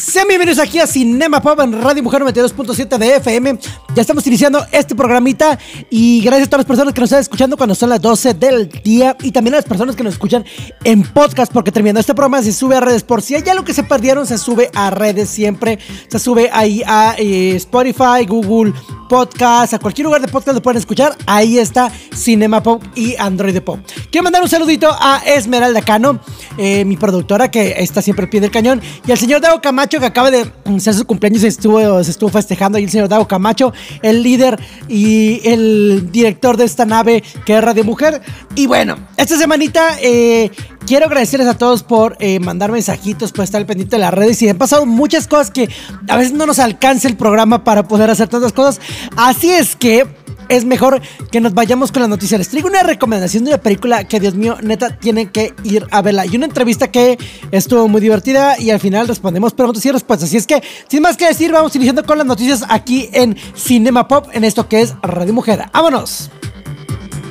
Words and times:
Sean 0.00 0.26
bienvenidos 0.28 0.58
aquí 0.58 0.78
a 0.78 0.86
Cinema 0.86 1.42
Pop 1.42 1.60
en 1.60 1.78
Radio 1.82 2.02
Mujer 2.02 2.22
92.7 2.22 2.96
de 2.96 3.16
FM. 3.16 3.58
Ya 3.94 4.00
estamos 4.00 4.26
iniciando 4.26 4.64
este 4.72 4.94
programita 4.94 5.58
y 5.90 6.22
gracias 6.22 6.46
a 6.46 6.50
todas 6.50 6.60
las 6.60 6.66
personas 6.66 6.94
que 6.94 7.00
nos 7.02 7.08
están 7.08 7.20
escuchando 7.20 7.58
cuando 7.58 7.74
son 7.74 7.90
las 7.90 8.00
12 8.00 8.32
del 8.32 8.70
día 8.82 9.14
y 9.20 9.30
también 9.30 9.54
a 9.54 9.58
las 9.58 9.66
personas 9.66 9.94
que 9.94 10.02
nos 10.02 10.14
escuchan 10.14 10.42
en 10.84 11.02
podcast 11.02 11.52
porque 11.52 11.70
terminando 11.70 12.00
este 12.00 12.14
programa 12.14 12.42
se 12.42 12.54
sube 12.54 12.76
a 12.76 12.80
redes. 12.80 13.02
Por 13.02 13.20
si 13.20 13.34
hay 13.34 13.46
algo 13.50 13.62
que 13.62 13.74
se 13.74 13.82
perdieron, 13.82 14.26
se 14.26 14.38
sube 14.38 14.70
a 14.74 14.88
redes 14.88 15.28
siempre. 15.28 15.78
Se 16.08 16.18
sube 16.18 16.48
ahí 16.50 16.82
a 16.86 17.14
eh, 17.18 17.56
Spotify, 17.56 18.24
Google 18.26 18.72
Podcast, 19.10 19.74
a 19.74 19.80
cualquier 19.80 20.04
lugar 20.04 20.20
de 20.20 20.28
podcast 20.28 20.54
lo 20.54 20.62
pueden 20.62 20.78
escuchar. 20.78 21.16
Ahí 21.26 21.58
está 21.58 21.90
Cinema 22.14 22.62
Pop 22.62 22.80
y 22.94 23.16
Android 23.18 23.60
Pop. 23.60 23.80
Quiero 24.08 24.22
mandar 24.22 24.40
un 24.40 24.48
saludito 24.48 24.88
a 24.88 25.20
Esmeralda 25.26 25.82
Cano, 25.82 26.20
eh, 26.56 26.84
mi 26.84 26.96
productora 26.96 27.50
que 27.50 27.74
está 27.78 28.02
siempre 28.02 28.26
al 28.26 28.30
pie 28.30 28.40
del 28.40 28.52
cañón, 28.52 28.80
y 29.04 29.10
al 29.10 29.18
señor 29.18 29.40
Dago 29.40 29.60
Camacho 29.60 29.98
que 29.98 30.06
acaba 30.06 30.30
de 30.30 30.52
hacer 30.76 30.94
su 30.94 31.04
cumpleaños 31.06 31.42
y 31.42 31.48
estuvo, 31.48 32.04
se 32.04 32.12
estuvo 32.12 32.30
festejando 32.30 32.78
ahí 32.78 32.84
el 32.84 32.90
señor 32.90 33.08
Dago 33.08 33.26
Camacho, 33.26 33.72
el 34.00 34.22
líder 34.22 34.60
y 34.86 35.40
el 35.42 36.12
director 36.12 36.56
de 36.56 36.66
esta 36.66 36.86
nave 36.86 37.24
que 37.44 37.58
es 37.58 37.64
Radio 37.64 37.82
Mujer. 37.82 38.22
Y 38.54 38.68
bueno, 38.68 38.96
esta 39.16 39.36
semanita 39.36 39.98
eh, 40.00 40.52
quiero 40.90 41.06
agradecerles 41.06 41.46
a 41.46 41.56
todos 41.56 41.84
por 41.84 42.16
eh, 42.18 42.40
mandar 42.40 42.72
mensajitos, 42.72 43.30
por 43.30 43.44
estar 43.44 43.60
al 43.60 43.66
pendiente 43.66 43.94
de 43.94 44.00
las 44.00 44.12
redes 44.12 44.42
y 44.42 44.48
han 44.48 44.58
pasado 44.58 44.86
muchas 44.86 45.28
cosas 45.28 45.52
que 45.52 45.68
a 46.08 46.16
veces 46.16 46.32
no 46.32 46.46
nos 46.46 46.58
alcanza 46.58 47.06
el 47.06 47.16
programa 47.16 47.62
para 47.62 47.86
poder 47.86 48.10
hacer 48.10 48.26
tantas 48.26 48.52
cosas. 48.52 48.80
Así 49.16 49.52
es 49.52 49.76
que 49.76 50.04
es 50.48 50.64
mejor 50.64 51.00
que 51.30 51.40
nos 51.40 51.54
vayamos 51.54 51.92
con 51.92 52.00
las 52.00 52.08
noticias. 52.08 52.40
Les 52.40 52.48
traigo 52.48 52.66
una 52.66 52.82
recomendación 52.82 53.44
de 53.44 53.50
una 53.52 53.62
película 53.62 54.02
que, 54.02 54.18
Dios 54.18 54.34
mío, 54.34 54.56
neta, 54.62 54.96
tienen 54.96 55.28
que 55.28 55.54
ir 55.62 55.86
a 55.92 56.02
verla. 56.02 56.26
Y 56.26 56.34
una 56.34 56.46
entrevista 56.46 56.90
que 56.90 57.16
estuvo 57.52 57.86
muy 57.86 58.00
divertida 58.00 58.58
y 58.58 58.70
al 58.72 58.80
final 58.80 59.06
respondemos 59.06 59.54
preguntas 59.54 59.86
y 59.86 59.92
respuestas. 59.92 60.28
Así 60.28 60.38
es 60.38 60.46
que, 60.48 60.60
sin 60.88 61.02
más 61.02 61.16
que 61.16 61.28
decir, 61.28 61.52
vamos 61.52 61.76
iniciando 61.76 62.02
con 62.02 62.18
las 62.18 62.26
noticias 62.26 62.64
aquí 62.68 63.08
en 63.12 63.36
Cinema 63.54 64.08
Pop, 64.08 64.26
en 64.32 64.42
esto 64.42 64.66
que 64.66 64.80
es 64.80 64.94
Radio 65.02 65.32
Mujer. 65.32 65.66
¡Vámonos! 65.72 66.32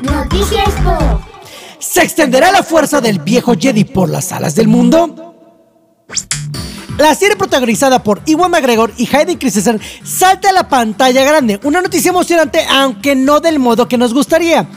Noticias 0.01 0.71
Pop. 0.81 1.38
¿Se 1.89 2.03
extenderá 2.03 2.51
la 2.51 2.61
fuerza 2.61 3.01
del 3.01 3.17
viejo 3.17 3.55
Jedi 3.59 3.83
por 3.83 4.09
las 4.09 4.31
alas 4.31 4.53
del 4.53 4.67
mundo? 4.67 5.33
La 6.99 7.15
serie 7.15 7.35
protagonizada 7.35 8.03
por 8.03 8.21
Iwan 8.27 8.51
McGregor 8.51 8.93
y 8.95 9.09
Hayden 9.11 9.39
Christensen 9.39 9.81
salta 10.03 10.51
a 10.51 10.53
la 10.53 10.69
pantalla 10.69 11.23
grande. 11.23 11.59
Una 11.63 11.81
noticia 11.81 12.09
emocionante, 12.09 12.63
aunque 12.69 13.15
no 13.15 13.39
del 13.39 13.57
modo 13.57 13.87
que 13.87 13.97
nos 13.97 14.13
gustaría. 14.13 14.67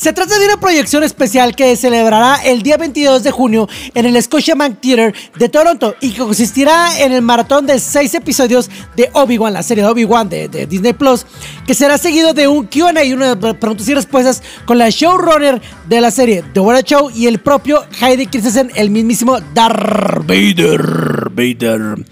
Se 0.00 0.14
trata 0.14 0.38
de 0.38 0.46
una 0.46 0.58
proyección 0.58 1.04
especial 1.04 1.54
que 1.54 1.76
se 1.76 1.82
celebrará 1.82 2.36
el 2.42 2.62
día 2.62 2.78
22 2.78 3.22
de 3.22 3.30
junio 3.30 3.68
en 3.92 4.06
el 4.06 4.22
Scotiabank 4.22 4.80
Theatre 4.80 5.12
de 5.38 5.48
Toronto 5.50 5.94
y 6.00 6.12
que 6.12 6.20
consistirá 6.20 6.98
en 7.02 7.12
el 7.12 7.20
maratón 7.20 7.66
de 7.66 7.78
seis 7.78 8.14
episodios 8.14 8.70
de 8.96 9.10
Obi-Wan, 9.12 9.52
la 9.52 9.62
serie 9.62 9.84
de 9.84 9.90
Obi-Wan 9.90 10.30
de, 10.30 10.48
de 10.48 10.64
Disney 10.64 10.94
Plus, 10.94 11.26
que 11.66 11.74
será 11.74 11.98
seguido 11.98 12.32
de 12.32 12.48
un 12.48 12.66
QA 12.66 13.04
y 13.04 13.12
una 13.12 13.38
preguntas 13.38 13.86
y 13.90 13.94
respuestas 13.94 14.42
con 14.64 14.78
la 14.78 14.88
showrunner 14.88 15.60
de 15.86 16.00
la 16.00 16.10
serie, 16.10 16.44
The 16.54 16.60
What 16.60 16.84
Show, 16.84 17.10
y 17.14 17.26
el 17.26 17.38
propio 17.38 17.84
Heidi 18.00 18.26
Christensen, 18.26 18.70
el 18.76 18.88
mismísimo 18.88 19.38
Darth 19.52 20.26
Vader. 20.26 21.28
Vader. 21.30 22.06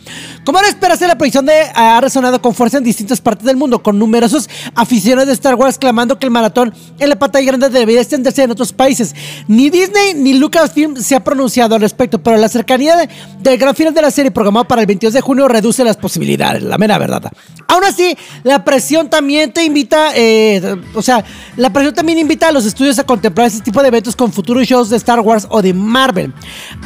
Como 0.48 0.60
era 0.60 0.68
esperarse, 0.68 1.06
la 1.06 1.18
proyección 1.18 1.44
de 1.44 1.52
ha 1.74 2.00
resonado 2.00 2.40
con 2.40 2.54
fuerza 2.54 2.78
en 2.78 2.84
distintas 2.84 3.20
partes 3.20 3.44
del 3.44 3.58
mundo, 3.58 3.82
con 3.82 3.98
numerosos 3.98 4.48
aficionados 4.74 5.26
de 5.26 5.34
Star 5.34 5.56
Wars 5.56 5.76
clamando 5.76 6.18
que 6.18 6.24
el 6.24 6.30
maratón 6.32 6.72
en 6.98 7.10
la 7.10 7.18
pantalla 7.18 7.44
grande 7.44 7.68
debería 7.68 8.00
extenderse 8.00 8.44
en 8.44 8.52
otros 8.52 8.72
países. 8.72 9.14
Ni 9.46 9.68
Disney 9.68 10.14
ni 10.14 10.32
Lucasfilm 10.32 10.96
se 10.96 11.14
ha 11.14 11.22
pronunciado 11.22 11.74
al 11.74 11.82
respecto, 11.82 12.22
pero 12.22 12.38
la 12.38 12.48
cercanía 12.48 12.96
de- 12.96 13.10
del 13.40 13.58
gran 13.58 13.74
final 13.74 13.92
de 13.92 14.00
la 14.00 14.10
serie 14.10 14.30
programado 14.30 14.64
para 14.66 14.80
el 14.80 14.86
22 14.86 15.12
de 15.12 15.20
junio 15.20 15.48
reduce 15.48 15.84
las 15.84 15.98
posibilidades, 15.98 16.62
la 16.62 16.78
mera 16.78 16.96
verdad. 16.96 17.30
Aún 17.66 17.84
así, 17.84 18.16
la 18.42 18.64
presión 18.64 19.10
también 19.10 19.52
te 19.52 19.64
invita, 19.66 20.12
eh, 20.14 20.76
o 20.94 21.02
sea, 21.02 21.22
la 21.58 21.70
presión 21.74 21.94
también 21.94 22.16
invita 22.20 22.48
a 22.48 22.52
los 22.52 22.64
estudios 22.64 22.98
a 22.98 23.04
contemplar 23.04 23.48
este 23.48 23.60
tipo 23.60 23.82
de 23.82 23.88
eventos 23.88 24.16
con 24.16 24.32
futuros 24.32 24.66
shows 24.66 24.88
de 24.88 24.96
Star 24.96 25.20
Wars 25.20 25.46
o 25.50 25.60
de 25.60 25.74
Marvel. 25.74 26.32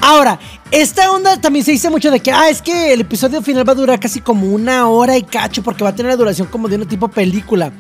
Ahora, 0.00 0.36
esta 0.72 1.10
onda 1.10 1.36
también 1.36 1.64
se 1.64 1.70
dice 1.70 1.90
mucho 1.90 2.10
de 2.10 2.20
que, 2.20 2.32
ah, 2.32 2.48
es 2.48 2.62
que 2.62 2.94
el 2.94 3.02
episodio 3.02 3.42
final 3.42 3.68
va 3.68 3.72
a 3.72 3.76
durar 3.76 4.00
casi 4.00 4.20
como 4.20 4.46
una 4.46 4.88
hora 4.88 5.18
y 5.18 5.22
cacho, 5.22 5.62
porque 5.62 5.84
va 5.84 5.90
a 5.90 5.94
tener 5.94 6.10
la 6.10 6.16
duración 6.16 6.48
como 6.48 6.66
de 6.66 6.76
una 6.76 6.88
tipo 6.88 7.08
película. 7.08 7.72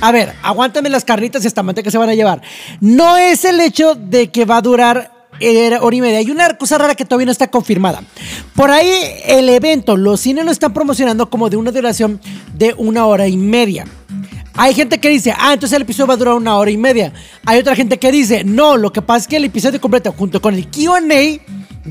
A 0.00 0.12
ver, 0.12 0.32
aguántame 0.42 0.88
las 0.88 1.04
carnitas 1.04 1.42
y 1.42 1.48
hasta 1.48 1.64
manteca 1.64 1.90
se 1.90 1.98
van 1.98 2.08
a 2.08 2.14
llevar. 2.14 2.40
No 2.80 3.16
es 3.16 3.44
el 3.44 3.60
hecho 3.60 3.96
de 3.96 4.30
que 4.30 4.44
va 4.44 4.58
a 4.58 4.62
durar 4.62 5.10
eh, 5.40 5.76
hora 5.80 5.96
y 5.96 6.00
media. 6.00 6.18
Hay 6.18 6.30
una 6.30 6.56
cosa 6.56 6.78
rara 6.78 6.94
que 6.94 7.04
todavía 7.04 7.26
no 7.26 7.32
está 7.32 7.50
confirmada. 7.50 8.02
Por 8.54 8.70
ahí 8.70 8.92
el 9.24 9.48
evento, 9.48 9.96
los 9.96 10.20
cines 10.20 10.44
lo 10.44 10.52
están 10.52 10.72
promocionando 10.72 11.28
como 11.28 11.50
de 11.50 11.56
una 11.56 11.72
duración 11.72 12.20
de 12.54 12.74
una 12.78 13.06
hora 13.06 13.26
y 13.26 13.36
media. 13.36 13.86
Hay 14.58 14.74
gente 14.74 14.98
que 14.98 15.10
dice, 15.10 15.34
ah, 15.36 15.52
entonces 15.52 15.76
el 15.76 15.82
episodio 15.82 16.06
va 16.06 16.14
a 16.14 16.16
durar 16.16 16.34
una 16.34 16.56
hora 16.56 16.70
y 16.70 16.78
media. 16.78 17.12
Hay 17.44 17.58
otra 17.58 17.76
gente 17.76 17.98
que 17.98 18.10
dice, 18.10 18.42
no, 18.42 18.76
lo 18.76 18.90
que 18.90 19.02
pasa 19.02 19.18
es 19.18 19.28
que 19.28 19.36
el 19.36 19.44
episodio 19.44 19.80
completo 19.80 20.14
junto 20.16 20.40
con 20.40 20.54
el 20.54 20.66
QA 20.68 21.00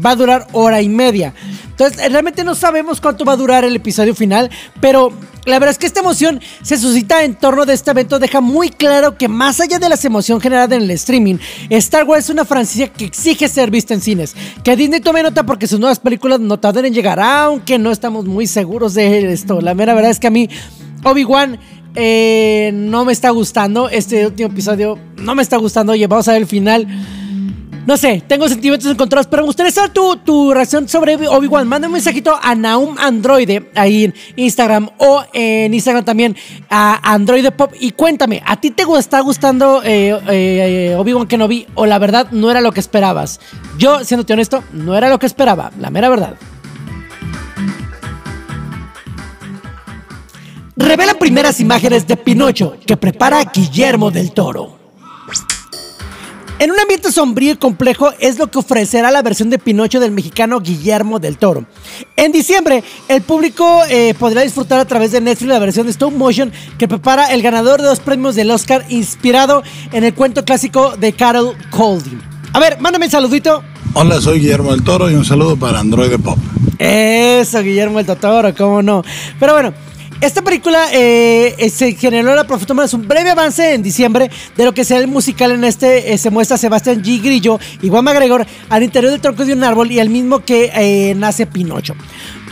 va 0.03 0.11
a 0.11 0.15
durar 0.15 0.47
hora 0.51 0.81
y 0.81 0.89
media. 0.89 1.33
Entonces, 1.69 1.99
eh, 1.99 2.09
realmente 2.09 2.43
no 2.43 2.55
sabemos 2.55 2.99
cuánto 2.99 3.23
va 3.23 3.33
a 3.33 3.37
durar 3.37 3.65
el 3.65 3.75
episodio 3.75 4.15
final, 4.15 4.49
pero 4.81 5.13
la 5.45 5.59
verdad 5.59 5.71
es 5.71 5.77
que 5.77 5.85
esta 5.85 5.99
emoción 5.99 6.41
se 6.63 6.77
suscita 6.77 7.23
en 7.23 7.35
torno 7.35 7.65
de 7.65 7.73
este 7.73 7.91
evento, 7.91 8.17
deja 8.17 8.41
muy 8.41 8.69
claro 8.69 9.15
que 9.15 9.27
más 9.27 9.59
allá 9.59 9.77
de 9.77 9.87
las 9.87 10.03
emociones 10.03 10.41
generadas 10.41 10.75
en 10.75 10.83
el 10.83 10.91
streaming, 10.91 11.35
Star 11.69 12.05
Wars 12.05 12.25
es 12.25 12.29
una 12.31 12.45
franquicia 12.45 12.87
que 12.87 13.05
exige 13.05 13.47
ser 13.47 13.69
vista 13.69 13.93
en 13.93 14.01
cines. 14.01 14.35
Que 14.63 14.75
Disney 14.75 15.01
tome 15.01 15.21
nota 15.21 15.45
porque 15.45 15.67
sus 15.67 15.79
nuevas 15.79 15.99
películas 15.99 16.39
no 16.39 16.59
tardan 16.59 16.85
en 16.85 16.93
llegar, 16.93 17.19
aunque 17.19 17.77
no 17.77 17.91
estamos 17.91 18.25
muy 18.25 18.47
seguros 18.47 18.95
de 18.95 19.31
esto. 19.31 19.61
La 19.61 19.75
mera 19.75 19.93
verdad 19.93 20.09
es 20.09 20.19
que 20.19 20.27
a 20.27 20.31
mí, 20.31 20.49
Obi-Wan... 21.03 21.59
eh, 21.95 22.71
no 22.73 23.05
me 23.05 23.13
está 23.13 23.29
gustando 23.29 23.89
este 23.89 24.25
último 24.25 24.49
episodio, 24.49 24.99
no 25.17 25.35
me 25.35 25.41
está 25.41 25.57
gustando. 25.57 25.93
Oye, 25.93 26.07
vamos 26.07 26.27
a 26.27 26.33
ver 26.33 26.45
final. 26.45 26.87
No 27.85 27.97
sé, 27.97 28.23
tengo 28.27 28.49
sentimientos 28.49 28.89
encontrados, 28.89 29.27
pero 29.27 29.43
me 29.43 29.45
gustaría 29.45 29.71
saber 29.71 29.91
tu, 29.91 30.17
tu 30.17 30.51
reacción 30.51 30.89
sobre 30.89 31.15
Obi-Wan. 31.15 31.67
Manda 31.67 31.87
un 31.87 31.93
mensajito 31.93 32.35
a 32.41 32.55
Naum 32.55 32.95
Androide 32.97 33.69
ahí 33.75 34.05
en 34.05 34.13
Instagram 34.35 34.89
o 34.97 35.23
en 35.33 35.71
Instagram 35.71 36.03
también 36.03 36.35
a 36.67 37.13
Androide 37.13 37.51
Pop 37.51 37.73
y 37.79 37.91
cuéntame, 37.91 38.41
¿a 38.43 38.59
ti 38.59 38.71
te 38.71 38.85
está 38.97 39.19
gustando 39.19 39.83
eh, 39.83 40.19
eh, 40.29 40.95
Obi-Wan 40.97 41.27
Kenobi 41.27 41.67
o 41.75 41.85
la 41.85 41.99
verdad 41.99 42.27
no 42.31 42.49
era 42.49 42.59
lo 42.59 42.71
que 42.71 42.79
esperabas? 42.79 43.39
Yo, 43.77 44.03
siéndote 44.03 44.33
honesto, 44.33 44.63
no 44.73 44.97
era 44.97 45.07
lo 45.07 45.19
que 45.19 45.27
esperaba, 45.27 45.71
la 45.79 45.91
mera 45.91 46.09
verdad. 46.09 46.35
Revela 50.77 51.13
primeras 51.13 51.61
imágenes 51.61 52.05
de 52.05 52.17
Pinocho 52.17 52.75
que 52.85 52.97
prepara 52.97 53.45
Guillermo 53.45 54.11
del 54.11 54.33
Toro. 54.33 54.77
En 56.59 56.69
un 56.71 56.79
ambiente 56.79 57.13
sombrío 57.13 57.53
y 57.53 57.55
complejo 57.55 58.11
es 58.19 58.37
lo 58.37 58.47
que 58.47 58.59
ofrecerá 58.59 59.09
la 59.09 59.21
versión 59.21 59.49
de 59.49 59.57
Pinocho 59.57 60.01
del 60.01 60.11
mexicano 60.11 60.59
Guillermo 60.59 61.19
del 61.19 61.37
Toro. 61.37 61.65
En 62.17 62.33
diciembre, 62.33 62.83
el 63.07 63.21
público 63.21 63.83
eh, 63.89 64.15
podrá 64.19 64.41
disfrutar 64.41 64.79
a 64.81 64.85
través 64.85 65.13
de 65.13 65.21
Netflix 65.21 65.47
la 65.47 65.59
versión 65.59 65.85
de 65.85 65.91
stop 65.91 66.13
motion 66.13 66.51
que 66.77 66.89
prepara 66.89 67.33
el 67.33 67.41
ganador 67.41 67.81
de 67.81 67.87
dos 67.87 68.01
premios 68.01 68.35
del 68.35 68.51
Oscar 68.51 68.85
inspirado 68.89 69.63
en 69.93 70.03
el 70.03 70.13
cuento 70.13 70.43
clásico 70.43 70.97
de 70.97 71.13
Carol 71.13 71.55
Golding. 71.71 72.21
A 72.51 72.59
ver, 72.59 72.81
mándame 72.81 73.05
un 73.05 73.11
saludito. 73.11 73.63
Hola, 73.93 74.19
soy 74.19 74.39
Guillermo 74.39 74.71
del 74.71 74.83
Toro 74.83 75.09
y 75.09 75.15
un 75.15 75.23
saludo 75.23 75.55
para 75.55 75.79
Android 75.79 76.19
Pop. 76.19 76.37
Eso, 76.79 77.61
Guillermo 77.61 77.99
el 77.99 78.05
Totoro, 78.05 78.53
cómo 78.53 78.81
no. 78.81 79.03
Pero 79.39 79.53
bueno, 79.53 79.73
Esta 80.21 80.41
película 80.41 80.87
eh, 80.93 81.55
eh, 81.57 81.69
se 81.69 81.93
generó 81.93 82.33
la 82.35 82.47
es 82.83 82.93
un 82.93 83.07
breve 83.07 83.31
avance 83.31 83.73
en 83.73 83.83
diciembre 83.83 84.31
de 84.55 84.63
lo 84.63 84.73
que 84.73 84.85
será 84.85 85.01
el 85.01 85.07
musical 85.07 85.51
en 85.51 85.65
este 85.65 86.13
eh, 86.13 86.17
se 86.17 86.29
muestra 86.29 86.57
Sebastián 86.57 87.03
G. 87.03 87.21
Grillo 87.21 87.59
y 87.81 87.89
Juan 87.89 88.05
McGregor 88.05 88.45
al 88.69 88.83
interior 88.83 89.11
del 89.11 89.19
tronco 89.19 89.43
de 89.45 89.53
un 89.53 89.63
árbol 89.63 89.91
y 89.91 89.99
al 89.99 90.09
mismo 90.09 90.39
que 90.39 91.13
nace 91.17 91.45
Pinocho. 91.45 91.95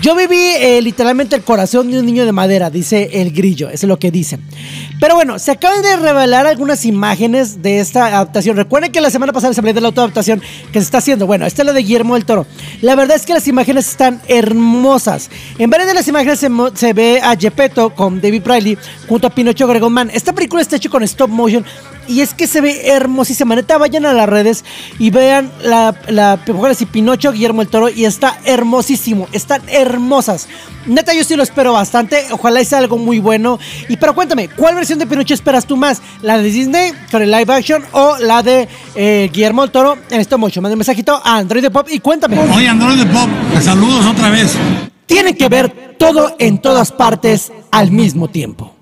Yo 0.04 0.16
viví 0.16 0.36
eh, 0.36 0.82
literalmente 0.82 1.34
el 1.34 1.44
corazón 1.44 1.90
de 1.90 1.98
un 1.98 2.06
niño 2.06 2.26
de 2.26 2.34
madera, 2.34 2.70
dice 2.70 3.10
el 3.14 3.32
grillo, 3.32 3.70
eso 3.70 3.86
es 3.86 3.88
lo 3.88 3.98
que 3.98 4.12
dice. 4.12 4.38
Pero 5.00 5.16
bueno, 5.16 5.40
se 5.40 5.50
acaban 5.50 5.82
de 5.82 5.96
revelar 5.96 6.46
algunas 6.46 6.84
imágenes 6.84 7.62
de 7.62 7.80
esta 7.80 8.08
adaptación. 8.08 8.58
Recuerden 8.58 8.92
que 8.92 9.00
la 9.00 9.10
semana 9.10 9.32
pasada 9.32 9.54
se 9.54 9.62
habló 9.62 9.72
de 9.72 9.80
la 9.80 9.88
autoadaptación 9.88 10.42
que 10.74 10.80
se 10.82 10.84
está 10.84 10.98
haciendo. 10.98 11.26
Bueno, 11.26 11.46
esta 11.46 11.62
es 11.62 11.68
la 11.68 11.72
de 11.72 11.80
Guillermo 11.84 12.16
del 12.16 12.26
Toro. 12.26 12.46
La 12.82 12.96
verdad 12.96 13.16
es 13.16 13.26
que 13.26 13.34
las 13.34 13.48
imágenes 13.48 13.88
están 13.88 14.22
hermosas. 14.28 15.30
En 15.58 15.70
varias 15.70 15.88
de 15.88 15.94
las 15.94 16.08
imágenes 16.10 16.38
se, 16.74 16.92
ve 16.92 17.22
a 17.24 17.38
Gepetto 17.38 17.96
con 17.96 18.20
David 18.20 18.42
Riley 18.44 18.78
junto 19.08 19.28
a 19.28 19.30
Pinocho 19.30 19.68
Gregón 19.68 20.10
Esta 20.10 20.34
película 20.34 20.62
está 20.62 20.76
hecha 20.76 20.90
con 20.90 21.04
stop 21.04 21.30
motion 21.30 21.64
y 22.08 22.22
es 22.22 22.34
que 22.34 22.48
se 22.48 22.62
ve 22.62 22.90
hermosísima. 22.90 23.56
Neta, 23.56 23.78
vayan 23.78 24.06
a 24.06 24.14
las 24.14 24.28
redes 24.28 24.64
y 25.00 25.10
vean 25.10 25.52
la, 25.62 25.96
la 26.08 26.40
así, 26.70 26.86
Pinocho 26.86 27.32
Guillermo 27.32 27.62
el 27.62 27.68
Toro 27.68 27.90
y 27.90 28.06
está 28.06 28.40
hermosísimo. 28.46 29.28
Están 29.32 29.62
hermosas. 29.68 30.48
Neta, 30.86 31.14
yo 31.14 31.24
sí 31.24 31.36
lo 31.36 31.44
espero 31.44 31.74
bastante. 31.74 32.26
Ojalá 32.32 32.64
sea 32.64 32.80
algo 32.80 32.98
muy 32.98 33.20
bueno. 33.20 33.60
Y 33.90 33.98
pero 33.98 34.14
cuéntame, 34.14 34.50
¿cuál 34.50 34.76
versión 34.76 35.00
de 35.00 35.08
Pinocho 35.08 35.34
esperas 35.34 35.66
tú 35.66 35.78
más? 35.78 36.02
¿La 36.22 36.38
de 36.38 36.44
Disney 36.44 36.92
con 37.12 37.22
el 37.22 37.32
live 37.32 37.54
action 37.54 37.84
o 37.92 38.18
la 38.20 38.44
de 38.44 38.68
eh, 38.96 39.30
Guillermo 39.32 39.64
el 39.64 39.72
Toro 39.72 39.98
en 40.10 40.20
stop 40.22 40.40
motion? 40.40 40.62
Manda 40.62 40.74
un 40.74 40.80
mensajito 40.80 41.22
a 41.24 41.38
Android 41.38 41.62
de 41.62 41.72
Pop 41.72 41.88
y 41.90 42.00
cuéntame. 42.00 42.38
Oye, 42.40 42.68
Android 42.68 42.98
de 42.98 43.06
Pop, 43.06 43.30
saludos 43.62 44.06
otra 44.06 44.30
vez. 44.30 44.58
Tienen 45.06 45.36
que 45.36 45.48
ver 45.50 45.96
todo 45.98 46.36
en 46.40 46.60
todas 46.60 46.92
partes 46.92 47.52
al 47.72 47.92
mismo 47.92 48.28
tiempo. 48.28 48.74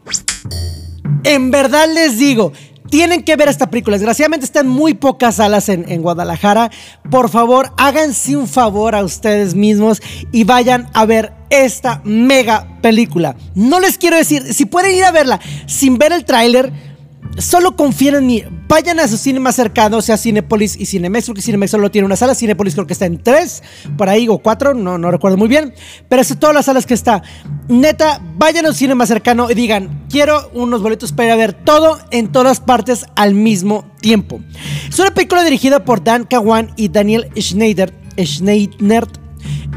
En 1.23 1.51
verdad 1.51 1.87
les 1.93 2.17
digo, 2.17 2.51
tienen 2.91 3.23
que 3.23 3.37
ver 3.37 3.47
esta 3.47 3.69
película. 3.69 3.95
Desgraciadamente 3.95 4.45
están 4.45 4.67
muy 4.67 4.93
pocas 4.93 5.35
salas 5.35 5.69
en, 5.69 6.01
Guadalajara. 6.01 6.69
Por 7.09 7.29
favor, 7.29 7.71
háganse 7.77 8.35
un 8.35 8.47
favor 8.47 8.95
a 8.95 9.03
ustedes 9.03 9.55
mismos 9.55 10.01
y 10.31 10.43
vayan 10.43 10.89
a 10.93 11.05
ver 11.05 11.33
esta 11.49 12.01
mega 12.03 12.67
película. 12.81 13.35
No 13.55 13.79
les 13.79 13.97
quiero 13.97 14.17
decir, 14.17 14.53
si 14.53 14.65
pueden 14.65 14.95
ir 14.95 15.05
a 15.05 15.11
verla 15.11 15.39
sin 15.65 15.97
ver 15.97 16.11
el 16.11 16.25
tráiler, 16.25 16.90
Solo 17.37 17.75
confíen 17.75 18.29
en. 18.29 18.61
Vayan 18.67 18.99
a 18.99 19.07
su 19.07 19.17
cine 19.17 19.39
más 19.39 19.55
cercano, 19.55 20.01
sea 20.01 20.17
Cinepolis 20.17 20.79
y 20.79 20.85
Cinemex, 20.85 21.27
porque 21.27 21.41
Cinemex 21.41 21.71
solo 21.71 21.91
tiene 21.91 22.05
una 22.05 22.15
sala. 22.15 22.35
Cinepolis 22.35 22.73
creo 22.73 22.87
que 22.87 22.93
está 22.93 23.05
en 23.05 23.21
tres, 23.21 23.63
por 23.97 24.09
ahí, 24.09 24.27
o 24.29 24.37
cuatro, 24.37 24.73
no, 24.73 24.97
no 24.97 25.11
recuerdo 25.11 25.37
muy 25.37 25.47
bien. 25.47 25.73
Pero 26.07 26.21
es 26.21 26.39
todas 26.39 26.55
las 26.55 26.65
salas 26.65 26.85
que 26.85 26.93
está. 26.93 27.21
Neta, 27.67 28.21
vayan 28.37 28.65
al 28.65 28.75
cine 28.75 28.95
más 28.95 29.09
cercano 29.09 29.49
y 29.49 29.55
digan, 29.55 30.05
quiero 30.09 30.49
unos 30.53 30.81
boletos 30.81 31.11
para 31.11 31.27
ir 31.27 31.31
a 31.33 31.35
ver 31.35 31.53
todo 31.53 31.99
en 32.11 32.31
todas 32.31 32.59
partes 32.59 33.05
al 33.15 33.33
mismo 33.33 33.85
tiempo. 34.01 34.41
Es 34.89 34.99
una 34.99 35.13
película 35.13 35.43
dirigida 35.43 35.83
por 35.83 36.03
Dan 36.03 36.25
Kawan 36.25 36.71
y 36.75 36.89
Daniel 36.89 37.29
Schneider. 37.37 37.93
Schneider 38.17 39.07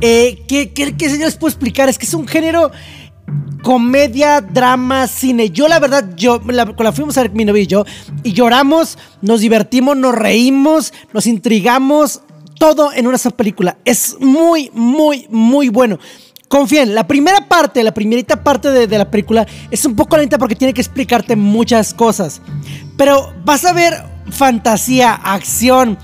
eh, 0.01 0.45
que, 0.49 0.73
que, 0.73 0.97
que 0.97 1.09
les 1.09 1.37
puedo 1.37 1.51
explicar, 1.51 1.89
es 1.89 1.99
que 1.99 2.07
es 2.07 2.15
un 2.15 2.27
género 2.27 2.71
comedia, 3.63 4.41
drama, 4.41 5.09
cine. 5.09 5.51
Yo 5.51 5.69
la 5.69 5.81
verdad, 5.81 6.11
yo 6.17 6.41
la, 6.47 6.75
la 6.79 6.93
fuimos 6.93 7.17
a 7.17 7.23
ver 7.23 7.33
mi 7.33 7.45
novio 7.45 7.63
y 7.63 7.67
yo 7.67 7.85
y 8.23 8.33
lloramos, 8.33 8.99
nos 9.23 9.41
divertimos, 9.41 9.97
nos 9.97 10.15
reímos, 10.15 10.93
nos 11.13 11.27
intrigamos, 11.27 12.21
todo 12.59 12.93
en 12.93 13.07
una 13.07 13.19
sola 13.19 13.37
película. 13.37 13.79
Es 13.85 14.17
muy, 14.21 14.71
muy, 14.75 15.27
muy 15.31 15.69
bueno. 15.69 15.99
Confíen, 16.49 16.95
la 16.95 17.07
primera 17.07 17.49
parte, 17.49 17.83
la 17.83 17.95
primerita 17.95 18.45
parte 18.45 18.71
de, 18.71 18.87
de 18.87 18.99
la 18.99 19.11
película 19.11 19.47
es 19.71 19.85
un 19.85 19.97
poco 19.97 20.17
lenta 20.17 20.39
porque 20.39 20.55
tiene 20.55 20.75
que 20.75 20.83
explicarte 20.83 21.35
muchas 21.35 21.95
cosas. 21.95 22.41
Pero 22.97 23.33
vas 23.45 23.65
a 23.65 23.73
ver 23.73 24.15
fantasía, 24.31 25.13
acción, 25.13 25.99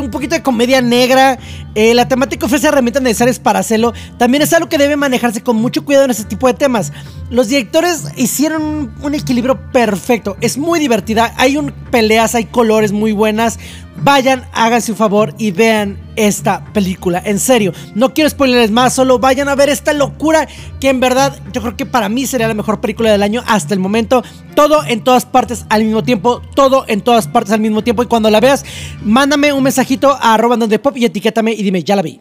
un 0.00 0.10
poquito 0.10 0.34
de 0.34 0.42
comedia 0.42 0.80
negra. 0.80 1.38
Eh, 1.74 1.94
la 1.94 2.06
temática 2.06 2.46
ofrece 2.46 2.68
herramientas 2.68 3.02
necesarias 3.02 3.38
para 3.38 3.58
hacerlo. 3.58 3.92
También 4.18 4.42
es 4.42 4.52
algo 4.52 4.68
que 4.68 4.78
debe 4.78 4.96
manejarse 4.96 5.42
con 5.42 5.56
mucho 5.56 5.84
cuidado 5.84 6.04
en 6.04 6.10
este 6.10 6.24
tipo 6.24 6.46
de 6.46 6.54
temas. 6.54 6.92
Los 7.30 7.48
directores 7.48 8.04
hicieron 8.16 8.62
un, 8.62 8.94
un 9.02 9.14
equilibrio 9.14 9.70
perfecto. 9.72 10.36
Es 10.40 10.56
muy 10.56 10.78
divertida. 10.78 11.34
Hay 11.36 11.56
un, 11.56 11.72
peleas, 11.90 12.34
hay 12.34 12.44
colores 12.46 12.92
muy 12.92 13.12
buenas. 13.12 13.58
Vayan, 14.04 14.44
háganse 14.52 14.92
un 14.92 14.98
favor 14.98 15.34
y 15.38 15.50
vean 15.50 15.98
esta 16.14 16.62
película. 16.74 17.22
En 17.24 17.38
serio, 17.38 17.72
no 17.94 18.12
quiero 18.12 18.28
spoilerles 18.28 18.70
más, 18.70 18.92
solo 18.92 19.18
vayan 19.18 19.48
a 19.48 19.54
ver 19.54 19.70
esta 19.70 19.94
locura 19.94 20.46
que 20.78 20.90
en 20.90 21.00
verdad 21.00 21.40
yo 21.54 21.62
creo 21.62 21.74
que 21.74 21.86
para 21.86 22.10
mí 22.10 22.26
sería 22.26 22.46
la 22.46 22.52
mejor 22.52 22.82
película 22.82 23.10
del 23.10 23.22
año 23.22 23.42
hasta 23.46 23.72
el 23.72 23.80
momento. 23.80 24.22
Todo 24.54 24.84
en 24.84 25.02
todas 25.02 25.24
partes 25.24 25.64
al 25.70 25.84
mismo 25.84 26.04
tiempo, 26.04 26.42
todo 26.54 26.84
en 26.86 27.00
todas 27.00 27.28
partes 27.28 27.54
al 27.54 27.60
mismo 27.60 27.82
tiempo. 27.82 28.02
Y 28.02 28.06
cuando 28.06 28.28
la 28.28 28.40
veas, 28.40 28.66
mándame 29.02 29.54
un 29.54 29.62
mensajito 29.62 30.10
a 30.10 30.34
arroba 30.34 30.58
donde 30.58 30.78
pop 30.78 30.94
y 30.98 31.06
etiquétame 31.06 31.52
y 31.52 31.62
dime, 31.62 31.82
ya 31.82 31.96
la 31.96 32.02
vi. 32.02 32.20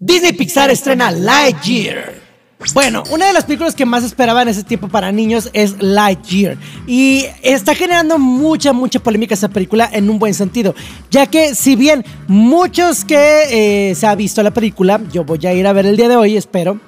Disney 0.00 0.32
Pixar 0.32 0.68
estrena 0.70 1.12
Lightyear. 1.12 2.29
Bueno, 2.74 3.02
una 3.10 3.26
de 3.26 3.32
las 3.32 3.44
películas 3.44 3.74
que 3.74 3.86
más 3.86 4.04
esperaba 4.04 4.42
en 4.42 4.48
ese 4.48 4.62
tiempo 4.62 4.88
para 4.88 5.10
niños 5.12 5.48
es 5.54 5.82
Lightyear. 5.82 6.58
Y 6.86 7.24
está 7.42 7.74
generando 7.74 8.18
mucha, 8.18 8.72
mucha 8.72 9.00
polémica 9.00 9.34
esa 9.34 9.48
película 9.48 9.88
en 9.90 10.10
un 10.10 10.18
buen 10.18 10.34
sentido. 10.34 10.74
Ya 11.10 11.26
que 11.26 11.54
si 11.54 11.74
bien 11.74 12.04
muchos 12.28 13.04
que 13.04 13.90
eh, 13.90 13.94
se 13.94 14.06
ha 14.06 14.14
visto 14.14 14.42
la 14.42 14.52
película, 14.52 15.00
yo 15.10 15.24
voy 15.24 15.44
a 15.46 15.54
ir 15.54 15.66
a 15.66 15.72
ver 15.72 15.86
el 15.86 15.96
día 15.96 16.08
de 16.08 16.16
hoy, 16.16 16.36
espero. 16.36 16.78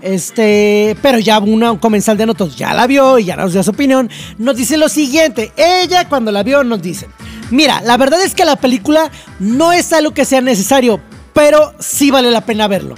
Este, 0.00 0.96
pero 1.02 1.18
ya 1.18 1.38
un 1.40 1.76
comensal 1.78 2.16
de 2.16 2.24
nosotros 2.24 2.56
ya 2.56 2.72
la 2.72 2.86
vio 2.86 3.18
y 3.18 3.24
ya 3.24 3.36
nos 3.36 3.52
dio 3.52 3.62
su 3.62 3.70
opinión. 3.70 4.08
Nos 4.38 4.56
dice 4.56 4.78
lo 4.78 4.88
siguiente. 4.88 5.52
Ella 5.56 6.08
cuando 6.08 6.32
la 6.32 6.42
vio 6.42 6.64
nos 6.64 6.80
dice, 6.80 7.06
mira, 7.50 7.82
la 7.82 7.98
verdad 7.98 8.22
es 8.22 8.34
que 8.34 8.46
la 8.46 8.56
película 8.56 9.10
no 9.40 9.72
es 9.72 9.92
algo 9.92 10.12
que 10.12 10.24
sea 10.24 10.40
necesario, 10.40 11.00
pero 11.34 11.74
sí 11.80 12.10
vale 12.10 12.30
la 12.30 12.40
pena 12.40 12.66
verlo. 12.66 12.94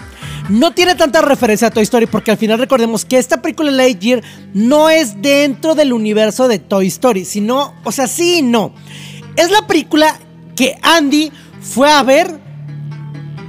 No 0.50 0.72
tiene 0.72 0.96
tanta 0.96 1.22
referencia 1.22 1.68
a 1.68 1.70
Toy 1.70 1.84
Story 1.84 2.06
porque 2.06 2.32
al 2.32 2.36
final 2.36 2.58
recordemos 2.58 3.04
que 3.04 3.18
esta 3.18 3.40
película 3.40 3.70
Lightyear 3.70 4.20
no 4.52 4.90
es 4.90 5.22
dentro 5.22 5.76
del 5.76 5.92
universo 5.92 6.48
de 6.48 6.58
Toy 6.58 6.88
Story, 6.88 7.24
sino, 7.24 7.74
o 7.84 7.92
sea, 7.92 8.08
sí 8.08 8.38
y 8.38 8.42
no. 8.42 8.74
Es 9.36 9.50
la 9.52 9.66
película 9.68 10.18
que 10.56 10.76
Andy 10.82 11.30
fue 11.60 11.90
a 11.90 12.02
ver 12.02 12.40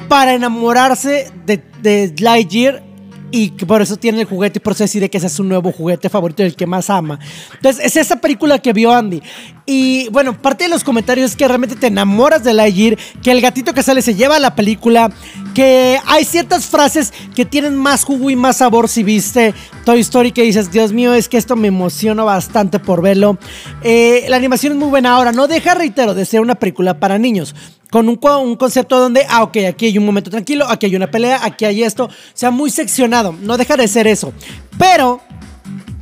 para 0.08 0.36
enamorarse 0.36 1.32
de, 1.46 2.14
Lightyear 2.20 2.84
y 3.32 3.50
que 3.52 3.66
por 3.66 3.82
eso 3.82 3.98
tiene 3.98 4.22
el 4.22 4.28
juguete 4.28 4.60
y 4.60 4.62
por 4.62 4.74
eso 4.74 4.84
decide 4.84 5.10
que 5.10 5.18
ese 5.18 5.26
es 5.26 5.34
su 5.34 5.44
nuevo 5.44 5.72
juguete 5.72 6.08
favorito 6.08 6.44
el 6.44 6.56
que 6.56 6.68
más 6.68 6.92
ama. 6.92 7.18
Entonces, 7.56 7.84
es 7.84 7.98
esa 7.98 8.18
película 8.18 8.60
que 8.60 8.74
vio 8.74 8.94
Andy. 8.94 9.24
Y 9.66 10.10
bueno, 10.10 10.40
parte 10.40 10.64
de 10.66 10.70
los 10.70 10.84
comentarios 10.84 11.32
es 11.32 11.38
que 11.38 11.48
realmente 11.48 11.76
te 11.76 11.88
enamoras 11.88 12.44
de 12.44 12.54
Lightyear, 12.54 12.98
que 13.22 13.32
el 13.32 13.42
gatito 13.42 13.74
que 13.74 13.84
sale 13.84 14.02
se 14.02 14.16
lleva 14.16 14.38
a 14.38 14.40
la 14.40 14.56
película, 14.56 15.12
que 15.54 16.00
hay 16.08 16.26
ciertas 16.26 16.66
frases 16.66 17.14
que 17.36 17.46
tienen 17.46 17.76
más 17.76 18.04
jugo 18.04 18.30
y 18.30 18.36
más 18.36 18.58
sabor 18.58 18.90
si 18.90 19.04
viste 19.04 19.54
Toy 19.86 20.00
Story 20.00 20.32
que 20.32 20.44
dices, 20.44 20.72
Dios 20.72 20.94
mío, 20.94 21.14
es 21.14 21.30
que 21.30 21.38
esto 21.38 21.56
me 21.56 21.68
emociona 21.68 22.24
bastante 22.24 22.80
por 22.80 23.02
verlo. 23.02 23.38
Eh, 23.84 24.26
la 24.30 24.38
animación 24.38 24.74
es 24.74 24.80
muy 24.80 24.90
buena. 24.90 25.14
Ahora, 25.14 25.32
no 25.32 25.48
deja, 25.48 25.76
reitero, 25.76 26.14
de 26.14 26.26
ser 26.26 26.42
una 26.42 26.56
película 26.56 27.00
para 27.00 27.18
niños. 27.18 27.56
Con 27.92 28.08
un, 28.08 28.20
un, 28.24 28.56
concepto 28.56 29.00
donde, 29.00 29.26
ah, 29.30 29.44
ok, 29.44 29.58
aquí 29.68 29.88
hay 29.88 29.98
un 29.98 30.06
momento 30.06 30.30
tranquilo, 30.30 30.66
aquí 30.70 30.86
hay 30.86 30.96
una 30.96 31.12
pelea, 31.12 31.42
aquí 31.44 31.66
hay 31.66 31.84
esto, 31.84 32.06
o 32.06 32.10
sea, 32.34 32.50
muy 32.50 32.70
seccionado, 32.70 33.36
no 33.42 33.58
deja 33.58 33.76
de 33.76 33.86
ser 33.90 34.08
eso, 34.08 34.32
pero 34.78 35.20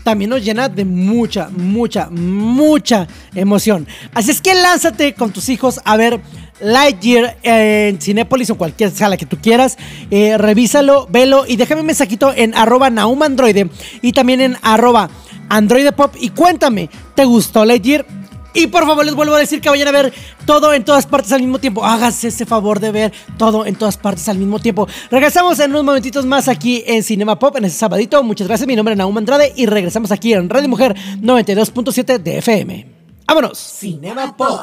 también 0.03 0.29
nos 0.29 0.44
llena 0.44 0.70
de 0.70 0.86
mucha, 0.86 1.50
mucha, 1.50 2.10
mucha 2.10 3.08
emoción. 3.36 3.88
Así 4.13 4.32
es 4.32 4.41
que 4.41 4.56
lánzate 4.56 5.13
con 5.13 5.32
tus 5.32 5.50
hijos 5.50 5.79
a 5.86 5.98
ver 5.98 6.20
Lightyear 6.62 7.38
en 7.44 8.01
Cinepolis 8.01 8.50
o 8.50 8.58
cualquier 8.58 8.91
sala 8.91 9.18
que 9.18 9.25
tú 9.25 9.38
quieras. 9.41 9.77
Eh, 10.12 10.38
revísalo, 10.38 11.08
velo 11.10 11.46
y 11.48 11.56
déjame 11.56 11.82
un 11.82 11.88
mensajito 11.88 12.34
en 12.36 12.53
arroba 12.56 12.89
naumandroide 12.89 13.70
y 14.01 14.12
también 14.12 14.41
en 14.41 14.58
arroba 14.62 15.10
androidepop 15.50 16.15
y 16.20 16.29
cuéntame, 16.29 16.89
¿te 17.15 17.25
gustó 17.25 17.65
Lightyear? 17.65 18.06
Y 18.53 18.68
por 18.68 18.86
favor 18.86 19.06
les 19.06 19.15
vuelvo 19.15 19.36
a 19.36 19.39
decir 19.39 19.62
que 19.62 19.70
vayan 19.70 19.88
a 19.88 19.91
ver 19.91 20.13
todo 20.46 20.74
en 20.74 20.84
todas 20.84 21.06
partes 21.06 21.32
al 21.32 21.41
mismo 21.41 21.60
tiempo. 21.60 21.86
Hágase 21.86 22.29
ese 22.29 22.46
favor 22.46 22.79
de 22.79 22.91
ver 22.91 23.13
todo 23.38 23.65
en 23.65 23.75
todas 23.75 23.98
partes 23.98 24.27
al 24.27 24.38
mismo 24.38 24.60
tiempo. 24.60 24.88
Regresamos 25.12 25.60
en 25.60 25.72
unos 25.72 25.84
momentitos 25.84 26.25
más 26.25 26.48
aquí 26.48 26.84
en 26.88 27.03
Cinema 27.03 27.38
Pop 27.38 27.56
en 27.58 27.65
ese 27.65 27.77
sabadito. 27.77 28.24
Muchas 28.24 28.48
gracias, 28.48 28.68
mi 28.68 28.75
nombre 28.75 28.94
es 28.94 28.98
Naum 28.98 29.18
Andrade 29.18 29.53
y 29.56 29.65
regresamos 29.65 30.12
aquí 30.12 30.34
en 30.34 30.50
Radio 30.50 30.70
Mujer 30.70 30.96
92.7 31.22 32.18
de 32.18 32.38
FM. 32.39 32.88
¡Vámonos! 33.27 33.58
Cinema 33.58 34.36
Pop. 34.36 34.60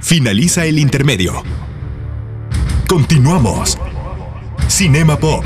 Finaliza 0.00 0.66
el 0.66 0.80
intermedio. 0.80 1.42
Continuamos. 2.88 3.78
Cinema 4.68 5.16
Pop. 5.16 5.44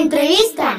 Entrevista. 0.00 0.78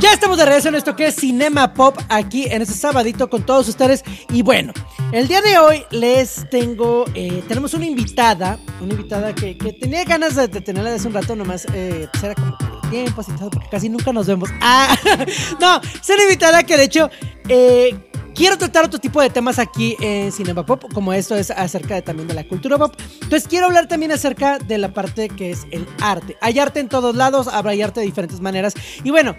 Ya 0.00 0.12
estamos 0.12 0.38
de 0.38 0.44
regreso 0.44 0.68
en 0.68 0.74
esto 0.74 0.96
que 0.96 1.06
es 1.06 1.14
Cinema 1.14 1.72
Pop 1.72 1.96
aquí 2.08 2.46
en 2.46 2.62
este 2.62 2.74
sabadito 2.74 3.30
con 3.30 3.46
todos 3.46 3.68
ustedes. 3.68 4.02
Y 4.30 4.42
bueno, 4.42 4.72
el 5.12 5.28
día 5.28 5.40
de 5.40 5.56
hoy 5.58 5.84
les 5.92 6.48
tengo, 6.50 7.04
eh, 7.14 7.44
tenemos 7.46 7.74
una 7.74 7.86
invitada, 7.86 8.58
una 8.80 8.94
invitada 8.94 9.32
que, 9.32 9.54
tenía 9.54 10.02
ganas 10.04 10.34
de, 10.34 10.48
tenerla 10.48 10.90
desde 10.90 11.06
un 11.06 11.14
rato, 11.14 11.36
nomás 11.36 11.66
eh, 11.72 12.08
pues 12.10 12.24
era 12.24 12.34
como 12.34 12.56
tiempo, 12.90 13.22
porque 13.52 13.68
casi 13.70 13.88
nunca 13.88 14.12
nos 14.12 14.26
vemos. 14.26 14.50
Ah, 14.60 14.92
no, 15.60 15.80
es 15.80 16.10
una 16.10 16.22
invitada 16.24 16.64
que 16.64 16.76
de 16.76 16.84
hecho... 16.84 17.08
Eh, 17.48 17.96
quiero 18.34 18.58
tratar 18.58 18.84
otro 18.84 18.98
tipo 18.98 19.20
de 19.20 19.30
temas 19.30 19.58
aquí 19.58 19.96
en 20.00 20.32
Cinema 20.32 20.64
Pop, 20.64 20.84
como 20.92 21.12
esto 21.12 21.34
es 21.36 21.50
acerca 21.50 21.94
de, 21.94 22.02
también 22.02 22.28
de 22.28 22.34
la 22.34 22.44
cultura 22.44 22.78
pop. 22.78 22.94
Entonces 23.22 23.48
quiero 23.48 23.66
hablar 23.66 23.88
también 23.88 24.12
acerca 24.12 24.58
de 24.58 24.78
la 24.78 24.92
parte 24.92 25.28
que 25.28 25.50
es 25.50 25.66
el 25.70 25.86
arte. 26.00 26.36
Hay 26.40 26.58
arte 26.58 26.80
en 26.80 26.88
todos 26.88 27.14
lados, 27.14 27.48
habrá 27.48 27.72
arte 27.72 28.00
de 28.00 28.06
diferentes 28.06 28.40
maneras. 28.40 28.74
Y 29.04 29.10
bueno, 29.10 29.36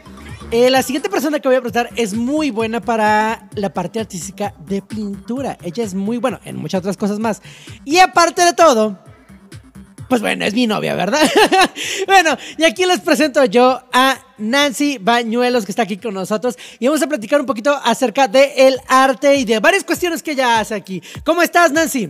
eh, 0.52 0.70
la 0.70 0.84
siguiente 0.84 1.10
persona 1.10 1.40
que 1.40 1.48
voy 1.48 1.58
a 1.58 1.62
presentar 1.62 1.90
es 1.96 2.14
muy 2.14 2.52
buena 2.52 2.80
para 2.82 3.50
la 3.56 3.74
parte 3.74 4.00
artística 4.00 4.54
de 4.66 4.82
pintura. 4.82 5.58
Ella 5.64 5.84
es 5.84 5.94
muy 5.94 6.18
buena 6.18 6.40
en 6.46 6.58
muchas 6.58 6.80
otras 6.80 6.98
cosas 6.98 7.20
más. 7.20 7.42
Y 7.86 8.00
aparte 8.00 8.44
de 8.44 8.54
todo, 8.54 9.00
pues 10.08 10.22
bueno, 10.22 10.46
es 10.46 10.54
mi 10.54 10.68
novia, 10.68 10.96
¿verdad? 10.96 11.22
bueno, 12.08 12.38
y 12.58 12.64
aquí 12.64 12.86
les 12.86 13.00
presento 13.00 13.44
yo 13.46 13.82
a 13.92 14.20
Nancy 14.38 14.98
Bañuelos, 15.00 15.66
que 15.66 15.72
está 15.72 15.84
aquí 15.84 15.98
con 15.98 16.14
nosotros, 16.14 16.58
y 16.80 16.88
vamos 16.88 17.02
a 17.02 17.08
platicar 17.08 17.40
un 17.40 17.46
poquito 17.46 17.76
acerca 17.84 18.28
del 18.28 18.52
el 18.56 18.78
arte 18.88 19.36
y 19.36 19.46
de 19.46 19.60
varias 19.60 19.84
cuestiones 19.84 20.22
que 20.22 20.32
ella 20.32 20.60
hace 20.60 20.76
aquí. 20.76 21.02
¿Cómo 21.24 21.42
estás, 21.42 21.72
Nancy? 21.72 22.10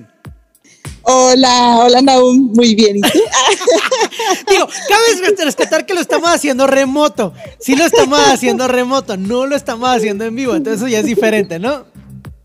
Hola, 1.05 1.79
hola 1.79 2.01
Naum, 2.01 2.53
muy 2.53 2.75
bien. 2.75 2.97
¿Y 2.97 3.01
tú? 3.01 3.09
Digo, 4.49 4.67
cabe 4.67 5.43
rescatar 5.43 5.85
que 5.85 5.93
lo 5.93 5.99
estamos 5.99 6.29
haciendo 6.29 6.65
remoto. 6.65 7.33
Sí 7.59 7.75
lo 7.75 7.85
estamos 7.85 8.19
haciendo 8.19 8.69
remoto, 8.69 9.17
no 9.17 9.45
lo 9.45 9.55
estamos 9.55 9.89
haciendo 9.89 10.23
en 10.23 10.35
vivo, 10.35 10.55
entonces 10.55 10.81
eso 10.81 10.87
ya 10.87 10.99
es 10.99 11.05
diferente, 11.05 11.59
¿no? 11.59 11.85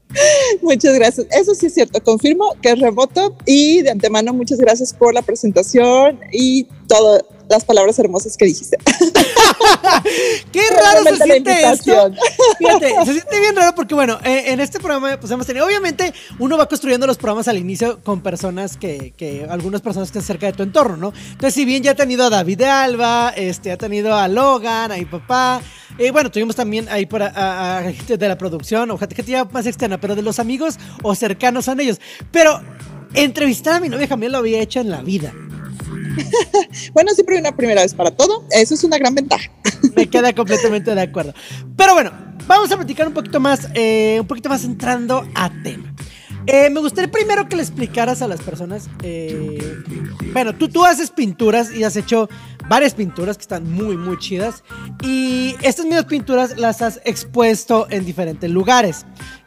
Muchas 0.63 0.95
gracias. 0.95 1.27
Eso 1.31 1.55
sí 1.55 1.67
es 1.67 1.75
cierto, 1.75 2.03
confirmo 2.03 2.55
que 2.63 2.71
es 2.71 2.79
remoto 2.79 3.37
y 3.47 3.83
de 3.83 3.91
antemano 3.91 4.33
muchas 4.33 4.59
gracias 4.59 4.93
por 4.93 5.15
la 5.15 5.23
presentación 5.23 6.19
y 6.33 6.65
todas 6.87 7.25
las 7.49 7.65
palabras 7.65 7.99
hermosas 7.99 8.37
que 8.37 8.45
dijiste. 8.45 8.77
Qué 10.53 10.63
raro 10.71 11.05
se 11.05 11.17
siente 11.25 11.63
esto. 11.63 12.13
Fíjate, 12.59 12.95
se 13.05 13.13
siente 13.13 13.41
bien 13.41 13.57
raro 13.57 13.75
porque 13.75 13.95
bueno, 13.95 14.19
eh, 14.25 14.45
en 14.47 14.61
este 14.61 14.79
programa 14.79 15.19
pues 15.19 15.31
hemos 15.33 15.47
tenido, 15.47 15.67
obviamente 15.67 16.13
uno 16.39 16.57
va 16.57 16.69
construyendo 16.69 17.07
los 17.07 17.17
programas 17.17 17.49
al 17.49 17.59
inicio 17.59 18.01
con 18.03 18.21
personas 18.21 18.77
que, 18.77 19.13
que 19.17 19.47
algunas 19.49 19.81
personas 19.81 20.11
que 20.11 20.19
están 20.19 20.27
cerca 20.27 20.47
de 20.47 20.53
tu 20.53 20.63
entorno, 20.63 20.97
¿no? 20.97 21.13
Entonces 21.33 21.55
si 21.55 21.65
bien 21.65 21.83
ya 21.83 21.93
ha 21.93 21.97
tenido 21.97 22.25
a 22.25 22.31
David 22.31 22.59
de 22.59 22.67
Alba, 22.67 23.31
este, 23.31 23.73
ha 23.73 23.77
tenido 23.77 24.15
a 24.15 24.29
Logan, 24.29 24.93
a 24.93 24.97
mi 24.97 25.05
papá, 25.05 25.61
eh, 25.99 26.11
bueno, 26.11 26.31
tuvimos 26.31 26.55
también 26.55 26.89
ahí 26.91 27.07
por 27.07 27.23
a, 27.23 27.79
a 27.79 27.83
gente 27.93 28.17
de 28.17 28.29
la 28.29 28.39
producción, 28.39 28.91
o 28.91 28.99
gente 28.99 29.15
que 29.15 29.23
ya 29.23 29.45
más 29.45 29.67
externa, 29.67 29.99
pero 30.01 30.15
de 30.15 30.23
los 30.23 30.39
amigos 30.39 30.79
o 31.03 31.15
cercanos 31.15 31.65
son 31.65 31.81
ellos. 31.81 32.01
Pero 32.31 32.61
entrevistar 33.15 33.75
a 33.75 33.81
mi 33.81 33.89
novia 33.89 34.07
jamás 34.07 34.31
lo 34.31 34.39
había 34.39 34.61
hecho 34.61 34.81
en 34.81 34.91
la 34.91 35.03
vida. 35.03 35.33
bueno, 36.93 37.13
siempre 37.13 37.39
una 37.39 37.55
primera 37.55 37.83
vez 37.83 37.95
para 37.95 38.11
todo. 38.11 38.45
Eso 38.51 38.75
es 38.75 38.85
una 38.85 38.99
gran 38.99 39.15
ventaja. 39.15 39.51
Me 39.97 40.09
queda 40.09 40.35
completamente 40.35 40.95
de 40.95 41.01
acuerdo. 41.01 41.35
Pero 41.77 41.95
bueno, 41.95 42.13
vamos 42.47 42.71
a 42.73 42.77
platicar 42.77 43.07
un 43.07 43.15
poquito 43.15 43.41
más, 43.41 43.69
eh, 43.75 44.19
un 44.21 44.27
poquito 44.27 44.49
más 44.49 44.65
entrando 44.65 45.27
a 45.35 45.51
tema. 45.63 45.95
Eh, 46.51 46.71
me 46.71 46.81
gustaría 46.81 47.11
primero 47.11 47.47
que 47.47 47.57
le 47.57 47.63
explicaras 47.63 48.23
a 48.23 48.29
las 48.29 48.41
personas. 48.41 48.89
Eh, 49.03 49.59
bueno, 50.33 50.55
tú, 50.55 50.69
tú 50.69 50.83
haces 50.83 51.11
pinturas 51.11 51.71
y 51.75 51.85
has 51.85 51.95
hecho 51.95 52.31
varias 52.71 52.95
pinturas 52.95 53.37
que 53.37 53.43
están 53.43 53.71
muy, 53.71 53.99
muy 53.99 54.19
chidas. 54.19 54.65
Y 55.03 55.57
estas 55.61 55.85
mismas 55.85 56.07
pinturas 56.07 56.57
las 56.57 56.81
has 56.81 57.01
expuesto 57.05 57.87
en 57.91 58.07
diferentes 58.07 58.51
lugares. 58.51 59.05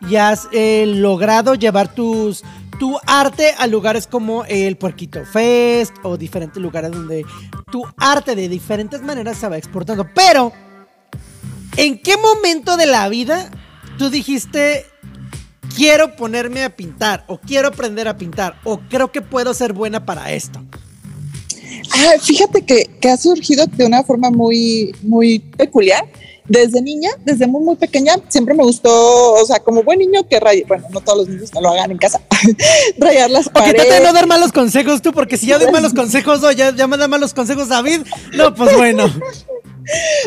Y 0.08 0.18
has 0.18 0.48
logrado 0.54 1.56
llevar 1.56 1.92
tus, 1.92 2.44
tu 2.82 2.98
arte 3.06 3.54
a 3.60 3.68
lugares 3.68 4.08
como 4.08 4.44
el 4.46 4.76
Puerquito 4.76 5.24
Fest 5.24 5.94
o 6.02 6.18
diferentes 6.18 6.60
lugares 6.60 6.90
donde 6.90 7.24
tu 7.72 7.84
arte 7.96 8.36
de 8.36 8.50
diferentes 8.50 9.04
maneras 9.04 9.38
se 9.38 9.48
va 9.48 9.56
exportando. 9.56 10.10
Pero, 10.16 10.52
¿en 11.78 12.00
qué 12.00 12.18
momento 12.18 12.78
de 12.78 12.88
la 12.88 13.08
vida 13.08 13.52
tú 14.00 14.10
dijiste, 14.10 14.88
quiero 15.76 16.16
ponerme 16.16 16.64
a 16.64 16.76
pintar 16.76 17.24
o 17.28 17.38
quiero 17.38 17.68
aprender 17.68 18.08
a 18.08 18.18
pintar 18.18 18.60
o 18.64 18.80
creo 18.90 19.12
que 19.12 19.22
puedo 19.22 19.54
ser 19.54 19.74
buena 19.74 20.04
para 20.04 20.32
esto? 20.32 20.60
Ah, 21.94 22.20
fíjate 22.20 22.66
que, 22.66 22.90
que, 23.00 23.10
ha 23.12 23.18
surgido 23.18 23.68
de 23.68 23.86
una 23.86 24.02
forma 24.02 24.32
muy, 24.32 24.96
muy 25.04 25.38
peculiar. 25.38 26.08
Desde 26.48 26.82
niña, 26.82 27.12
desde 27.24 27.48
muy, 27.48 27.64
muy 27.64 27.76
pequeña, 27.76 28.16
siempre 28.28 28.54
me 28.56 28.64
gustó, 28.64 29.34
o 29.34 29.46
sea, 29.46 29.60
como 29.60 29.84
buen 29.84 30.00
niño 30.00 30.28
que 30.28 30.40
raya, 30.40 30.64
bueno, 30.68 30.86
no 30.92 31.00
todos 31.02 31.20
los 31.20 31.28
niños 31.30 31.54
no 31.54 31.62
lo 31.62 31.70
hagan 31.70 31.92
en 31.92 31.98
casa, 31.98 32.20
rayar 32.98 33.30
las 33.30 33.48
paredes. 33.48 33.74
que 33.74 33.88
trate 33.88 34.02
de 34.02 34.08
no 34.08 34.14
dar 34.14 34.28
malos 34.28 34.52
consejos 34.52 35.02
tú, 35.02 35.14
porque 35.14 35.38
si 35.38 35.48
ya 35.48 35.60
doy 35.60 35.72
malos 35.72 35.94
consejos, 35.96 36.44
o 36.44 36.52
ya, 36.52 36.76
ya 36.76 36.88
me 36.88 36.98
da 36.98 37.08
malos 37.08 37.34
consejos 37.34 37.70
David, 37.70 38.02
no, 38.34 38.54
pues 38.56 38.76
bueno. 38.76 39.06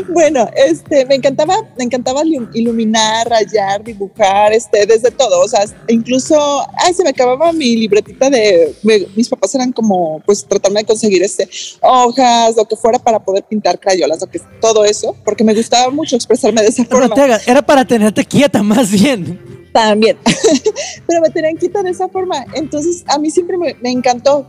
Bueno, 0.09 0.49
este, 0.55 1.05
me 1.07 1.15
encantaba, 1.15 1.57
me 1.77 1.85
encantaba 1.85 2.23
iluminar, 2.53 3.29
rayar, 3.29 3.83
dibujar, 3.83 4.53
este, 4.53 4.87
desde 4.87 5.11
todo, 5.11 5.41
o 5.41 5.49
sea, 5.49 5.65
incluso, 5.89 6.67
ay, 6.79 6.95
se 6.95 7.03
me 7.03 7.11
acababa 7.11 7.53
mi 7.53 7.77
libretita 7.77 8.31
de, 8.31 8.75
me, 8.83 9.07
mis 9.15 9.29
papás 9.29 9.55
eran 9.55 9.73
como, 9.73 10.21
pues, 10.27 10.45
tratando 10.45 10.79
de 10.79 10.87
conseguir, 10.87 11.23
este, 11.23 11.49
hojas, 11.81 12.57
lo 12.57 12.65
que 12.65 12.77
fuera 12.77 12.99
para 12.99 13.19
poder 13.19 13.45
pintar 13.45 13.79
crayolas, 13.79 14.21
lo 14.21 14.27
que, 14.27 14.41
todo 14.61 14.85
eso, 14.85 15.17
porque 15.25 15.45
me 15.45 15.55
gustaba 15.55 15.91
mucho 15.91 16.17
expresarme 16.17 16.63
de 16.63 16.69
esa 16.69 16.85
forma. 16.85 17.09
No 17.09 17.15
te 17.15 17.21
hagas, 17.23 17.49
era 17.49 17.63
para 17.63 17.85
tenerte 17.85 18.25
quieta, 18.25 18.63
más 18.63 18.91
bien. 18.91 19.64
También, 19.75 20.17
pero 21.09 21.21
me 21.21 21.31
tenían 21.31 21.57
quieta 21.57 21.83
de 21.83 21.91
esa 21.91 22.09
forma, 22.09 22.47
entonces 22.55 23.03
a 23.09 23.19
mí 23.19 23.29
siempre 23.29 23.59
me, 23.59 23.75
me 23.83 23.91
encantó, 23.91 24.47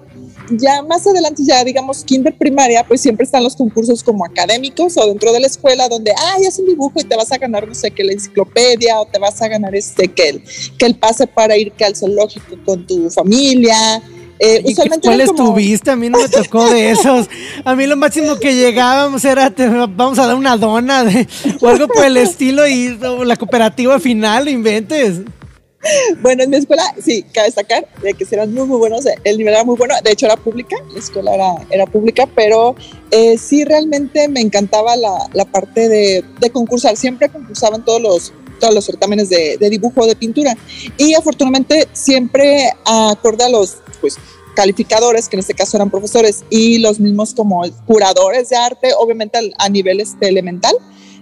ya 0.52 0.84
más 0.84 1.08
adelante, 1.08 1.42
ya 1.44 1.64
digamos 1.64 2.04
kinder 2.04 2.38
primaria, 2.38 2.86
pues 2.88 3.02
siempre 3.02 3.24
están 3.24 3.44
los 3.44 3.56
concursos 3.56 4.04
como 4.04 4.24
académicos 4.24 4.96
o 4.98 5.08
dentro 5.08 5.34
de 5.34 5.40
la 5.40 5.48
escuela 5.48 5.90
donde, 5.90 6.14
ay, 6.16 6.46
haz 6.46 6.60
un 6.60 6.68
dibujo 6.68 7.00
y 7.00 7.06
te 7.06 7.16
vas 7.16 7.32
a 7.32 7.40
ganar, 7.40 7.68
no 7.68 7.74
sé, 7.74 7.90
que 7.90 8.04
la 8.04 8.14
enciclopedia 8.14 9.00
o 9.00 9.08
te 9.08 9.18
vas 9.18 9.42
a 9.42 9.48
ganar 9.48 9.74
este, 9.74 10.10
que 10.10 10.30
el, 10.30 10.44
que 10.78 10.86
el 10.86 10.96
pase 10.96 11.26
para 11.26 11.58
ir 11.58 11.72
que 11.72 11.86
al 11.86 11.96
zoológico 11.96 12.58
con 12.64 12.86
tu 12.86 13.10
familia. 13.10 14.04
Eh, 14.40 14.62
¿Y 14.66 14.74
usualmente 14.74 15.08
¿Cuáles 15.08 15.28
como... 15.32 15.54
tuviste? 15.54 15.92
A 15.92 15.96
mí 15.96 16.10
no 16.10 16.20
me 16.20 16.30
tocó 16.30 16.70
de 16.70 16.92
esos. 16.92 17.30
A 17.64 17.76
mí 17.76 17.88
lo 17.88 17.96
máximo 17.96 18.38
que 18.38 18.56
llegábamos 18.56 19.24
era, 19.26 19.50
te, 19.50 19.68
vamos 19.68 20.20
a 20.20 20.28
dar 20.28 20.36
una 20.36 20.58
dona 20.58 21.04
de, 21.04 21.28
o 21.62 21.68
algo 21.68 21.88
por 21.88 22.06
el 22.06 22.18
estilo 22.18 22.68
y 22.68 22.98
la 23.24 23.38
cooperativa 23.38 24.00
final, 24.00 24.50
inventes. 24.50 25.22
Bueno, 26.22 26.44
en 26.44 26.50
mi 26.50 26.58
escuela, 26.58 26.84
sí, 27.00 27.24
cabe 27.32 27.48
destacar 27.48 27.88
de 28.02 28.14
que 28.14 28.26
eran 28.32 28.54
muy, 28.54 28.66
muy 28.66 28.78
buenos, 28.78 29.06
el 29.24 29.38
nivel 29.38 29.54
era 29.54 29.64
muy 29.64 29.76
bueno, 29.78 29.94
de 30.04 30.12
hecho 30.12 30.26
era 30.26 30.36
pública, 30.36 30.76
la 30.92 31.00
escuela 31.00 31.36
era, 31.36 31.54
era 31.70 31.86
pública, 31.86 32.28
pero 32.34 32.76
eh, 33.12 33.38
sí 33.38 33.64
realmente 33.64 34.28
me 34.28 34.42
encantaba 34.42 34.96
la, 34.96 35.30
la 35.34 35.46
parte 35.46 35.88
de, 35.88 36.24
de, 36.40 36.50
concursar, 36.50 36.98
siempre 36.98 37.30
concursaban 37.30 37.86
todos 37.86 38.02
los, 38.02 38.34
todos 38.60 38.74
los 38.74 38.86
certámenes 38.86 39.30
de, 39.30 39.58
de 39.58 39.70
dibujo, 39.70 40.06
de 40.06 40.16
pintura, 40.16 40.56
y 40.98 41.14
afortunadamente 41.14 41.88
siempre 41.94 42.72
acorde 42.86 43.44
a 43.44 43.50
los, 43.50 43.78
pues, 44.02 44.18
calificadores, 44.56 45.28
que 45.28 45.36
en 45.36 45.42
este 45.42 45.54
caso 45.54 45.78
eran 45.78 45.90
profesores, 45.90 46.44
y 46.50 46.80
los 46.80 47.00
mismos 47.00 47.34
como 47.34 47.64
curadores 47.86 48.50
de 48.50 48.56
arte, 48.56 48.90
obviamente 48.98 49.54
a 49.58 49.70
nivel 49.70 50.00
este, 50.00 50.28
elemental, 50.28 50.76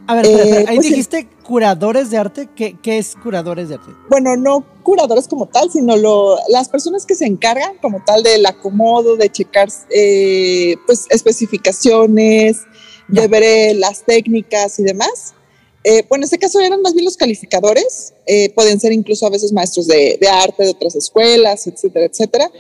a 0.08 0.16
ver, 0.16 0.26
espera, 0.26 0.44
espera. 0.44 0.72
ahí 0.72 0.78
pues 0.78 0.90
dijiste 0.90 1.22
sí. 1.22 1.28
curadores 1.44 2.10
de 2.10 2.18
arte. 2.18 2.50
¿Qué, 2.56 2.76
¿Qué, 2.82 2.98
es 2.98 3.16
curadores 3.16 3.70
de 3.70 3.76
arte? 3.76 3.92
Bueno, 4.10 4.36
no 4.36 4.66
curadores 4.84 5.28
como 5.28 5.48
tal, 5.48 5.72
sino 5.72 5.96
lo, 5.96 6.38
las 6.50 6.68
personas 6.68 7.06
que 7.06 7.16
se 7.16 7.26
encargan 7.26 7.78
como 7.82 8.04
tal 8.06 8.22
del 8.22 8.46
acomodo, 8.46 9.16
de 9.16 9.32
checar 9.32 9.70
eh, 9.90 10.76
pues 10.86 11.08
especificaciones, 11.10 12.64
ya. 13.08 13.22
de 13.22 13.28
ver 13.28 13.44
eh, 13.44 13.74
las 13.76 14.04
técnicas 14.04 14.78
y 14.80 14.84
demás. 14.84 15.36
Eh, 15.84 16.06
bueno, 16.08 16.22
en 16.22 16.26
este 16.26 16.38
caso 16.38 16.60
eran 16.60 16.82
más 16.82 16.94
bien 16.94 17.06
los 17.06 17.18
calificadores, 17.18 18.14
eh, 18.26 18.50
pueden 18.54 18.80
ser 18.80 18.94
incluso 18.94 19.26
a 19.26 19.30
veces 19.30 19.52
maestros 19.52 19.88
de, 19.88 20.18
de, 20.20 20.28
arte 20.30 20.64
de 20.64 20.70
otras 20.70 20.96
escuelas, 20.96 21.68
etcétera, 21.68 22.06
etcétera. 22.06 22.52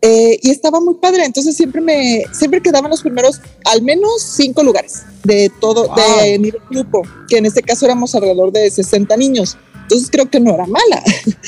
Eh, 0.00 0.38
y 0.42 0.50
estaba 0.50 0.80
muy 0.80 0.94
padre, 0.94 1.24
entonces 1.24 1.56
siempre 1.56 1.80
me, 1.80 2.24
siempre 2.32 2.60
quedaban 2.60 2.90
los 2.90 3.02
primeros, 3.02 3.40
al 3.64 3.82
menos 3.82 4.22
cinco 4.22 4.62
lugares 4.62 5.02
de 5.24 5.50
todo, 5.60 5.88
wow. 5.88 5.96
de 6.22 6.38
nivel 6.38 6.60
grupo, 6.70 7.02
que 7.28 7.38
en 7.38 7.46
este 7.46 7.62
caso 7.62 7.86
éramos 7.86 8.14
alrededor 8.14 8.52
de 8.52 8.70
60 8.70 9.16
niños. 9.16 9.56
Entonces 9.92 10.10
creo 10.10 10.30
que 10.30 10.40
no 10.40 10.54
era 10.54 10.64
mala. 10.64 11.02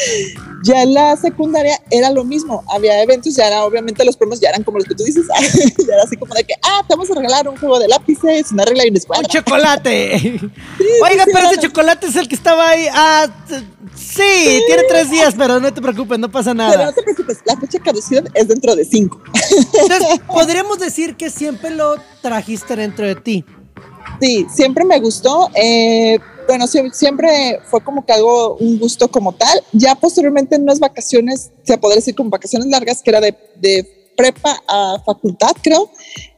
ya 0.65 0.83
en 0.83 0.93
la 0.93 1.17
secundaria 1.17 1.81
era 1.91 2.11
lo 2.11 2.25
mismo, 2.25 2.63
había 2.69 3.03
eventos, 3.03 3.35
ya 3.35 3.47
era, 3.47 3.65
obviamente 3.65 4.05
los 4.05 4.19
premios 4.19 4.39
ya 4.39 4.51
eran 4.51 4.63
como 4.63 4.79
los 4.79 4.87
que 4.87 4.95
tú 4.95 5.03
dices, 5.03 5.25
ya 5.87 5.95
era 5.95 6.03
así 6.03 6.15
como 6.19 6.35
de 6.35 6.45
que, 6.45 6.53
ah, 6.63 6.83
te 6.87 6.95
vamos 6.95 7.11
a 7.11 7.15
regalar 7.15 7.49
un 7.49 7.57
juego 7.57 7.79
de 7.79 7.89
lápices, 7.89 8.53
una 8.53 8.67
regla 8.67 8.85
y 8.85 8.91
una 8.91 8.99
escuadra. 8.99 9.27
¡Un 9.27 9.33
chocolate! 9.33 10.41
Sí, 10.77 10.85
Oiga, 11.03 11.25
sí, 11.25 11.31
pero 11.33 11.51
ese 11.51 11.61
chocolate 11.61 12.07
es 12.07 12.17
el 12.17 12.29
que 12.29 12.35
estaba 12.35 12.69
ahí, 12.69 12.87
ah, 12.93 13.27
sí, 13.95 14.61
tiene 14.67 14.83
tres 14.89 15.11
días, 15.11 15.35
pero 15.37 15.61
no 15.61 15.73
te 15.73 15.81
preocupes, 15.81 16.19
no 16.19 16.31
pasa 16.31 16.53
nada. 16.53 16.73
Pero 16.73 16.85
no 16.85 16.93
te 16.93 17.03
preocupes, 17.03 17.39
la 17.47 17.57
fecha 17.57 17.79
de 17.79 17.85
caducidad 17.85 18.25
es 18.35 18.49
dentro 18.49 18.75
de 18.75 18.85
cinco. 18.85 19.23
Entonces, 19.81 20.21
podríamos 20.27 20.79
decir 20.79 21.17
que 21.17 21.31
siempre 21.31 21.71
lo 21.71 21.97
trajiste 22.21 22.77
dentro 22.77 23.07
de 23.07 23.15
ti. 23.15 23.45
Sí, 24.21 24.47
siempre 24.53 24.85
me 24.85 24.99
gustó. 25.01 25.51
Eh, 25.55 26.19
bueno, 26.47 26.67
siempre 26.67 27.61
fue 27.65 27.83
como 27.83 28.05
que 28.05 28.13
algo, 28.13 28.57
un 28.57 28.79
gusto 28.79 29.09
como 29.09 29.33
tal. 29.33 29.63
Ya 29.73 29.95
posteriormente 29.95 30.57
en 30.57 30.63
unas 30.63 30.79
vacaciones, 30.79 31.51
se 31.63 31.79
podría 31.79 31.97
decir 31.97 32.15
como 32.15 32.31
vacaciones 32.31 32.69
largas, 32.69 33.03
que 33.03 33.11
era 33.11 33.21
de, 33.21 33.35
prepa 34.17 34.63
a 34.69 35.03
facultad, 35.05 35.51
creo, 35.61 35.91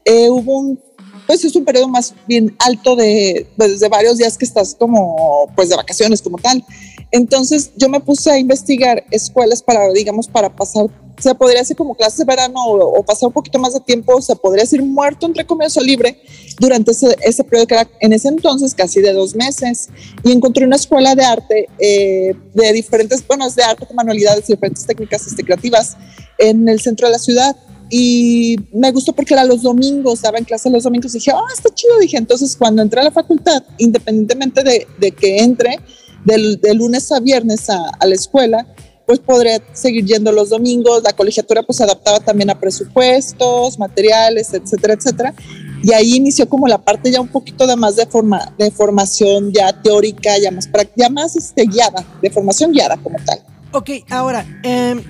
eh, 0.03 0.31
hubo 0.31 0.61
un, 0.61 0.81
pues 1.27 1.45
es 1.45 1.55
un 1.55 1.65
periodo 1.65 1.89
más 1.89 2.15
bien 2.27 2.57
alto 2.59 2.97
de, 2.97 3.47
pues, 3.57 3.81
de 3.81 3.89
varios 3.89 4.17
días 4.17 4.39
que 4.39 4.47
estás 4.47 4.75
como, 4.75 5.53
pues 5.55 5.69
de 5.69 5.77
vacaciones 5.77 6.23
como 6.23 6.39
tal. 6.39 6.65
Entonces 7.11 7.73
yo 7.77 7.89
me 7.89 8.01
puse 8.01 8.31
a 8.31 8.39
investigar 8.39 9.05
escuelas 9.11 9.63
para, 9.63 9.93
digamos, 9.93 10.29
para 10.29 10.55
pasar 10.55 10.89
se 11.19 11.35
podría 11.35 11.63
hacer 11.63 11.77
como 11.77 11.95
clases 11.95 12.19
de 12.19 12.25
verano 12.25 12.63
o, 12.65 13.03
pasar 13.03 13.29
un 13.29 13.33
poquito 13.33 13.59
más 13.59 13.75
de 13.75 13.81
tiempo, 13.81 14.21
se 14.21 14.37
podría 14.37 14.65
decir 14.65 14.83
muerto 14.83 15.27
entre 15.27 15.47
comillas 15.47 15.77
o 15.77 15.81
libre 15.81 16.21
durante 16.59 16.91
ese, 16.91 17.17
ese, 17.23 17.45
periodo 17.45 17.67
que 17.67 17.75
era 17.75 17.89
en 18.01 18.13
ese 18.13 18.29
entonces 18.29 18.75
casi 18.75 19.01
de 19.01 19.13
dos 19.13 19.35
meses. 19.35 19.89
Y 20.23 20.33
encontré 20.33 20.65
una 20.67 20.77
escuela 20.77 21.15
de 21.15 21.25
arte 21.25 21.69
eh, 21.79 22.35
de 22.55 22.73
diferentes, 22.73 23.27
bueno, 23.27 23.47
es 23.47 23.55
de 23.55 23.63
arte, 23.63 23.87
de 23.87 23.95
manualidades, 23.95 24.47
diferentes 24.47 24.85
técnicas 24.87 25.27
este, 25.27 25.43
creativas 25.43 25.97
en 26.39 26.69
el 26.69 26.81
centro 26.81 27.07
de 27.09 27.13
la 27.13 27.19
ciudad. 27.19 27.57
Y 27.89 28.57
me 28.73 28.91
gustó 28.91 29.13
porque 29.13 29.33
era 29.33 29.45
los 29.45 29.63
domingos, 29.63 30.21
daba 30.21 30.39
en 30.39 30.45
clase 30.45 30.69
los 30.69 30.83
domingos 30.83 31.15
y 31.15 31.19
dije, 31.19 31.31
ah, 31.31 31.45
está 31.55 31.73
chido, 31.73 31.99
dije, 32.01 32.17
entonces 32.17 32.57
cuando 32.57 32.83
entré 32.83 33.01
a 33.01 33.05
la 33.05 33.13
facultad, 33.13 33.63
independientemente 33.79 34.65
de, 34.65 34.89
de 34.99 35.13
que 35.13 35.39
entre 35.39 35.79
del, 36.25 36.61
de 36.61 36.75
lunes 36.75 37.11
a 37.13 37.21
viernes 37.21 37.69
a, 37.71 37.91
a 37.99 38.07
la 38.07 38.15
escuela, 38.15 38.67
pues 39.07 39.21
podría 39.21 39.63
seguir 39.73 40.05
yendo 40.05 40.33
los 40.33 40.51
domingos. 40.51 41.03
La 41.05 41.13
colegiatura 41.13 41.63
pues 41.63 41.79
se 41.79 41.85
adaptaba 41.85 42.21
también 42.21 42.51
a 42.51 42.59
presupuestos, 42.59 43.79
materiales, 43.79 44.53
etcétera, 44.53 44.95
etcétera. 44.95 45.35
Y 45.83 45.93
ahí 45.93 46.17
inició 46.17 46.49
como 46.49 46.67
la 46.67 46.79
parte 46.79 47.11
ya 47.11 47.21
un 47.21 47.29
poquito 47.29 47.67
de 47.67 47.77
más 47.77 47.95
de, 47.97 48.07
forma, 48.07 48.53
de 48.59 48.71
formación 48.73 49.53
ya 49.53 49.73
teórica, 49.81 50.37
ya 50.39 50.51
más, 50.51 50.69
ya 50.97 51.09
más 51.09 51.37
este, 51.37 51.65
guiada, 51.65 52.05
de 52.21 52.31
formación 52.31 52.73
guiada 52.73 52.97
como 52.97 53.19
tal. 53.25 53.41
Ok, 53.73 53.91
ahora, 54.11 54.45
eh, 54.65 55.01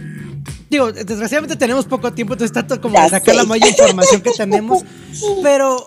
digo, 0.68 0.92
desgraciadamente 0.92 1.56
tenemos 1.56 1.86
poco 1.86 2.12
tiempo, 2.12 2.34
entonces 2.34 2.52
tanto 2.52 2.80
como 2.80 2.96
sacar 3.08 3.34
la 3.34 3.44
mayor 3.44 3.68
información 3.68 4.20
que 4.20 4.32
tenemos, 4.32 4.82
pero 5.42 5.86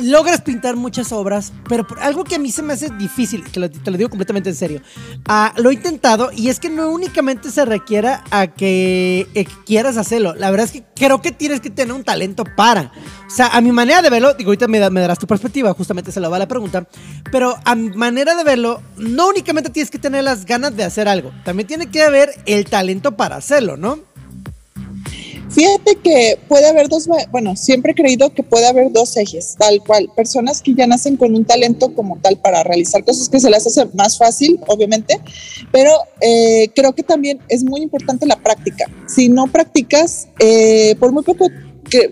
logras 0.00 0.40
pintar 0.40 0.76
muchas 0.76 1.12
obras, 1.12 1.52
pero 1.68 1.86
algo 2.00 2.24
que 2.24 2.34
a 2.34 2.38
mí 2.38 2.50
se 2.50 2.62
me 2.62 2.72
hace 2.72 2.90
difícil, 2.90 3.44
que 3.44 3.68
te 3.68 3.90
lo 3.90 3.96
digo 3.96 4.10
completamente 4.10 4.50
en 4.50 4.56
serio, 4.56 4.80
ah, 5.26 5.52
lo 5.56 5.70
he 5.70 5.74
intentado 5.74 6.30
y 6.32 6.48
es 6.48 6.60
que 6.60 6.70
no 6.70 6.90
únicamente 6.90 7.50
se 7.50 7.64
requiera 7.64 8.24
a 8.30 8.48
que, 8.48 9.28
eh, 9.34 9.46
quieras 9.66 9.96
hacerlo, 9.96 10.34
la 10.34 10.50
verdad 10.50 10.66
es 10.66 10.72
que 10.72 10.84
creo 10.94 11.20
que 11.22 11.32
tienes 11.32 11.60
que 11.60 11.70
tener 11.70 11.94
un 11.94 12.04
talento 12.04 12.44
para. 12.56 12.92
O 13.26 13.30
sea, 13.30 13.48
a 13.48 13.60
mi 13.60 13.72
manera 13.72 14.02
de 14.02 14.10
verlo, 14.10 14.34
digo, 14.34 14.50
ahorita 14.50 14.68
me, 14.68 14.78
darás 14.78 15.18
tu 15.18 15.26
perspectiva, 15.26 15.72
justamente 15.74 16.12
se 16.12 16.20
lo 16.20 16.30
va 16.30 16.38
la 16.38 16.48
pregunta, 16.48 16.86
pero 17.30 17.56
a 17.64 17.74
mi 17.74 17.90
manera 17.90 18.34
de 18.34 18.44
verlo, 18.44 18.82
no 18.96 19.28
únicamente 19.28 19.70
tienes 19.70 19.90
que 19.90 19.98
tener 19.98 20.24
las 20.24 20.44
ganas 20.44 20.76
de 20.76 20.84
hacer 20.84 21.08
algo, 21.08 21.32
también 21.44 21.66
tiene 21.66 21.86
que 21.86 22.02
haber 22.02 22.30
el 22.46 22.64
talento 22.66 23.16
para 23.16 23.36
hacerlo, 23.36 23.76
¿no? 23.76 24.13
Fíjate 25.54 25.94
que 26.02 26.36
puede 26.48 26.66
haber 26.66 26.88
dos, 26.88 27.08
bueno, 27.30 27.54
siempre 27.54 27.92
he 27.92 27.94
creído 27.94 28.34
que 28.34 28.42
puede 28.42 28.66
haber 28.66 28.90
dos 28.90 29.16
ejes, 29.16 29.54
tal 29.56 29.80
cual, 29.86 30.10
personas 30.16 30.60
que 30.60 30.74
ya 30.74 30.88
nacen 30.88 31.16
con 31.16 31.32
un 31.32 31.44
talento 31.44 31.94
como 31.94 32.18
tal 32.18 32.36
para 32.38 32.64
realizar 32.64 33.04
cosas 33.04 33.28
que 33.28 33.38
se 33.38 33.48
les 33.48 33.64
hace 33.64 33.86
más 33.94 34.18
fácil, 34.18 34.58
obviamente, 34.66 35.20
pero 35.70 35.92
eh, 36.20 36.68
creo 36.74 36.92
que 36.92 37.04
también 37.04 37.38
es 37.48 37.62
muy 37.62 37.82
importante 37.82 38.26
la 38.26 38.36
práctica. 38.36 38.86
Si 39.06 39.28
no 39.28 39.46
practicas, 39.46 40.26
eh, 40.40 40.96
por 40.98 41.12
muy 41.12 41.22
poco 41.22 41.46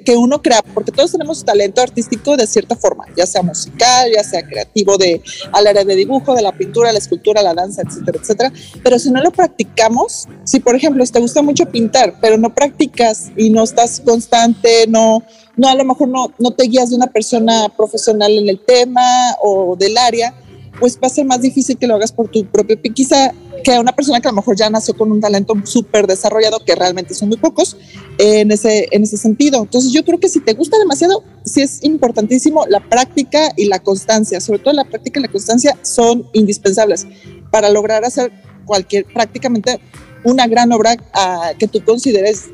que, 0.05 0.17
uno 0.17 0.41
crea, 0.41 0.63
porque 0.75 0.93
todos 0.93 1.13
tenemos 1.13 1.45
talento 1.45 1.81
artístico 1.81 2.37
de 2.37 2.47
cierta 2.47 2.77
forma, 2.77 3.07
ya 3.17 3.27
sea 3.27 3.43
musical, 3.43 4.11
ya 4.15 4.23
sea 4.23 4.47
creativo 4.47 4.97
de 4.97 5.21
al 5.53 5.67
área 5.67 5.85
de 5.85 5.97
dibujo, 5.97 6.35
de 6.35 6.43
la 6.43 6.53
pintura, 6.53 6.93
la 6.93 6.99
escultura, 6.99 7.43
la 7.43 7.55
danza, 7.55 7.83
etcétera, 7.83 8.19
etcétera. 8.21 8.53
Pero 8.83 8.99
si 8.99 9.11
no 9.11 9.21
lo 9.23 9.31
practicamos, 9.31 10.29
si 10.45 10.61
por 10.61 10.77
ejemplo 10.77 11.05
te 11.05 11.21
gusta 11.21 11.43
mucho 11.43 11.67
pintar, 11.67 12.15
pero 12.21 12.39
no 12.39 12.55
practicas 12.55 13.33
y 13.37 13.51
no 13.51 13.65
estás 13.65 14.01
constante, 14.01 14.87
no, 14.89 15.25
no 15.57 15.69
a 15.69 15.75
lo 15.75 15.85
mejor 15.85 16.09
no, 16.09 16.33
no 16.39 16.53
te 16.53 16.65
guías 16.65 16.91
de 16.91 16.97
una 16.97 17.09
persona 17.09 17.69
profesional 17.77 18.33
en 18.33 18.49
el 18.49 18.61
tema 18.61 19.03
o 19.43 19.77
del 19.77 19.99
área, 19.99 20.35
pues 20.79 20.99
va 21.03 21.09
a 21.09 21.11
ser 21.11 21.25
más 21.27 21.43
difícil 21.43 21.77
que 21.77 21.87
lo 21.87 21.95
hagas 21.95 22.13
por 22.13 22.29
tu 22.29 22.45
propio 22.47 22.81
pie. 22.81 22.93
Quizá 22.93 23.33
que 23.63 23.79
una 23.79 23.93
persona 23.93 24.21
que 24.21 24.29
a 24.29 24.33
lo 24.33 24.37
mejor 24.37 24.57
ya 24.57 24.69
nació 24.71 24.97
con 24.97 25.11
un 25.13 25.21
talento 25.21 25.55
súper 25.65 26.07
desarrollado, 26.07 26.65
que 26.65 26.75
realmente 26.75 27.15
son 27.15 27.29
muy 27.29 27.39
pocos, 27.39 27.77
en, 28.23 28.53
ese, 28.53 28.89
en 28.93 29.03
ese 29.03 29.17
sentido. 29.17 29.63
Entonces 29.63 29.91
yo 29.93 30.05
creo 30.05 30.21
que 30.21 30.29
si 30.29 30.39
te 30.39 30.55
gusta 30.55 30.79
demasiado, 30.79 31.25
sí 31.45 31.61
es 31.61 31.83
importantísimo 31.83 32.65
la 32.69 32.79
práctica 32.79 33.53
y 33.57 33.65
la 33.65 33.81
constancia. 33.81 34.41
Sobre 34.41 34.61
todo 34.61 34.75
la 34.75 34.85
práctica 34.85 35.19
y 35.19 35.23
la 35.25 35.29
constancia 35.29 35.77
son 35.83 36.29
indispensables 36.33 37.07
para 37.51 37.69
lograr 37.71 38.05
hacer 38.05 38.31
cualquier, 38.65 39.07
prácticamente 39.07 39.81
una 40.23 40.47
gran 40.47 40.71
obra 40.71 40.97
ah, 41.15 41.51
que 41.59 41.67
tú 41.67 41.85
consideres, 41.85 42.45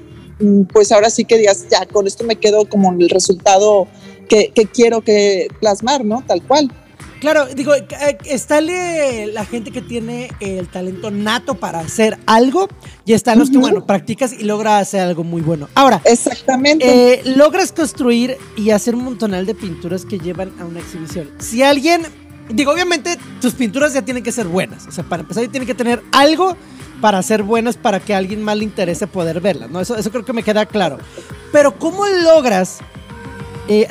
mm, 0.41 0.63
pues 0.73 0.91
ahora 0.91 1.11
sí 1.11 1.27
que 1.27 1.37
digas, 1.37 1.67
ya, 1.71 1.85
con 1.85 2.07
esto 2.07 2.25
me 2.25 2.37
quedo 2.37 2.67
como 2.67 2.91
el 2.91 3.11
resultado 3.11 3.89
que, 4.27 4.51
que 4.55 4.65
quiero 4.65 5.03
que 5.03 5.49
plasmar, 5.61 6.03
¿no? 6.03 6.25
Tal 6.27 6.43
cual. 6.43 6.73
Claro, 7.21 7.47
digo, 7.47 7.75
eh, 7.75 8.19
está 8.25 8.61
la 8.61 9.45
gente 9.45 9.71
que 9.71 9.83
tiene 9.83 10.31
el 10.41 10.69
talento 10.69 11.11
nato 11.11 11.55
para 11.55 11.81
hacer 11.81 12.19
algo 12.27 12.69
y 13.05 13.13
están 13.13 13.39
los 13.39 13.51
que, 13.51 13.59
bueno, 13.59 13.85
practicas 13.87 14.33
y 14.33 14.45
logras 14.45 14.83
hacer 14.83 15.01
algo 15.01 15.25
muy 15.25 15.43
bueno. 15.43 15.69
Ahora, 15.75 16.01
exactamente. 16.05 17.15
Eh, 17.15 17.23
logras 17.25 17.73
construir 17.73 18.37
y 18.57 18.71
hacer 18.71 18.95
un 18.95 19.05
montonal 19.05 19.47
de 19.47 19.55
pinturas 19.55 20.05
que 20.05 20.19
llevan 20.19 20.53
a 20.61 20.65
una 20.65 20.81
exhibición. 20.81 21.29
Si 21.39 21.63
alguien, 21.63 22.03
digo, 22.51 22.73
obviamente 22.73 23.19
tus 23.41 23.55
pinturas 23.55 23.95
ya 23.95 24.03
tienen 24.03 24.23
que 24.23 24.33
ser 24.33 24.47
buenas. 24.47 24.87
O 24.87 24.93
sea, 24.93 25.05
para 25.05 25.23
empezar, 25.23 25.47
tienen 25.49 25.67
que 25.67 25.75
tener 25.75 26.03
algo 26.13 26.57
para 27.01 27.23
ser 27.23 27.43
buenas 27.43 27.77
para 27.77 28.01
que 28.01 28.15
a 28.15 28.19
alguien 28.19 28.43
más 28.43 28.57
le 28.57 28.65
interese 28.65 29.07
poder 29.07 29.41
verlas, 29.41 29.71
¿no? 29.71 29.81
Eso, 29.81 29.97
eso 29.97 30.11
creo 30.11 30.25
que 30.25 30.33
me 30.33 30.43
queda 30.43 30.67
claro. 30.67 30.99
Pero, 31.53 31.79
¿cómo 31.79 32.07
logras 32.07 32.79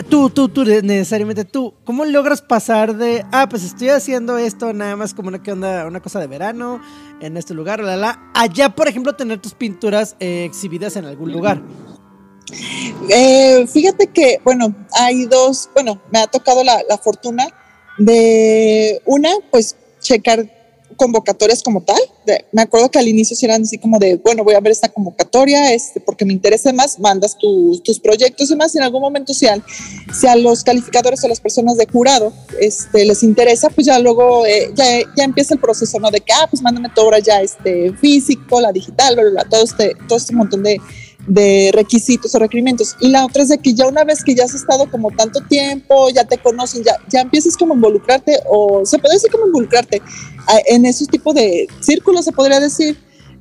tú, 0.09 0.29
tú, 0.29 0.49
tú, 0.49 0.63
necesariamente 0.63 1.45
tú, 1.45 1.73
¿cómo 1.83 2.03
logras 2.05 2.41
pasar 2.41 2.95
de, 2.95 3.25
ah, 3.31 3.47
pues 3.49 3.63
estoy 3.63 3.89
haciendo 3.89 4.37
esto 4.37 4.73
nada 4.73 4.95
más 4.95 5.13
como 5.13 5.29
una, 5.29 5.41
onda, 5.47 5.85
una 5.85 6.01
cosa 6.01 6.19
de 6.19 6.27
verano 6.27 6.81
en 7.21 7.37
este 7.37 7.53
lugar, 7.53 7.79
la, 7.81 7.95
la, 7.95 8.31
allá, 8.33 8.69
por 8.69 8.87
ejemplo, 8.87 9.15
tener 9.15 9.39
tus 9.39 9.53
pinturas 9.53 10.15
eh, 10.19 10.45
exhibidas 10.45 10.95
en 10.95 11.05
algún 11.05 11.31
lugar? 11.31 11.61
Eh, 13.09 13.67
fíjate 13.67 14.07
que, 14.07 14.39
bueno, 14.43 14.73
hay 14.93 15.25
dos, 15.25 15.69
bueno, 15.73 16.01
me 16.11 16.19
ha 16.19 16.27
tocado 16.27 16.63
la, 16.63 16.81
la 16.89 16.97
fortuna 16.97 17.47
de 17.97 19.01
una, 19.05 19.29
pues 19.51 19.75
checar 19.99 20.56
convocatorias 20.97 21.63
como 21.63 21.81
tal. 21.81 21.99
me 22.51 22.61
acuerdo 22.61 22.89
que 22.89 22.99
al 22.99 23.07
inicio 23.07 23.37
eran 23.41 23.61
así 23.61 23.77
como 23.77 23.99
de, 23.99 24.15
bueno, 24.17 24.43
voy 24.43 24.55
a 24.55 24.59
ver 24.59 24.71
esta 24.71 24.89
convocatoria, 24.89 25.73
este, 25.73 26.01
porque 26.01 26.25
me 26.25 26.33
interesa 26.33 26.73
más, 26.73 26.99
mandas 26.99 27.37
tus 27.37 27.99
proyectos 27.99 28.51
y 28.51 28.55
más. 28.55 28.75
En 28.75 28.83
algún 28.83 29.01
momento, 29.01 29.33
si, 29.33 29.47
si 30.19 30.27
a 30.27 30.35
los 30.35 30.63
calificadores 30.63 31.23
o 31.23 31.27
las 31.27 31.39
personas 31.39 31.77
de 31.77 31.87
jurado 31.87 32.33
este, 32.59 33.05
les 33.05 33.23
interesa, 33.23 33.69
pues 33.69 33.87
ya 33.87 33.99
luego 33.99 34.45
eh, 34.45 34.71
ya, 34.75 34.85
ya, 35.15 35.23
empieza 35.23 35.53
el 35.53 35.59
proceso, 35.59 35.99
¿no? 35.99 36.11
De 36.11 36.19
que, 36.19 36.33
ah, 36.33 36.47
pues 36.49 36.61
mándame 36.61 36.89
tu 36.93 37.01
obra 37.01 37.19
ya 37.19 37.41
este, 37.41 37.93
físico, 37.93 38.59
la 38.59 38.71
digital, 38.71 39.15
todo, 39.49 39.63
este, 39.63 39.95
todo 40.07 40.17
este 40.17 40.33
montón 40.33 40.63
de, 40.63 40.81
de 41.27 41.71
requisitos 41.73 42.33
o 42.33 42.39
requerimientos. 42.39 42.95
Y 43.01 43.09
la 43.09 43.25
otra 43.25 43.43
es 43.43 43.49
de 43.49 43.57
que 43.57 43.73
ya 43.73 43.85
una 43.87 44.03
vez 44.03 44.23
que 44.23 44.33
ya 44.33 44.45
has 44.45 44.55
estado 44.55 44.89
como 44.89 45.11
tanto 45.11 45.41
tiempo, 45.41 46.09
ya 46.09 46.23
te 46.23 46.37
conocen, 46.37 46.83
ya, 46.83 46.97
ya 47.09 47.21
empiezas 47.21 47.55
como 47.55 47.73
a 47.73 47.75
involucrarte, 47.75 48.39
o 48.49 48.85
se 48.85 48.97
puede 48.97 49.15
decir 49.15 49.29
como 49.31 49.45
involucrarte 49.47 50.01
en 50.67 50.85
esos 50.85 51.07
tipos 51.07 51.35
de 51.35 51.67
círculos, 51.81 52.25
se 52.25 52.31
podría 52.31 52.59
decir, 52.59 52.97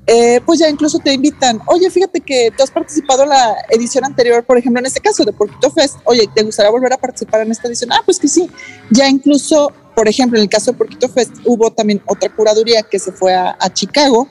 eh, 0.09 0.41
pues 0.45 0.59
ya 0.59 0.69
incluso 0.69 0.99
te 0.99 1.13
invitan, 1.13 1.61
oye, 1.67 1.91
fíjate 1.91 2.21
que 2.21 2.53
tú 2.57 2.63
has 2.63 2.71
participado 2.71 3.25
en 3.25 3.31
la 3.31 3.57
edición 3.71 4.05
anterior, 4.05 4.45
por 4.45 4.59
ejemplo, 4.59 4.81
en 4.81 4.87
este 4.87 5.01
caso 5.01 5.25
de 5.25 5.33
Porquito 5.33 5.71
Fest, 5.71 5.97
oye, 6.05 6.29
¿te 6.33 6.43
gustaría 6.43 6.71
volver 6.71 6.93
a 6.93 6.97
participar 6.97 7.41
en 7.41 7.51
esta 7.51 7.67
edición? 7.69 7.93
Ah, 7.93 8.03
pues 8.05 8.19
que 8.19 8.29
sí, 8.29 8.49
ya 8.91 9.09
incluso, 9.09 9.73
por 9.95 10.09
ejemplo, 10.09 10.39
en 10.39 10.45
el 10.45 10.49
caso 10.49 10.73
de 10.73 10.79
Porquito 10.79 11.09
Fest 11.09 11.33
hubo 11.45 11.73
también 11.73 12.03
otra 12.07 12.35
curaduría 12.35 12.83
que 12.83 12.99
se 12.99 13.13
fue 13.13 13.35
a, 13.35 13.57
a 13.59 13.73
Chicago 13.73 14.29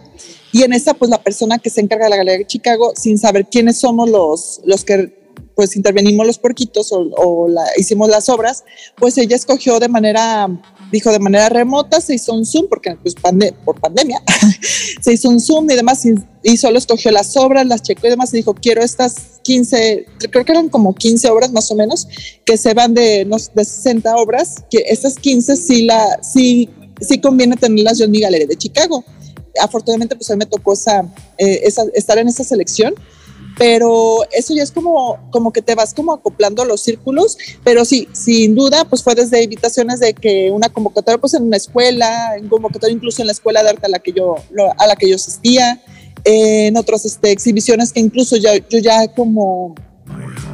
y 0.55 0.63
en 0.63 0.71
esa, 0.71 0.93
pues 0.93 1.11
la 1.11 1.21
persona 1.21 1.59
que 1.59 1.69
se 1.69 1.81
encarga 1.81 2.05
de 2.05 2.11
la 2.11 2.15
Galería 2.15 2.37
de 2.37 2.47
Chicago, 2.47 2.93
sin 2.95 3.17
saber 3.17 3.45
quiénes 3.51 3.77
somos 3.77 4.09
los, 4.09 4.61
los 4.63 4.85
que 4.85 5.13
pues 5.53 5.75
intervenimos 5.75 6.25
los 6.25 6.39
porquitos 6.39 6.93
o, 6.93 7.49
la, 7.49 7.65
hicimos 7.75 8.07
las 8.07 8.29
obras, 8.29 8.63
pues 8.95 9.17
ella 9.17 9.35
escogió 9.35 9.81
de 9.81 9.89
manera, 9.89 10.47
dijo 10.93 11.11
de 11.11 11.19
manera 11.19 11.49
remota, 11.49 11.99
se 11.99 12.15
hizo 12.15 12.33
un 12.33 12.45
Zoom, 12.45 12.69
porque 12.69 12.95
pues 13.03 13.15
por 13.65 13.81
pandemia, 13.81 14.23
se 15.01 15.11
hizo 15.11 15.27
un 15.27 15.41
Zoom 15.41 15.69
y 15.71 15.75
demás, 15.75 16.05
y, 16.43 16.55
solo 16.55 16.77
escogió 16.77 17.11
las 17.11 17.35
obras, 17.35 17.67
las 17.67 17.81
checó 17.81 18.07
y 18.07 18.11
demás, 18.11 18.33
y 18.33 18.37
dijo, 18.37 18.53
quiero 18.53 18.81
estas 18.81 19.41
15, 19.43 20.05
creo 20.31 20.45
que 20.45 20.53
eran 20.53 20.69
como 20.69 20.95
15 20.95 21.31
obras 21.31 21.51
más 21.51 21.69
o 21.69 21.75
menos, 21.75 22.07
que 22.45 22.55
se 22.55 22.73
van 22.73 22.93
de, 22.93 23.25
de 23.25 23.65
60 23.65 24.15
obras, 24.15 24.63
que 24.69 24.85
estas 24.87 25.15
15 25.15 25.57
sí, 25.57 25.83
la, 25.83 26.17
sí, 26.23 26.69
sí 27.01 27.19
conviene 27.19 27.57
tenerlas 27.57 27.97
yo 27.97 28.05
en 28.05 28.11
mi 28.11 28.21
galería 28.21 28.47
de 28.47 28.55
Chicago 28.55 29.03
afortunadamente 29.61 30.15
pues 30.15 30.29
a 30.29 30.33
mí 30.33 30.39
me 30.39 30.45
tocó 30.45 30.73
esa, 30.73 31.01
eh, 31.37 31.61
esa, 31.63 31.83
estar 31.93 32.17
en 32.17 32.27
esa 32.27 32.43
selección. 32.43 32.93
pero 33.57 34.19
eso 34.33 34.53
ya 34.53 34.63
es 34.63 34.71
como, 34.71 35.17
como 35.31 35.53
que 35.53 35.61
te 35.61 35.75
vas 35.75 35.93
como 35.93 36.11
acoplando 36.11 36.65
los 36.65 36.81
círculos, 36.81 37.37
pero 37.63 37.85
sí, 37.85 38.09
sin 38.11 38.53
duda, 38.53 38.83
pues 38.83 39.01
fue 39.01 39.15
desde 39.15 39.41
invitaciones 39.41 40.01
de 40.01 40.13
que 40.13 40.51
una 40.51 40.67
convocatoria 40.67 41.17
pues 41.19 41.35
en 41.35 41.43
una 41.43 41.55
escuela, 41.55 42.35
en 42.35 42.49
convocatoria 42.49 42.93
incluso 42.93 43.21
en 43.21 43.27
la 43.27 43.31
escuela 43.31 43.63
de 43.63 43.69
arte 43.69 43.85
a 43.85 43.89
la 43.89 43.99
que 43.99 44.11
yo, 44.11 44.35
a 44.77 44.87
la 44.87 44.97
que 44.97 45.09
yo 45.09 45.15
asistía, 45.15 45.81
en 46.25 46.75
otras 46.75 47.05
este, 47.05 47.31
exhibiciones 47.31 47.93
que 47.93 47.99
incluso 47.99 48.35
ya, 48.35 48.57
yo 48.69 48.79
ya 48.79 49.07
como 49.07 49.75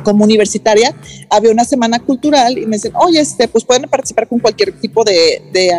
como 0.04 0.24
universitaria, 0.24 0.96
había 1.30 1.52
una 1.52 1.66
semana 1.66 2.00
cultural 2.00 2.58
y 2.58 2.66
me 2.66 2.78
dicen, 2.78 2.94
oye, 2.96 3.20
este, 3.20 3.48
pues 3.48 3.64
pueden 3.64 3.84
participar 3.90 4.28
con 4.28 4.40
cualquier 4.40 4.72
tipo 4.80 5.04
de, 5.04 5.42
de, 5.52 5.72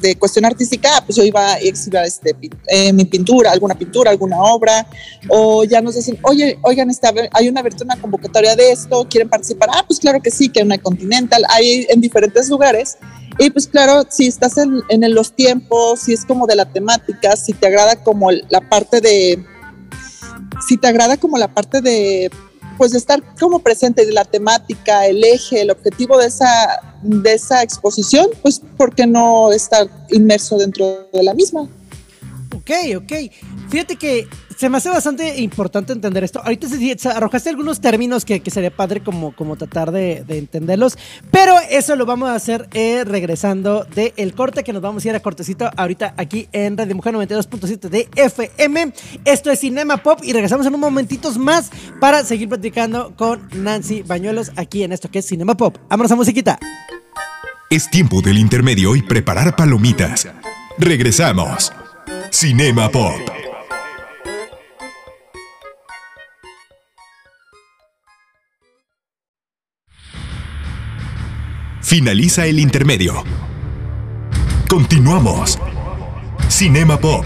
de 0.00 0.16
cuestión 0.16 0.44
artística, 0.44 0.88
ah, 0.96 1.02
pues 1.04 1.16
yo 1.16 1.24
iba 1.24 1.52
a 1.52 1.58
exhibir 1.58 2.00
este, 2.00 2.36
eh, 2.66 2.92
mi 2.92 3.04
pintura, 3.04 3.52
alguna 3.52 3.74
pintura, 3.74 4.10
alguna 4.10 4.38
obra, 4.42 4.86
o 5.28 5.64
ya 5.64 5.80
nos 5.80 5.94
dicen, 5.94 6.18
oye, 6.22 6.58
oigan, 6.62 6.90
está, 6.90 7.12
hay 7.32 7.48
una 7.48 7.60
abierta 7.60 7.84
una 7.84 8.00
convocatoria 8.00 8.56
de 8.56 8.72
esto, 8.72 9.06
¿quieren 9.08 9.28
participar? 9.28 9.68
Ah, 9.72 9.84
pues 9.86 9.98
claro 9.98 10.20
que 10.20 10.30
sí, 10.30 10.48
que 10.48 10.60
hay 10.60 10.66
una 10.66 10.78
Continental, 10.78 11.44
hay 11.48 11.86
en 11.88 12.00
diferentes 12.00 12.48
lugares. 12.48 12.96
Y 13.38 13.50
pues 13.50 13.66
claro, 13.66 14.04
si 14.08 14.26
estás 14.26 14.58
en, 14.58 14.82
en 14.88 15.14
los 15.14 15.32
tiempos, 15.34 16.00
si 16.00 16.12
es 16.12 16.24
como 16.24 16.46
de 16.46 16.56
la 16.56 16.70
temática, 16.70 17.36
si 17.36 17.52
te 17.52 17.66
agrada 17.66 18.02
como 18.02 18.30
la 18.30 18.60
parte 18.60 19.00
de, 19.00 19.44
si 20.66 20.76
te 20.76 20.88
agrada 20.88 21.16
como 21.16 21.38
la 21.38 21.48
parte 21.48 21.80
de 21.80 22.30
pues 22.80 22.94
estar 22.94 23.22
como 23.38 23.58
presente 23.58 24.06
de 24.06 24.12
la 24.12 24.24
temática, 24.24 25.06
el 25.06 25.22
eje, 25.22 25.60
el 25.60 25.70
objetivo 25.70 26.16
de 26.16 26.28
esa, 26.28 26.80
de 27.02 27.34
esa 27.34 27.62
exposición, 27.62 28.28
pues 28.40 28.62
¿por 28.78 28.94
qué 28.94 29.06
no 29.06 29.52
estar 29.52 29.86
inmerso 30.08 30.56
dentro 30.56 31.06
de 31.12 31.22
la 31.22 31.34
misma? 31.34 31.68
Ok, 32.56 32.70
ok. 32.96 33.12
Fíjate 33.68 33.96
que 33.96 34.26
se 34.60 34.68
me 34.68 34.76
hace 34.76 34.90
bastante 34.90 35.40
importante 35.40 35.94
entender 35.94 36.22
esto. 36.22 36.42
Ahorita 36.44 36.66
arrojaste 37.14 37.48
algunos 37.48 37.80
términos 37.80 38.26
que, 38.26 38.42
sería 38.50 38.70
padre 38.70 39.02
como, 39.02 39.34
como 39.34 39.56
tratar 39.56 39.90
de, 39.90 40.22
entenderlos, 40.28 40.98
pero 41.30 41.54
eso 41.70 41.96
lo 41.96 42.04
vamos 42.04 42.28
a 42.28 42.34
hacer 42.34 42.68
eh, 42.74 43.04
regresando 43.06 43.86
del 43.94 44.34
corte 44.34 44.62
que 44.62 44.74
nos 44.74 44.82
vamos 44.82 45.02
a 45.02 45.08
ir 45.08 45.14
a 45.14 45.20
cortecito 45.20 45.70
ahorita 45.74 46.12
aquí 46.18 46.46
en 46.52 46.76
Radio 46.76 46.94
Mujer 46.94 47.14
92.7 47.14 47.88
de 47.88 48.08
FM. 48.14 48.92
Esto 49.24 49.50
es 49.50 49.60
Cinema 49.60 49.96
Pop 49.96 50.20
y 50.22 50.34
regresamos 50.34 50.66
en 50.66 50.74
un 50.74 50.80
momentitos 50.80 51.38
más 51.38 51.70
para 51.98 52.22
seguir 52.22 52.50
platicando 52.50 53.16
con 53.16 53.48
Nancy 53.54 54.02
Bañuelos 54.02 54.52
aquí 54.56 54.82
en 54.82 54.92
esto 54.92 55.10
que 55.10 55.20
es 55.20 55.26
Cinema 55.26 55.56
Pop. 55.56 55.78
Vámonos 55.88 56.12
a 56.12 56.16
musiquita. 56.16 56.58
Es 57.70 57.88
tiempo 57.88 58.20
del 58.20 58.36
intermedio 58.36 58.94
y 58.94 59.00
preparar 59.00 59.56
palomitas. 59.56 60.28
Regresamos. 60.76 61.72
Cinema 62.30 62.90
Pop. 62.90 63.39
Finaliza 71.90 72.46
el 72.46 72.60
intermedio. 72.60 73.24
Continuamos. 74.68 75.58
Cinema 76.48 77.00
Pop. 77.00 77.24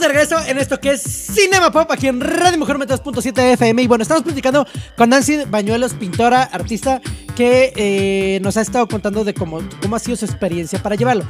de 0.00 0.08
regreso 0.08 0.36
en 0.46 0.56
esto 0.56 0.80
que 0.80 0.92
es 0.92 1.02
Cinema 1.02 1.70
Pop 1.70 1.90
aquí 1.90 2.06
en 2.06 2.22
Radio 2.22 2.58
Mujer 2.58 2.78
2.7 2.78 3.52
FM. 3.52 3.82
Y 3.82 3.86
bueno, 3.86 4.00
estamos 4.00 4.22
platicando 4.22 4.66
con 4.96 5.10
Nancy 5.10 5.44
Bañuelos, 5.46 5.92
pintora, 5.92 6.44
artista, 6.44 7.02
que 7.36 7.72
eh, 7.76 8.40
nos 8.40 8.56
ha 8.56 8.62
estado 8.62 8.88
contando 8.88 9.24
de 9.24 9.34
cómo, 9.34 9.60
cómo 9.82 9.96
ha 9.96 9.98
sido 9.98 10.16
su 10.16 10.24
experiencia 10.24 10.82
para 10.82 10.96
llevarlo. 10.96 11.24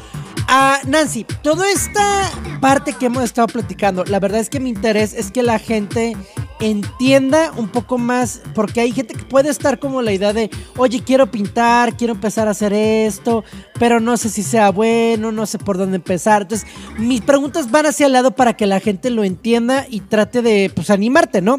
Nancy, 0.87 1.25
toda 1.43 1.71
esta 1.71 2.29
parte 2.61 2.93
que 2.93 3.07
hemos 3.07 3.23
estado 3.23 3.47
platicando, 3.47 4.05
la 4.05 4.19
verdad 4.19 4.41
es 4.41 4.51
que 4.51 4.59
mi 4.59 4.71
interés 4.71 5.15
es 5.15 5.31
que 5.31 5.43
la 5.43 5.59
gente 5.59 6.17
entienda 6.61 7.53
un 7.57 7.69
poco 7.69 7.99
más, 7.99 8.43
porque 8.55 8.81
hay 8.81 8.93
gente 8.93 9.15
que 9.15 9.25
puede 9.25 9.49
estar 9.49 9.79
como 9.79 10.03
la 10.03 10.13
idea 10.13 10.33
de, 10.33 10.51
oye, 10.77 11.03
quiero 11.03 11.31
pintar, 11.31 11.97
quiero 11.97 12.13
empezar 12.13 12.49
a 12.49 12.51
hacer 12.51 12.73
esto, 12.73 13.45
pero 13.79 13.99
no 13.99 14.17
sé 14.17 14.29
si 14.29 14.43
sea 14.43 14.71
bueno, 14.71 15.33
no 15.33 15.47
sé 15.47 15.59
por 15.59 15.79
dónde 15.79 15.97
empezar. 15.97 16.43
Entonces, 16.43 16.69
mis 16.99 17.23
preguntas 17.23 17.71
van 17.71 17.87
hacia 17.87 18.07
el 18.07 18.13
lado 18.13 18.33
para 18.33 18.57
que 18.57 18.67
la 18.67 18.81
gente 18.81 19.11
lo 19.11 19.25
entienda 19.25 19.87
y 19.89 20.01
trate 20.01 20.43
de, 20.43 20.71
pues, 20.75 20.91
animarte, 20.91 21.41
¿no? 21.41 21.59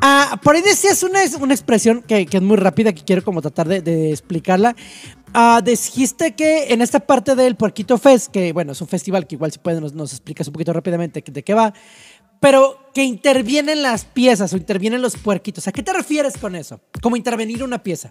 Ah, 0.00 0.40
por 0.42 0.56
ahí 0.56 0.62
decías 0.62 1.02
una, 1.02 1.20
una 1.40 1.54
expresión 1.54 2.02
que, 2.02 2.26
es 2.30 2.42
muy 2.42 2.56
rápida, 2.56 2.92
que 2.92 3.04
quiero 3.04 3.22
como 3.22 3.40
tratar 3.40 3.68
de, 3.68 4.10
explicarla. 4.10 4.74
Ah, 5.32 5.60
dijiste 5.64 6.34
que 6.34 6.72
en 6.72 6.82
esta 6.82 7.00
parte 7.00 7.36
del 7.36 7.56
Puerquito 7.56 7.98
Fest, 7.98 8.32
que 8.32 8.52
bueno, 8.52 8.72
es 8.72 8.80
un 8.80 8.88
festival 8.88 9.26
que 9.26 9.36
igual 9.36 9.52
si 9.52 9.58
puedes 9.58 9.80
nos, 9.92 10.12
explicas 10.12 10.46
un 10.48 10.52
poquito 10.52 10.72
rápidamente 10.72 11.22
de 11.24 11.44
qué 11.44 11.54
va, 11.54 11.72
pero 12.40 12.78
que 12.94 13.04
intervienen 13.04 13.82
las 13.82 14.04
piezas 14.04 14.52
o 14.52 14.56
intervienen 14.56 15.02
los 15.02 15.16
puerquitos. 15.16 15.68
¿A 15.68 15.72
qué 15.72 15.82
te 15.82 15.92
refieres 15.92 16.36
con 16.36 16.56
eso? 16.56 16.80
Como 17.00 17.16
intervenir 17.16 17.62
una 17.62 17.82
pieza. 17.82 18.10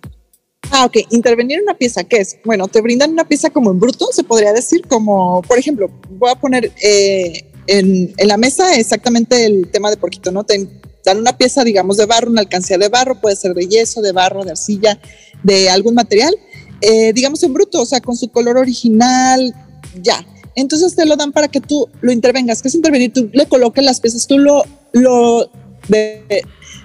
Ah, 0.71 0.85
ok. 0.85 0.97
Intervenir 1.09 1.61
una 1.61 1.73
pieza, 1.73 2.03
¿qué 2.03 2.17
es? 2.17 2.37
Bueno, 2.45 2.67
te 2.67 2.81
brindan 2.81 3.11
una 3.11 3.27
pieza 3.27 3.49
como 3.49 3.71
en 3.71 3.79
bruto, 3.79 4.07
se 4.11 4.23
podría 4.23 4.53
decir, 4.53 4.87
como, 4.87 5.41
por 5.41 5.57
ejemplo, 5.57 5.89
voy 6.11 6.29
a 6.29 6.35
poner 6.35 6.71
eh, 6.81 7.49
en, 7.67 8.13
la 8.17 8.37
mesa 8.37 8.75
exactamente 8.75 9.45
el 9.45 9.69
tema 9.71 9.89
de 9.89 9.97
porquito, 9.97 10.31
¿no? 10.31 10.43
Te 10.43 10.67
dan 11.03 11.17
una 11.17 11.37
pieza, 11.37 11.63
digamos, 11.63 11.97
de 11.97 12.05
barro, 12.05 12.29
una 12.29 12.41
alcancía 12.41 12.77
de 12.77 12.89
barro, 12.89 13.19
puede 13.19 13.35
ser 13.35 13.53
de 13.53 13.67
yeso, 13.67 14.01
de 14.01 14.11
barro, 14.11 14.43
de 14.43 14.51
arcilla, 14.51 14.99
de 15.43 15.69
algún 15.69 15.95
material, 15.95 16.35
eh, 16.81 17.13
digamos 17.13 17.41
en 17.43 17.53
bruto, 17.53 17.81
o 17.81 17.85
sea, 17.85 17.99
con 18.01 18.15
su 18.15 18.29
color 18.29 18.57
original, 18.57 19.53
ya 20.01 20.25
entonces 20.55 20.95
te 20.95 21.05
lo 21.05 21.15
dan 21.15 21.31
para 21.31 21.47
que 21.47 21.61
tú 21.61 21.87
lo 22.01 22.11
intervengas. 22.11 22.61
¿Qué 22.61 22.67
es 22.67 22.75
intervenir? 22.75 23.13
Tú 23.13 23.29
le 23.33 23.47
coloques 23.47 23.83
las 23.83 23.99
piezas, 23.99 24.27
tú 24.27 24.37
lo, 24.37 24.63
lo 24.91 25.49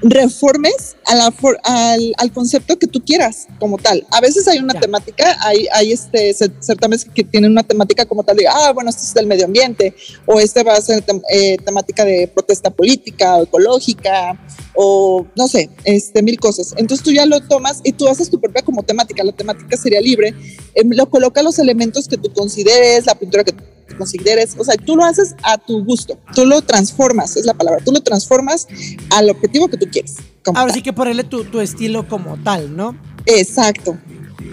reformes 0.03 0.97
al, 1.07 2.13
al, 2.17 2.33
concepto 2.33 2.79
que 2.79 2.87
tú 2.87 3.05
quieras 3.05 3.49
como 3.59 3.79
tal. 3.79 4.07
A 4.11 4.21
veces 4.21 4.47
hay 4.49 4.59
una 4.59 4.79
temática, 4.79 5.37
hay, 5.41 5.67
hay 5.73 5.93
este, 5.93 6.35
certámenes 6.61 7.05
que 7.05 7.25
tienen 7.25 7.51
una 7.51 7.63
temática 7.63 8.07
como 8.07 8.23
tal 8.23 8.37
de, 8.37 8.47
ah, 8.47 8.73
bueno, 8.73 8.91
este 8.91 9.03
es 9.03 9.15
del 9.15 9.27
medio 9.27 9.47
ambiente, 9.47 9.95
o 10.27 10.41
este 10.41 10.63
va 10.63 10.75
a 10.75 10.81
ser 10.81 11.03
eh, 11.31 11.59
temática 11.59 12.05
de 12.05 12.29
protesta 12.29 12.71
política 12.71 13.37
o 13.37 13.43
ecológica, 13.43 14.39
o 14.75 15.27
no 15.37 15.49
sé, 15.49 15.71
este, 15.85 16.23
mil 16.23 16.39
cosas. 16.39 16.75
Entonces 16.77 17.05
tú 17.05 17.13
ya 17.13 17.27
lo 17.27 17.41
tomas 17.41 17.81
y 17.85 17.93
tú 17.93 18.09
haces 18.09 18.31
tu 18.31 18.41
propia 18.41 18.63
como 18.63 18.83
temática, 18.83 19.23
la 19.25 19.33
temática 19.33 19.77
sería 19.77 20.01
libre, 20.01 20.35
em, 20.75 20.91
lo 20.91 21.09
coloca 21.11 21.43
los 21.43 21.59
elementos 21.59 22.09
que 22.09 22.17
tú 22.17 22.33
consideres, 22.33 23.07
la 23.07 23.15
pintura 23.15 23.45
que 23.45 23.53
tú 23.53 23.65
consideres, 23.97 24.57
o 24.59 24.65
sea, 24.65 24.75
tú 24.77 24.97
lo 24.97 25.05
haces 25.05 25.35
a 25.43 25.59
tu 25.59 25.85
gusto, 25.85 26.19
tú 26.35 26.45
lo 26.47 26.63
transformas, 26.63 27.37
es 27.37 27.45
la 27.45 27.55
palabra, 27.55 27.85
tú 27.85 27.93
lo 27.93 28.03
transformas 28.03 28.67
al 29.11 29.31
objetivo 29.31 29.69
que 29.69 29.77
tú 29.77 29.87
quieres. 29.91 30.17
Ahora 30.55 30.73
sí 30.73 30.83
que 30.83 30.93
ponerle 30.93 31.25
tu, 31.25 31.45
tu 31.45 31.61
estilo 31.61 32.07
como 32.09 32.37
tal, 32.43 32.77
¿no? 32.77 32.97
Exacto. 33.27 33.97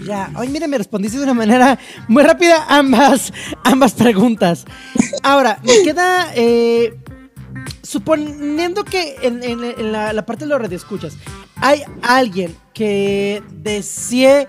Ya, 0.06 0.32
hoy 0.36 0.48
mire, 0.48 0.66
me 0.66 0.78
respondiste 0.78 1.18
de 1.18 1.24
una 1.24 1.34
manera 1.34 1.78
muy 2.08 2.22
rápida 2.22 2.66
ambas, 2.68 3.32
ambas 3.62 3.92
preguntas. 3.92 4.64
Ahora, 5.22 5.60
me 5.62 5.82
queda, 5.82 6.32
eh, 6.34 6.94
suponiendo 7.82 8.84
que 8.84 9.16
en, 9.22 9.92
la, 9.92 10.24
parte 10.24 10.44
de 10.44 10.50
los 10.50 10.60
radioescuchas 10.60 11.16
hay 11.56 11.82
alguien 12.02 12.56
que 12.72 13.42
desee 13.50 14.48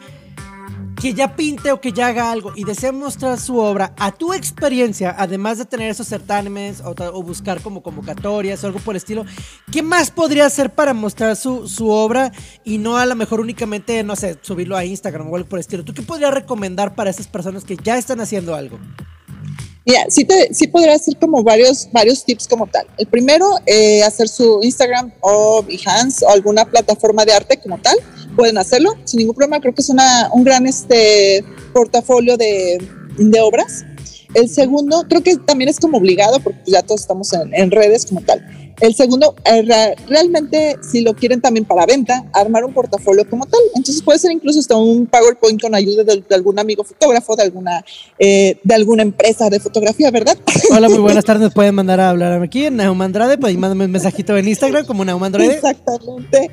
que 1.01 1.13
ya 1.13 1.35
pinte 1.35 1.71
o 1.71 1.81
que 1.81 1.91
ya 1.91 2.07
haga 2.07 2.31
algo 2.31 2.53
y 2.55 2.63
desea 2.63 2.93
mostrar 2.93 3.37
su 3.37 3.57
obra 3.57 3.93
a 3.97 4.11
tu 4.11 4.33
experiencia, 4.33 5.13
además 5.17 5.57
de 5.57 5.65
tener 5.65 5.89
esos 5.89 6.07
certámenes 6.07 6.81
o, 6.85 7.21
buscar 7.23 7.61
como 7.61 7.83
convocatorias 7.83 8.63
o 8.63 8.67
algo 8.67 8.79
por 8.79 8.93
el 8.93 8.97
estilo, 8.97 9.25
¿qué 9.71 9.81
más 9.81 10.11
podría 10.11 10.45
hacer 10.45 10.73
para 10.73 10.93
mostrar 10.93 11.35
su, 11.35 11.67
su, 11.67 11.89
obra 11.89 12.31
y 12.63 12.77
no 12.77 12.95
a 12.97 13.05
lo 13.05 13.15
mejor 13.15 13.41
únicamente, 13.41 14.01
no 14.03 14.15
sé, 14.15 14.37
subirlo 14.41 14.77
a 14.77 14.85
Instagram 14.85 15.29
o 15.29 15.35
algo 15.35 15.49
por 15.49 15.59
el 15.59 15.61
estilo? 15.61 15.83
¿Tú 15.83 15.93
qué 15.93 16.03
podrías 16.03 16.33
recomendar 16.33 16.95
para 16.95 17.09
esas 17.09 17.27
personas 17.27 17.65
que 17.65 17.75
ya 17.75 17.97
están 17.97 18.21
haciendo 18.21 18.55
algo? 18.55 18.79
Mira, 19.85 20.05
sí, 20.09 20.23
te, 20.23 20.53
sí 20.53 20.67
podría 20.67 20.95
hacer 20.95 21.17
como 21.17 21.43
varios, 21.43 21.89
varios 21.91 22.23
tips 22.23 22.47
como 22.47 22.67
tal. 22.67 22.87
El 22.97 23.07
primero, 23.07 23.45
eh, 23.65 24.01
hacer 24.03 24.29
su 24.29 24.61
Instagram 24.63 25.11
o 25.19 25.61
Behance 25.61 26.25
o 26.25 26.29
alguna 26.29 26.63
plataforma 26.63 27.25
de 27.25 27.33
arte 27.33 27.57
como 27.57 27.77
tal 27.79 27.97
pueden 28.37 28.57
hacerlo 28.57 28.93
sin 29.03 29.19
ningún 29.19 29.35
problema. 29.35 29.59
Creo 29.59 29.75
que 29.75 29.81
es 29.81 29.89
una, 29.89 30.29
un 30.31 30.43
gran 30.45 30.65
este, 30.65 31.43
portafolio 31.73 32.37
de, 32.37 32.81
de, 33.17 33.41
obras. 33.41 33.83
El 34.33 34.49
segundo, 34.49 35.05
creo 35.09 35.21
que 35.21 35.35
también 35.37 35.69
es 35.69 35.79
como 35.79 35.97
obligado, 35.97 36.39
porque 36.39 36.59
ya 36.65 36.81
todos 36.81 37.01
estamos 37.01 37.33
en, 37.33 37.53
en, 37.53 37.69
redes 37.69 38.05
como 38.05 38.21
tal. 38.21 38.41
El 38.79 38.95
segundo, 38.95 39.35
eh, 39.45 39.95
realmente, 40.07 40.77
si 40.81 41.01
lo 41.01 41.13
quieren 41.13 41.41
también 41.41 41.65
para 41.65 41.85
venta, 41.85 42.25
armar 42.33 42.65
un 42.65 42.73
portafolio 42.73 43.27
como 43.29 43.45
tal. 43.45 43.59
Entonces 43.75 44.01
puede 44.01 44.19
ser 44.19 44.31
incluso 44.31 44.59
hasta 44.59 44.75
un 44.75 45.05
PowerPoint 45.05 45.61
con 45.61 45.75
ayuda 45.75 46.03
de, 46.03 46.23
de 46.27 46.35
algún 46.35 46.59
amigo 46.59 46.83
fotógrafo, 46.83 47.35
de 47.35 47.43
alguna, 47.43 47.83
eh, 48.19 48.57
de 48.63 48.75
alguna 48.75 49.03
empresa 49.03 49.49
de 49.49 49.59
fotografía, 49.59 50.11
¿verdad? 50.11 50.37
Hola, 50.71 50.89
muy 50.89 50.97
buenas 50.99 51.25
tardes. 51.25 51.53
Pueden 51.53 51.75
mandar 51.75 51.99
a 51.99 52.09
hablar 52.09 52.41
aquí 52.41 52.65
en 52.65 52.77
Naum 52.77 53.01
Andrade. 53.01 53.37
Pues 53.37 53.57
mándame 53.57 53.85
un 53.85 53.91
mensajito 53.91 54.37
en 54.37 54.47
Instagram 54.47 54.85
como 54.85 55.05
Naum 55.05 55.23
Andrade. 55.23 55.53
Exactamente. 55.53 56.51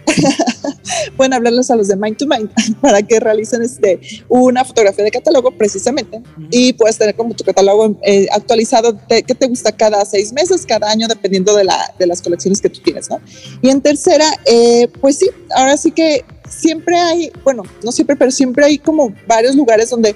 Pueden 1.17 1.35
hablarles 1.35 1.71
a 1.71 1.77
los 1.77 1.89
de 1.89 1.97
Mind 1.97 2.17
to 2.17 2.27
Mind 2.27 2.51
para 2.81 3.03
que 3.03 3.21
realicen 3.21 3.63
este, 3.63 4.01
una 4.29 4.65
fotografía 4.65 5.05
de 5.05 5.11
catálogo 5.11 5.51
precisamente 5.53 6.23
y 6.51 6.73
puedes 6.73 6.99
tener 6.99 7.15
como 7.15 7.35
tu 7.35 7.45
catálogo 7.45 7.97
eh, 8.03 8.27
actualizado 8.33 8.93
de, 9.09 9.23
que 9.23 9.35
te 9.35 9.47
gusta 9.47 9.73
cada 9.73 10.05
seis 10.05 10.33
meses, 10.33 10.67
cada 10.67 10.91
año, 10.91 11.09
dependiendo 11.09 11.55
de, 11.55 11.65
la, 11.65 11.95
de 11.99 12.07
las 12.11 12.21
colecciones 12.21 12.61
que 12.61 12.69
tú 12.69 12.81
tienes, 12.81 13.09
¿no? 13.09 13.21
Y 13.63 13.71
en 13.71 13.81
tercera, 13.81 14.27
eh, 14.45 14.89
pues 15.01 15.17
sí, 15.17 15.31
ahora 15.57 15.77
sí 15.77 15.93
que 15.93 16.25
siempre 16.49 16.97
hay, 16.97 17.33
bueno, 17.45 17.63
no 17.83 17.93
siempre, 17.93 18.17
pero 18.17 18.31
siempre 18.31 18.65
hay 18.65 18.79
como 18.79 19.15
varios 19.27 19.55
lugares 19.55 19.89
donde 19.89 20.15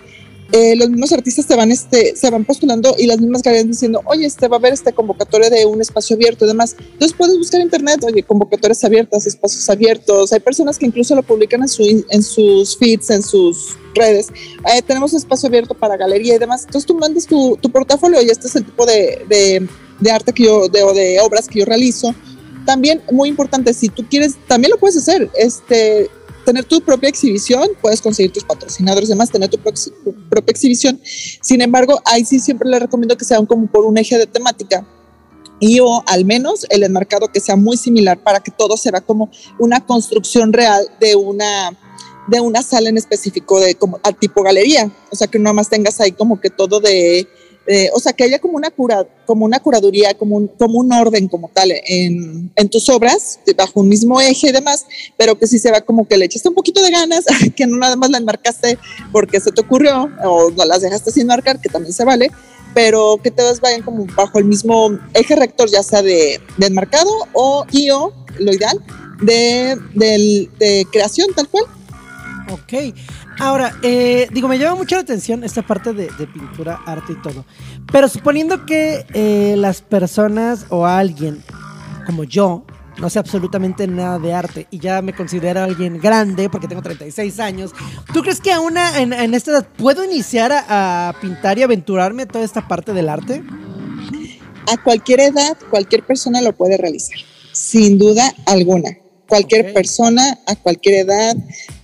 eh, 0.53 0.77
los 0.77 0.89
mismos 0.91 1.13
artistas 1.13 1.47
se 1.47 1.57
van, 1.57 1.71
este, 1.71 2.15
se 2.15 2.31
van 2.31 2.45
postulando 2.45 2.95
y 2.99 3.07
las 3.07 3.19
mismas 3.19 3.43
galerías 3.43 3.67
diciendo, 3.67 4.03
oye, 4.05 4.27
este 4.27 4.47
va 4.47 4.57
a 4.57 4.59
haber 4.59 4.73
este 4.73 4.93
convocatoria 4.93 5.51
de 5.51 5.67
un 5.67 5.81
espacio 5.81 6.15
abierto 6.15 6.45
y 6.45 6.49
demás. 6.49 6.77
Entonces 6.79 7.17
puedes 7.17 7.37
buscar 7.37 7.61
en 7.61 7.67
internet, 7.67 8.05
oye, 8.05 8.23
convocatorias 8.23 8.85
abiertas, 8.85 9.27
espacios 9.27 9.69
abiertos. 9.69 10.33
Hay 10.33 10.41
personas 10.41 10.79
que 10.79 10.87
incluso 10.87 11.15
lo 11.17 11.23
publican 11.23 11.63
en, 11.63 11.69
su, 11.69 12.05
en 12.09 12.23
sus 12.23 12.77
feeds, 12.77 13.11
en 13.11 13.23
sus 13.23 13.77
redes. 13.95 14.29
Eh, 14.73 14.83
tenemos 14.83 15.13
un 15.13 15.19
espacio 15.19 15.49
abierto 15.49 15.75
para 15.75 15.97
galería 15.97 16.37
y 16.37 16.39
demás. 16.39 16.65
Entonces 16.65 16.87
tú 16.87 16.95
mandas 16.95 17.27
tu, 17.27 17.57
tu 17.61 17.71
portafolio 17.71 18.23
y 18.23 18.31
este 18.31 18.47
es 18.47 18.57
el 18.57 18.65
tipo 18.65 18.87
de, 18.87 19.25
de, 19.29 19.67
de 20.01 20.11
arte 20.11 20.33
que 20.33 20.45
yo, 20.45 20.69
de, 20.69 20.83
o 20.83 20.93
de 20.93 21.21
obras 21.21 21.49
que 21.49 21.61
yo 21.61 21.65
realizo. 21.65 22.15
También, 22.65 23.03
muy 23.11 23.29
importante, 23.29 23.75
si 23.75 23.89
tú 23.89 24.07
quieres, 24.09 24.35
también 24.47 24.71
lo 24.71 24.79
puedes 24.79 24.97
hacer. 24.97 25.31
Este, 25.37 26.09
tener 26.45 26.65
tu 26.65 26.81
propia 26.81 27.09
exhibición, 27.09 27.69
puedes 27.81 28.01
conseguir 28.01 28.33
tus 28.33 28.45
patrocinadores 28.45 29.09
y 29.09 29.13
demás, 29.13 29.31
tener 29.31 29.49
tu, 29.49 29.59
pro 29.59 29.73
tu, 29.73 30.15
propia 30.29 30.53
exhibición. 30.53 31.01
Sin 31.05 31.61
embargo, 31.61 32.01
ahí 32.05 32.25
sí 32.25 32.39
siempre 32.39 32.69
les 32.69 32.81
recomiendo 32.81 33.17
que 33.17 33.25
sean 33.25 33.47
como 33.47 33.67
por 33.67 33.85
un 33.85 33.99
eje 33.99 34.19
de 34.19 34.27
temática 34.27 34.87
y 35.61 35.81
o 35.81 36.03
al 36.07 36.25
menos 36.25 36.67
el 36.69 36.83
enmarcado 36.83 37.29
que 37.29 37.41
sea 37.41 37.57
muy 37.57 37.77
similar 37.77 38.19
para 38.19 38.41
que 38.41 38.51
todo 38.51 38.77
se 38.77 38.91
vea 38.91 39.01
como 39.01 39.31
una 39.59 39.81
construcción 39.85 40.53
real 40.53 40.87
de 41.01 41.17
una 41.17 41.77
de 42.27 42.41
una 42.41 42.63
sala 42.63 42.89
en 42.89 42.97
específico 42.97 43.61
de 43.61 43.75
como 43.75 44.01
a 44.03 44.13
tipo 44.13 44.43
galería, 44.43 44.91
o 45.11 45.17
sea 45.17 45.27
que 45.27 45.39
no 45.39 45.53
más 45.53 45.69
tengas 45.69 46.01
ahí 46.01 46.13
como 46.13 46.41
que 46.41 46.51
todo 46.51 46.81
de 46.81 47.29
eh, 47.67 47.89
o 47.95 48.01
sea, 48.01 48.13
que 48.13 48.25
haya 48.25 48.39
como 48.39 48.57
una, 48.57 48.71
cura, 48.71 49.07
como 49.25 49.47
una 49.47 49.59
curaduría, 49.59 50.13
como 50.15 50.37
un, 50.37 50.49
como 50.49 50.79
un 50.79 50.93
orden 50.93 51.29
como 51.29 51.49
tal 51.49 51.73
en, 51.87 52.53
en, 52.57 52.69
tus 52.69 52.89
obras, 52.91 53.41
bajo 53.57 53.81
un 53.81 53.89
mismo 53.89 54.21
eje 54.21 54.49
y 54.49 54.53
demás, 54.53 54.85
pero 55.17 55.39
que 55.39 55.47
sí 55.47 55.59
se 55.59 55.71
va 55.71 55.81
como 55.81 56.07
que 56.07 56.19
le 56.19 56.27
echaste 56.27 56.49
un 56.49 56.55
poquito 56.55 56.83
de 56.83 56.91
ganas, 56.91 57.25
que 57.57 57.67
no 57.67 57.79
nada 57.79 57.97
más 57.97 58.11
la 58.11 58.19
enmarcaste 58.19 58.79
porque 59.13 59.41
se 59.41 59.51
te 59.51 59.63
ocurrió 59.63 60.11
o 60.25 60.51
no 60.51 60.65
las 60.65 60.83
dejaste 60.83 61.11
sin 61.11 61.27
marcar, 61.27 61.59
que 61.61 61.71
también 61.71 61.95
se 61.95 62.05
vale, 62.05 62.31
pero 62.75 63.19
que 63.23 63.31
todas 63.31 63.61
vayan 63.61 63.83
como 63.83 64.05
bajo 64.15 64.39
el 64.39 64.45
mismo 64.45 64.99
eje 65.15 65.35
rector, 65.35 65.71
ya 65.71 65.83
sea 65.83 66.03
de, 66.03 66.41
de 66.59 66.67
enmarcado 66.67 67.11
o 67.33 67.65
y 67.71 67.91
o, 67.91 68.13
lo 68.39 68.53
ideal, 68.53 68.79
de, 69.23 69.79
de, 69.95 70.51
de 70.59 70.87
creación 70.93 71.29
tal 71.35 71.49
cual. 71.49 71.65
Ok. 72.53 72.95
Ahora, 73.39 73.75
eh, 73.83 74.29
digo, 74.33 74.49
me 74.49 74.59
llama 74.59 74.77
mucho 74.77 74.95
la 74.95 75.03
atención 75.03 75.45
esta 75.45 75.63
parte 75.63 75.93
de, 75.93 76.09
pintura, 76.27 76.81
arte 76.87 77.13
y 77.13 77.23
todo. 77.23 77.45
Pero 77.91 78.09
suponiendo 78.09 78.65
que 78.65 79.07
eh, 79.13 79.55
las 79.59 79.83
personas 79.83 80.67
o 80.71 80.87
alguien 80.87 81.43
como 82.07 82.25
yo 82.25 82.65
no 82.99 83.11
sé 83.11 83.19
absolutamente 83.19 83.87
nada 83.89 84.19
de 84.19 84.33
arte 84.33 84.69
y 84.71 84.79
ya 84.79 85.03
me 85.03 85.15
considero 85.15 85.63
alguien 85.63 85.99
grande 85.99 86.49
porque 86.49 86.69
tengo 86.69 86.83
36 86.83 87.41
años, 87.41 87.73
¿tú 88.13 88.23
crees 88.23 88.41
que 88.41 88.53
aún 88.53 88.77
en, 88.77 89.13
en 89.13 89.35
esta 89.35 89.51
edad 89.51 89.67
puedo 89.77 90.05
iniciar 90.05 90.53
a, 90.53 91.09
a, 91.09 91.13
pintar 91.21 91.59
y 91.59 91.63
aventurarme 91.63 92.23
a 92.23 92.27
toda 92.27 92.45
esta 92.45 92.69
parte 92.69 92.93
del 92.93 93.09
arte? 93.09 93.43
A 94.73 94.77
cualquier 94.83 95.21
edad, 95.21 95.57
cualquier 95.71 96.05
persona 96.05 96.41
lo 96.41 96.53
puede 96.53 96.77
realizar, 96.77 97.19
sin 97.53 97.99
duda 97.99 98.33
alguna 98.47 98.91
cualquier 99.35 99.63
okay. 99.63 99.75
persona, 99.75 100.39
a 100.47 100.55
cualquier 100.55 101.07
edad. 101.07 101.37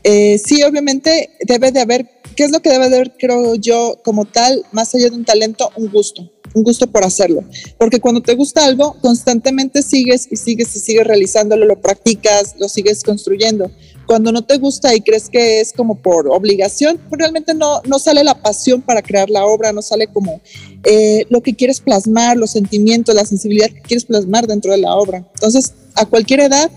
Eh, 0.04 0.38
sí, 0.38 0.62
obviamente 0.62 1.30
debe 1.40 1.72
de 1.72 1.80
haber, 1.80 2.06
¿qué 2.36 2.44
es 2.44 2.52
lo 2.52 2.60
que 2.60 2.70
debe 2.70 2.88
de 2.88 2.96
haber, 2.96 3.12
creo 3.18 3.56
yo, 3.56 3.98
como 4.04 4.24
tal, 4.24 4.64
más 4.70 4.94
allá 4.94 5.10
de 5.10 5.16
un 5.16 5.24
talento, 5.24 5.68
un 5.74 5.90
gusto, 5.90 6.30
un 6.54 6.62
gusto 6.62 6.86
por 6.86 7.02
hacerlo? 7.02 7.42
Porque 7.76 7.98
cuando 7.98 8.20
te 8.20 8.36
gusta 8.36 8.64
algo, 8.64 8.96
constantemente 9.00 9.82
sigues 9.82 10.28
y 10.30 10.36
sigues 10.36 10.76
y 10.76 10.78
sigues 10.78 11.04
realizándolo, 11.04 11.66
lo 11.66 11.80
practicas, 11.80 12.54
lo 12.56 12.68
sigues 12.68 13.02
construyendo. 13.02 13.68
Cuando 14.10 14.32
no 14.32 14.42
te 14.42 14.58
gusta 14.58 14.92
y 14.92 15.02
crees 15.02 15.28
que 15.28 15.60
es 15.60 15.72
como 15.72 15.94
por 15.94 16.26
obligación, 16.32 16.98
pues 17.08 17.20
realmente 17.20 17.54
no, 17.54 17.80
no 17.84 18.00
sale 18.00 18.24
la 18.24 18.34
pasión 18.42 18.82
para 18.82 19.02
crear 19.02 19.30
la 19.30 19.44
obra, 19.44 19.72
no 19.72 19.82
sale 19.82 20.08
como 20.08 20.40
eh, 20.82 21.26
lo 21.30 21.40
que 21.42 21.54
quieres 21.54 21.78
plasmar, 21.78 22.36
los 22.36 22.50
sentimientos, 22.50 23.14
la 23.14 23.24
sensibilidad 23.24 23.68
que 23.68 23.80
quieres 23.82 24.04
plasmar 24.04 24.48
dentro 24.48 24.72
de 24.72 24.78
la 24.78 24.96
obra. 24.96 25.18
Entonces, 25.34 25.74
a 25.94 26.06
cualquier 26.06 26.40
edad. 26.40 26.68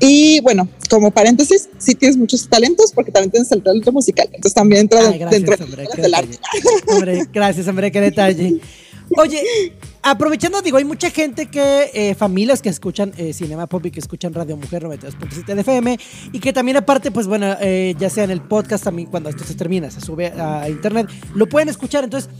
Y 0.00 0.40
bueno, 0.40 0.66
como 0.88 1.10
paréntesis, 1.10 1.68
sí 1.76 1.94
tienes 1.94 2.16
muchos 2.16 2.48
talentos 2.48 2.90
porque 2.92 3.12
también 3.12 3.32
tienes 3.32 3.52
el 3.52 3.62
talento 3.62 3.92
musical. 3.92 4.26
Entonces 4.32 4.54
también 4.54 4.80
entra 4.80 5.00
Ay, 5.00 5.18
gracias, 5.18 5.42
dentro 5.42 5.64
hombre, 5.66 5.88
del 5.94 6.14
arte. 6.14 6.38
Hombre, 6.88 7.26
gracias, 7.30 7.68
hombre, 7.68 7.92
qué 7.92 8.00
detalle. 8.00 8.62
Oye, 9.14 9.42
aprovechando, 10.10 10.62
digo, 10.62 10.78
hay 10.78 10.84
mucha 10.84 11.10
gente 11.10 11.46
que, 11.46 11.90
eh, 11.92 12.14
familias 12.14 12.62
que 12.62 12.68
escuchan 12.68 13.12
eh, 13.16 13.32
Cinema 13.32 13.66
Pop 13.66 13.84
y 13.86 13.90
que 13.90 14.00
escuchan 14.00 14.34
Radio 14.34 14.56
Mujer 14.56 14.82
92.7 14.84 15.54
de 15.54 15.60
FM 15.60 15.98
y 16.32 16.40
que 16.40 16.52
también 16.52 16.76
aparte, 16.76 17.10
pues 17.10 17.26
bueno, 17.26 17.56
eh, 17.60 17.94
ya 17.98 18.10
sea 18.10 18.24
en 18.24 18.30
el 18.30 18.40
podcast 18.40 18.84
también 18.84 19.08
cuando 19.08 19.28
esto 19.28 19.44
se 19.44 19.54
termina, 19.54 19.90
se 19.90 20.00
sube 20.00 20.32
a 20.32 20.68
internet, 20.68 21.08
lo 21.34 21.48
pueden 21.48 21.68
escuchar. 21.68 22.04
Entonces, 22.04 22.30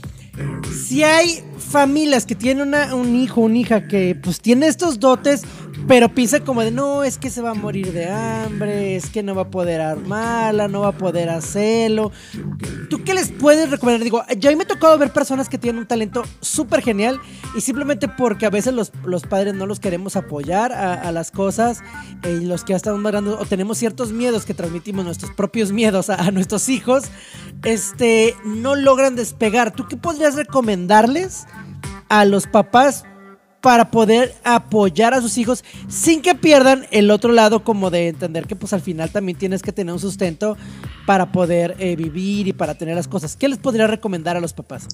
si 0.71 1.03
hay 1.03 1.43
familias 1.59 2.25
que 2.25 2.35
tienen 2.35 2.67
una, 2.67 2.95
un 2.95 3.15
hijo, 3.15 3.41
una 3.41 3.57
hija 3.57 3.87
que 3.87 4.15
pues 4.15 4.41
tiene 4.41 4.67
estos 4.67 4.99
dotes, 4.99 5.43
pero 5.87 6.09
piensa 6.09 6.39
como 6.41 6.61
de 6.61 6.71
no, 6.71 7.03
es 7.03 7.17
que 7.17 7.29
se 7.29 7.41
va 7.41 7.51
a 7.51 7.53
morir 7.53 7.93
de 7.93 8.09
hambre, 8.09 8.95
es 8.95 9.09
que 9.09 9.23
no 9.23 9.35
va 9.35 9.43
a 9.43 9.49
poder 9.49 9.81
armarla, 9.81 10.67
no 10.67 10.81
va 10.81 10.89
a 10.89 10.97
poder 10.97 11.29
hacerlo. 11.29 12.11
¿Tú 12.89 13.03
qué 13.03 13.13
les 13.13 13.31
puedes 13.31 13.69
recomendar? 13.69 14.03
Digo, 14.03 14.23
yo 14.37 14.55
me 14.55 14.63
ha 14.63 14.67
tocado 14.67 14.97
ver 14.97 15.13
personas 15.13 15.47
que 15.47 15.57
tienen 15.57 15.79
un 15.79 15.87
talento 15.87 16.23
súper 16.41 16.81
genial 16.81 17.19
y 17.55 17.61
simplemente 17.61 18.07
porque 18.07 18.45
a 18.45 18.49
veces 18.49 18.73
los, 18.73 18.91
los 19.05 19.23
padres 19.23 19.53
no 19.53 19.65
los 19.65 19.79
queremos 19.79 20.15
apoyar 20.15 20.71
a, 20.71 20.93
a 20.93 21.11
las 21.11 21.31
cosas 21.31 21.81
eh, 22.23 22.39
y 22.41 22.45
los 22.45 22.63
que 22.63 22.71
ya 22.71 22.77
estamos 22.77 22.99
más 22.99 23.11
grandes 23.11 23.35
o 23.39 23.45
tenemos 23.45 23.77
ciertos 23.77 24.11
miedos 24.11 24.45
que 24.45 24.53
transmitimos 24.53 25.05
nuestros 25.05 25.31
propios 25.31 25.71
miedos 25.71 26.09
a, 26.09 26.15
a 26.15 26.31
nuestros 26.31 26.69
hijos, 26.69 27.05
este, 27.63 28.35
no 28.43 28.75
logran 28.75 29.15
despegar. 29.15 29.71
¿Tú 29.71 29.87
qué 29.87 29.97
podrías 29.97 30.28
recomendarles 30.35 31.45
a 32.09 32.25
los 32.25 32.47
papás 32.47 33.05
para 33.61 33.91
poder 33.91 34.33
apoyar 34.43 35.13
a 35.13 35.21
sus 35.21 35.37
hijos 35.37 35.63
sin 35.89 36.21
que 36.21 36.35
pierdan 36.35 36.87
el 36.91 37.11
otro 37.11 37.31
lado 37.33 37.63
como 37.63 37.89
de 37.89 38.07
entender 38.07 38.47
que 38.47 38.55
pues 38.55 38.73
al 38.73 38.81
final 38.81 39.11
también 39.11 39.37
tienes 39.37 39.61
que 39.61 39.71
tener 39.71 39.93
un 39.93 39.99
sustento 39.99 40.57
para 41.05 41.31
poder 41.31 41.75
eh, 41.79 41.95
vivir 41.95 42.47
y 42.47 42.53
para 42.53 42.75
tener 42.75 42.95
las 42.95 43.07
cosas. 43.07 43.35
¿Qué 43.35 43.47
les 43.47 43.57
podría 43.57 43.87
recomendar 43.87 44.37
a 44.37 44.39
los 44.39 44.53
papás? 44.53 44.87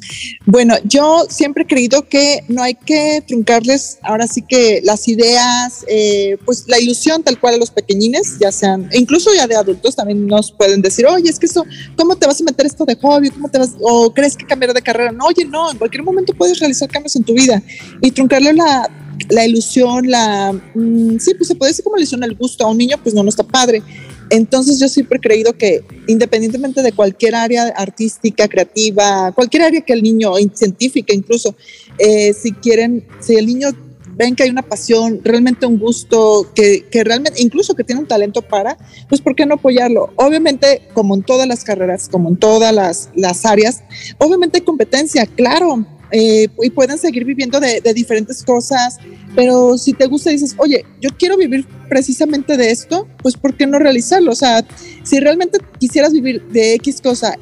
Bueno, 0.45 0.75
yo 0.84 1.25
siempre 1.30 1.63
he 1.63 1.67
creído 1.67 2.08
que 2.08 2.43
no 2.47 2.63
hay 2.63 2.75
que 2.75 3.21
truncarles 3.28 3.99
ahora 4.01 4.25
sí 4.25 4.41
que 4.41 4.80
las 4.84 5.08
ideas, 5.08 5.86
eh, 5.88 6.38
pues 6.45 6.65
la 6.67 6.80
ilusión 6.80 7.21
tal 7.21 7.39
cual 7.39 7.56
a 7.56 7.58
los 7.58 7.69
pequeñines, 7.69 8.39
ya 8.39 8.51
sean, 8.51 8.89
incluso 8.93 9.30
ya 9.36 9.45
de 9.45 9.56
adultos 9.56 9.95
también 9.95 10.25
nos 10.25 10.51
pueden 10.51 10.82
decir, 10.82 11.06
oye, 11.06 11.30
es 11.30 11.38
que 11.38 11.45
eso, 11.45 11.65
¿cómo 11.97 12.15
te 12.15 12.25
vas 12.25 12.39
a 12.41 12.43
meter 12.45 12.65
esto 12.65 12.86
de 12.86 12.95
hobby? 12.95 13.30
¿Cómo 13.30 13.49
te 13.49 13.60
vas? 13.60 13.71
¿O 13.82 14.13
crees 14.13 14.36
que 14.38 14.45
cambiar 14.45 14.73
de 14.73 14.82
carrera? 14.82 15.12
No, 15.12 15.25
oye, 15.25 15.45
no, 15.45 15.69
en 15.69 15.78
cualquier 15.78 16.04
momento 16.04 16.34
puedes 16.34 16.60
realizar 16.60 16.89
cambios 16.89 17.15
en 17.15 17.23
tu 17.23 17.34
vida 17.34 17.62
y 18.01 18.12
truncarle 18.12 18.55
la, 18.56 18.89
la 19.30 19.46
ilusión, 19.46 20.10
la, 20.10 20.54
mmm, 20.74 21.18
sí, 21.18 21.34
pues 21.36 21.48
se 21.48 21.56
puede 21.56 21.72
decir 21.72 21.84
como 21.84 21.98
ilusión 21.98 22.24
el 22.24 22.36
gusto 22.36 22.65
a 22.65 22.70
un 22.70 22.78
niño, 22.78 22.98
pues 23.02 23.13
no, 23.13 23.24
no 23.24 23.30
está 23.30 23.44
padre. 23.44 23.82
Entonces 24.30 24.80
yo 24.80 24.88
siempre 24.88 25.18
he 25.18 25.22
creído 25.22 25.54
que 25.54 25.84
independientemente 26.08 26.82
de 26.82 26.91
cualquier 26.91 27.36
área 27.36 27.68
artística, 27.76 28.48
creativa, 28.48 29.32
cualquier 29.34 29.63
área 29.63 29.82
que 29.82 29.94
el 29.94 30.02
niño, 30.02 30.34
científica 30.54 31.13
incluso, 31.13 31.56
eh, 32.00 32.34
si 32.34 32.52
quieren, 32.52 33.06
si 33.20 33.36
el 33.36 33.46
niño 33.46 33.70
ven 34.15 34.36
que 34.36 34.44
hay 34.44 34.50
una 34.50 34.62
pasión, 34.62 35.20
realmente 35.24 35.65
un 35.65 35.78
gusto, 35.78 36.50
que, 36.56 36.86
que, 36.89 37.04
realmente, 37.04 37.41
incluso 37.41 37.76
que 37.76 37.84
tiene 37.84 38.02
un 38.02 38.08
talento 38.08 38.41
para, 38.41 38.78
pues 39.10 39.22
¿por 39.22 39.36
qué 39.36 39.46
no 39.46 39.56
apoyarlo? 39.56 40.12
Obviamente, 40.15 40.88
como 40.94 41.15
en 41.15 41.24
todas 41.24 41.48
las 41.48 41.63
carreras, 41.63 42.08
como 42.10 42.30
en 42.30 42.38
todas 42.38 42.74
las, 42.74 43.10
las 43.15 43.46
áreas, 43.46 43.84
obviamente 44.18 44.60
hay 44.60 44.63
competencia, 44.63 45.26
claro, 45.26 45.86
eh, 46.17 46.47
y 46.63 46.69
pueden 46.69 46.97
seguir 46.97 47.25
viviendo 47.25 47.60
de, 47.60 47.82
diferentes 47.93 48.41
cosas, 48.41 48.99
pero 49.36 49.78
si 49.78 49.91
te 49.91 50.06
gusta 50.06 50.30
y 50.30 50.36
dices, 50.36 50.56
oye, 50.58 50.86
yo 51.01 51.10
quiero 51.19 51.36
vivir 51.36 51.67
precisamente 51.89 52.56
de 52.56 52.71
esto, 52.71 53.06
pues 53.21 53.36
¿por 53.36 53.58
qué 53.58 53.67
no 53.67 53.80
realizarlo? 53.80 54.32
O 54.32 54.36
sea, 54.36 54.65
si 55.04 55.19
realmente 55.19 55.58
quisieras 55.78 56.13
vivir 56.13 56.41
de 56.43 56.75
X 56.75 57.01
cosa, 57.01 57.38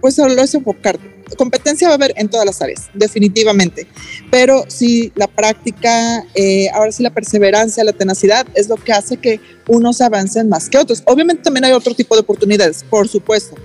pues 0.00 0.14
solo 0.14 0.40
es 0.40 0.54
enfocarte. 0.54 1.04
competencia 1.36 1.88
va 1.88 1.94
a 1.94 1.96
haber 1.96 2.14
en 2.16 2.28
todas 2.28 2.46
las 2.46 2.62
áreas, 2.62 2.90
definitivamente. 2.94 3.88
Pero 4.30 4.66
sí, 4.68 5.10
la 5.16 5.26
práctica, 5.26 6.24
eh, 6.36 6.68
ahora 6.74 6.92
sí 6.92 7.02
la 7.02 7.10
perseverancia, 7.10 7.82
la 7.82 7.92
tenacidad 7.92 8.46
es 8.54 8.68
lo 8.68 8.76
que 8.76 8.92
hace 8.92 9.16
que 9.16 9.40
unos 9.66 10.00
avancen 10.00 10.48
más 10.48 10.68
que 10.68 10.78
otros. 10.78 11.02
Obviamente 11.06 11.42
también 11.42 11.64
hay 11.64 11.72
otro 11.72 11.92
tipo 11.92 12.14
de 12.14 12.20
oportunidades, 12.20 12.84
por 12.88 13.08
supuesto 13.08 13.56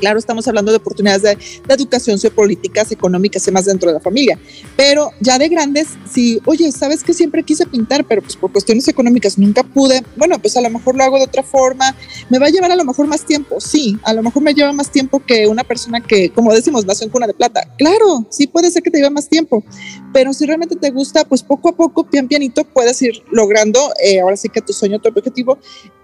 Claro, 0.00 0.18
estamos 0.18 0.48
hablando 0.48 0.70
de 0.72 0.78
oportunidades 0.78 1.22
de, 1.22 1.38
educación 1.68 2.18
sociopolíticas, 2.18 2.90
económicas 2.90 3.46
y 3.46 3.52
más 3.52 3.66
dentro 3.66 3.88
de 3.88 3.94
la 3.94 4.00
familia. 4.00 4.38
Pero 4.76 5.10
ya 5.20 5.38
de 5.38 5.48
grandes, 5.48 5.88
si, 6.10 6.40
oye, 6.46 6.72
sabes 6.72 7.04
que 7.04 7.14
siempre 7.14 7.42
quise 7.42 7.66
pintar, 7.66 8.04
pero 8.04 8.22
pues 8.22 8.36
por 8.36 8.50
cuestiones 8.50 8.88
económicas 8.88 9.38
nunca 9.38 9.62
pude, 9.62 10.02
bueno, 10.16 10.38
pues 10.38 10.56
a 10.56 10.60
lo 10.60 10.70
mejor 10.70 10.96
lo 10.96 11.04
hago 11.04 11.18
de 11.18 11.24
otra 11.24 11.42
forma. 11.42 11.94
Me 12.28 12.38
va 12.38 12.46
a 12.46 12.50
llevar 12.50 12.72
a 12.72 12.76
lo 12.76 12.84
mejor 12.84 13.06
más 13.06 13.24
tiempo, 13.24 13.60
sí, 13.60 13.96
a 14.02 14.12
lo 14.14 14.22
mejor 14.22 14.42
me 14.42 14.54
lleva 14.54 14.72
más 14.72 14.90
tiempo 14.90 15.22
que 15.24 15.46
una 15.46 15.64
persona 15.64 16.00
que, 16.00 16.30
como 16.30 16.52
decimos, 16.52 16.86
nació 16.86 17.06
en 17.06 17.12
cuna 17.12 17.26
de 17.26 17.34
plata. 17.34 17.68
Claro, 17.78 18.26
sí 18.30 18.46
puede 18.46 18.70
ser 18.70 18.82
que 18.82 18.90
te 18.90 18.98
lleve 18.98 19.10
más 19.10 19.28
tiempo, 19.28 19.62
pero 20.12 20.32
si 20.32 20.46
realmente 20.46 20.76
te 20.76 20.90
gusta, 20.90 21.24
pues 21.24 21.42
poco 21.42 21.68
a 21.68 21.76
poco, 21.76 22.04
pian 22.04 22.26
pianito, 22.26 22.64
puedes 22.64 23.00
ir 23.02 23.22
logrando, 23.30 23.92
eh, 24.02 24.20
ahora 24.20 24.36
sí 24.36 24.48
que 24.48 24.60
tu 24.60 24.72
sueño, 24.72 24.98
tu 24.98 25.08
objetivo, 25.08 25.58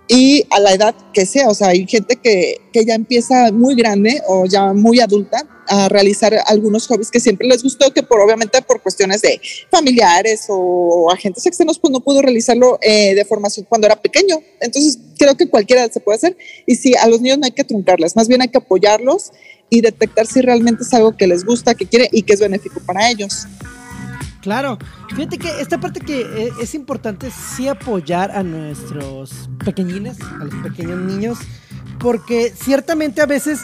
y 0.08 0.46
a 0.50 0.60
la 0.60 0.72
edad 0.72 0.94
que 1.12 1.26
sea, 1.26 1.48
o 1.48 1.54
sea, 1.54 1.68
hay 1.68 1.86
gente 1.86 2.16
que, 2.16 2.60
que, 2.72 2.84
ya 2.84 2.94
empieza 2.94 3.50
muy 3.50 3.74
grande 3.74 4.22
o 4.28 4.46
ya 4.46 4.72
muy 4.72 5.00
adulta 5.00 5.44
a 5.68 5.88
realizar 5.88 6.32
algunos 6.46 6.86
hobbies 6.86 7.10
que 7.10 7.18
siempre 7.18 7.48
les 7.48 7.62
gustó, 7.62 7.92
que 7.92 8.04
por 8.04 8.20
obviamente 8.20 8.62
por 8.62 8.80
cuestiones 8.80 9.20
de 9.22 9.40
familiares 9.68 10.46
o 10.48 11.10
agentes 11.10 11.44
externos, 11.46 11.80
pues 11.80 11.90
no 11.90 12.00
pudo 12.00 12.22
realizarlo 12.22 12.78
eh, 12.82 13.16
de 13.16 13.24
formación 13.24 13.66
cuando 13.68 13.88
era 13.88 13.96
pequeño. 13.96 14.36
Entonces, 14.60 14.98
creo 15.18 15.36
que 15.36 15.48
cualquiera 15.48 15.88
se 15.88 15.98
puede 15.98 16.16
hacer. 16.16 16.36
Y 16.66 16.76
sí, 16.76 16.94
a 16.94 17.08
los 17.08 17.20
niños 17.20 17.38
no 17.38 17.46
hay 17.46 17.52
que 17.52 17.64
truncarles, 17.64 18.14
más 18.14 18.28
bien 18.28 18.42
hay 18.42 18.48
que 18.48 18.58
apoyarlos 18.58 19.32
y 19.68 19.80
detectar 19.80 20.26
si 20.26 20.40
realmente 20.40 20.84
es 20.84 20.94
algo 20.94 21.16
que 21.16 21.26
les 21.26 21.44
gusta, 21.44 21.74
que 21.74 21.86
quiere 21.86 22.08
y 22.12 22.22
que 22.22 22.34
es 22.34 22.40
benéfico 22.40 22.80
para 22.86 23.10
ellos. 23.10 23.46
Claro, 24.46 24.78
fíjate 25.08 25.38
que 25.38 25.60
esta 25.60 25.80
parte 25.80 25.98
que 25.98 26.20
eh, 26.20 26.52
es 26.62 26.76
importante 26.76 27.32
sí 27.32 27.66
apoyar 27.66 28.30
a 28.30 28.44
nuestros 28.44 29.50
pequeñines, 29.64 30.20
a 30.20 30.44
los 30.44 30.54
pequeños 30.62 31.00
niños, 31.00 31.38
porque 31.98 32.54
ciertamente 32.56 33.20
a 33.20 33.26
veces 33.26 33.62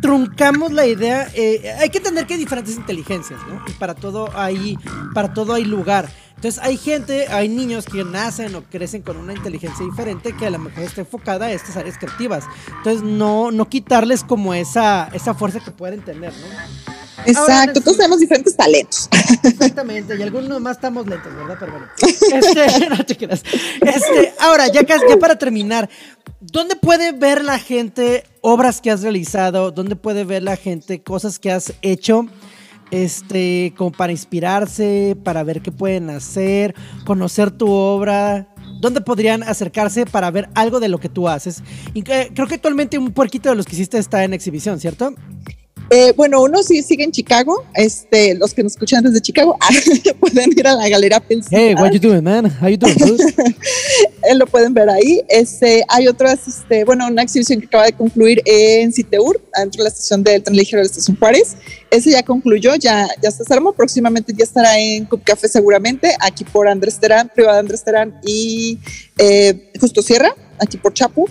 truncamos 0.00 0.72
la 0.72 0.86
idea. 0.86 1.28
Eh, 1.34 1.70
hay 1.78 1.90
que 1.90 1.98
entender 1.98 2.26
que 2.26 2.32
hay 2.32 2.40
diferentes 2.40 2.76
inteligencias, 2.76 3.40
¿no? 3.46 3.62
Y 3.68 3.72
para 3.72 3.94
todo 3.94 4.30
hay, 4.34 4.78
para 5.12 5.34
todo 5.34 5.52
hay 5.52 5.66
lugar. 5.66 6.08
Entonces 6.36 6.58
hay 6.64 6.78
gente, 6.78 7.26
hay 7.28 7.50
niños 7.50 7.84
que 7.84 8.04
nacen 8.04 8.54
o 8.54 8.62
crecen 8.62 9.02
con 9.02 9.18
una 9.18 9.34
inteligencia 9.34 9.84
diferente 9.84 10.34
que 10.34 10.46
a 10.46 10.50
lo 10.50 10.60
mejor 10.60 10.84
está 10.84 11.02
enfocada 11.02 11.44
a 11.44 11.52
estas 11.52 11.76
áreas 11.76 11.98
creativas. 11.98 12.44
Entonces 12.78 13.02
no, 13.02 13.50
no 13.50 13.68
quitarles 13.68 14.24
como 14.24 14.54
esa, 14.54 15.10
esa 15.12 15.34
fuerza 15.34 15.60
que 15.60 15.72
pueden 15.72 16.00
tener, 16.00 16.32
¿no? 16.32 17.01
Exacto, 17.26 17.80
todos 17.80 17.96
tenemos 17.96 18.20
diferentes 18.20 18.56
talentos. 18.56 19.08
Exactamente, 19.42 20.16
y 20.18 20.22
algunos 20.22 20.60
más 20.60 20.76
estamos 20.76 21.06
lentos, 21.06 21.34
¿verdad? 21.34 21.56
Pero 21.58 21.72
bueno. 21.72 21.86
Este, 22.00 22.88
no 22.90 23.04
te 23.04 23.16
creas. 23.16 23.42
Este, 23.80 24.34
ahora, 24.40 24.68
ya, 24.68 24.82
ya 24.82 24.98
para 25.20 25.36
terminar, 25.36 25.88
¿dónde 26.40 26.76
puede 26.76 27.12
ver 27.12 27.44
la 27.44 27.58
gente 27.58 28.24
obras 28.40 28.80
que 28.80 28.90
has 28.90 29.02
realizado? 29.02 29.70
¿Dónde 29.70 29.96
puede 29.96 30.24
ver 30.24 30.42
la 30.42 30.56
gente 30.56 31.02
cosas 31.02 31.38
que 31.38 31.52
has 31.52 31.72
hecho? 31.82 32.26
Este, 32.90 33.72
como 33.76 33.90
para 33.90 34.12
inspirarse, 34.12 35.16
para 35.24 35.42
ver 35.44 35.62
qué 35.62 35.72
pueden 35.72 36.10
hacer, 36.10 36.74
conocer 37.04 37.50
tu 37.50 37.70
obra, 37.70 38.48
¿Dónde 38.82 39.00
podrían 39.00 39.44
acercarse 39.44 40.06
para 40.06 40.28
ver 40.32 40.48
algo 40.56 40.80
de 40.80 40.88
lo 40.88 40.98
que 40.98 41.08
tú 41.08 41.28
haces? 41.28 41.62
Y 41.94 42.02
creo 42.02 42.48
que 42.48 42.56
actualmente 42.56 42.98
un 42.98 43.12
puerquito 43.12 43.48
de 43.48 43.54
los 43.54 43.64
que 43.64 43.76
hiciste 43.76 43.96
está 43.96 44.24
en 44.24 44.34
exhibición, 44.34 44.80
¿cierto? 44.80 45.14
Eh, 45.94 46.14
bueno, 46.16 46.42
uno 46.42 46.62
sí 46.62 46.82
sigue 46.82 47.04
en 47.04 47.12
Chicago. 47.12 47.64
Este, 47.74 48.34
los 48.34 48.54
que 48.54 48.62
nos 48.62 48.72
escuchan 48.72 49.04
desde 49.04 49.20
Chicago 49.20 49.58
pueden 50.20 50.50
ir 50.56 50.66
a 50.66 50.74
la 50.74 50.88
Galería 50.88 51.20
Pensil. 51.20 51.50
Hey, 51.50 51.74
what 51.74 51.90
you 51.92 52.00
doing, 52.00 52.24
man? 52.24 52.46
How 52.46 52.68
you 52.68 52.78
doing? 52.78 52.96
Eh, 54.24 54.36
lo 54.36 54.46
pueden 54.46 54.72
ver 54.72 54.88
ahí. 54.88 55.20
Este, 55.28 55.84
hay 55.88 56.06
otras, 56.06 56.46
este, 56.46 56.84
bueno, 56.84 57.08
una 57.08 57.22
exhibición 57.22 57.58
que 57.58 57.66
acaba 57.66 57.86
de 57.86 57.92
concluir 57.92 58.40
en 58.46 58.92
Citeur, 58.92 59.40
dentro 59.58 59.78
de 59.78 59.82
la 59.82 59.88
estación 59.88 60.22
del 60.22 60.40
tren 60.40 60.56
ligero 60.56 60.78
de 60.78 60.84
la 60.84 60.90
estación 60.90 61.16
Juárez. 61.16 61.56
Ese 61.90 62.12
ya 62.12 62.22
concluyó, 62.22 62.76
ya, 62.76 63.08
ya 63.20 63.28
está 63.28 63.42
salvo. 63.42 63.72
Próximamente 63.72 64.32
ya 64.34 64.44
estará 64.44 64.78
en 64.78 65.06
Cup 65.06 65.22
Café 65.24 65.48
seguramente, 65.48 66.14
aquí 66.20 66.44
por 66.44 66.68
Andrés 66.68 67.00
Terán, 67.00 67.32
privada 67.34 67.58
Andrés 67.58 67.82
Terán 67.82 68.14
y 68.24 68.78
eh, 69.18 69.72
Justo 69.80 70.00
Sierra, 70.02 70.34
aquí 70.60 70.76
por 70.76 70.94
Chapu. 70.94 71.28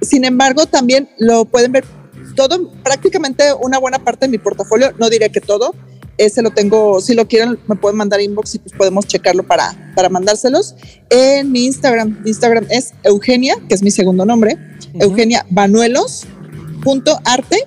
Sin 0.00 0.24
embargo, 0.24 0.64
también 0.66 1.08
lo 1.18 1.44
pueden 1.44 1.72
ver 1.72 1.84
todo, 2.34 2.70
prácticamente 2.82 3.44
una 3.60 3.78
buena 3.78 3.98
parte 3.98 4.26
de 4.26 4.30
mi 4.30 4.38
portafolio, 4.38 4.92
no 4.98 5.10
diré 5.10 5.30
que 5.30 5.40
todo, 5.40 5.74
ese 6.16 6.42
lo 6.42 6.50
tengo, 6.50 7.00
si 7.00 7.14
lo 7.14 7.28
quieren 7.28 7.58
me 7.68 7.76
pueden 7.76 7.96
mandar 7.96 8.20
inbox 8.20 8.56
y 8.56 8.58
pues 8.58 8.74
podemos 8.74 9.06
checarlo 9.06 9.44
para, 9.44 9.92
para 9.94 10.08
mandárselos. 10.08 10.74
En 11.10 11.52
mi 11.52 11.66
Instagram, 11.66 12.20
mi 12.24 12.30
Instagram 12.30 12.66
es 12.70 12.92
Eugenia, 13.04 13.56
que 13.68 13.74
es 13.74 13.82
mi 13.82 13.90
segundo 13.90 14.24
nombre, 14.24 14.58
Eugenia 14.94 15.46
Banuelos 15.50 16.26
punto 16.82 17.18
arte, 17.24 17.66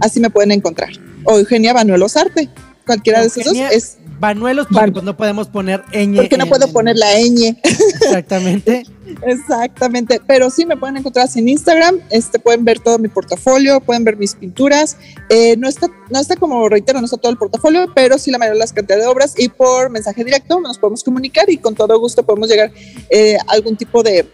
así 0.00 0.20
me 0.20 0.30
pueden 0.30 0.52
encontrar. 0.52 0.90
O 1.24 1.38
Eugenia 1.38 1.72
Banuelos 1.72 2.16
Arte, 2.16 2.48
cualquiera 2.86 3.20
de 3.20 3.26
esos 3.28 3.44
dos 3.44 3.56
es 3.56 3.98
Banuelos, 4.22 4.68
porque 4.72 4.92
pues 4.92 5.04
no 5.04 5.16
podemos 5.16 5.48
poner 5.48 5.82
ñ. 5.92 6.14
Porque 6.14 6.38
no 6.38 6.46
puedo 6.46 6.68
poner 6.68 6.96
la 6.96 7.08
ñ. 7.18 7.56
Exactamente. 7.64 8.84
Exactamente, 9.26 10.20
pero 10.28 10.48
sí 10.48 10.64
me 10.64 10.76
pueden 10.76 10.96
encontrar 10.96 11.28
en 11.34 11.48
Instagram, 11.48 11.98
este, 12.08 12.38
pueden 12.38 12.64
ver 12.64 12.78
todo 12.78 13.00
mi 13.00 13.08
portafolio, 13.08 13.80
pueden 13.80 14.04
ver 14.04 14.16
mis 14.16 14.36
pinturas, 14.36 14.96
eh, 15.28 15.56
no, 15.56 15.68
está, 15.68 15.88
no 16.08 16.20
está 16.20 16.36
como 16.36 16.68
reitero, 16.68 17.00
no 17.00 17.04
está 17.04 17.16
todo 17.16 17.32
el 17.32 17.36
portafolio, 17.36 17.92
pero 17.96 18.16
sí 18.16 18.30
la 18.30 18.38
mayoría 18.38 18.54
de 18.54 18.60
las 18.60 18.72
cantidades 18.72 19.04
de 19.04 19.10
obras 19.10 19.34
y 19.36 19.48
por 19.48 19.90
mensaje 19.90 20.22
directo 20.22 20.60
nos 20.60 20.78
podemos 20.78 21.02
comunicar 21.02 21.50
y 21.50 21.58
con 21.58 21.74
todo 21.74 21.98
gusto 21.98 22.22
podemos 22.22 22.48
llegar 22.48 22.70
eh, 23.10 23.36
a 23.48 23.52
algún 23.52 23.76
tipo 23.76 24.04
de, 24.04 24.24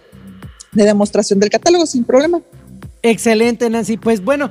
de 0.73 0.85
demostración 0.85 1.41
del 1.41 1.49
catálogo 1.49 1.87
sin 1.87 2.05
problema. 2.05 2.43
Excelente, 3.03 3.71
Nancy. 3.71 3.97
Pues 3.97 4.23
bueno, 4.23 4.51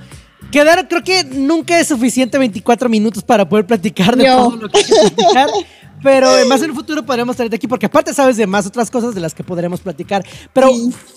Quedar, 0.51 0.87
creo 0.87 1.03
que 1.03 1.23
nunca 1.23 1.79
es 1.79 1.87
suficiente 1.87 2.37
24 2.37 2.89
minutos 2.89 3.23
para 3.23 3.47
poder 3.47 3.65
platicar 3.65 4.15
de 4.15 4.25
todo 4.25 4.55
lo 4.55 4.69
que 4.69 4.79
hay 4.79 4.83
que 4.85 4.93
platicar. 4.93 5.49
Pero 6.03 6.29
más 6.47 6.61
en 6.61 6.69
el 6.69 6.75
futuro 6.75 7.03
podremos 7.03 7.35
tenerte 7.35 7.55
aquí 7.55 7.67
porque 7.67 7.87
aparte 7.87 8.13
sabes 8.13 8.37
de 8.37 8.45
más 8.45 8.67
otras 8.67 8.91
cosas 8.91 9.15
de 9.15 9.21
las 9.21 9.33
que 9.33 9.43
podremos 9.43 9.81
platicar. 9.81 10.23
Pero 10.53 10.69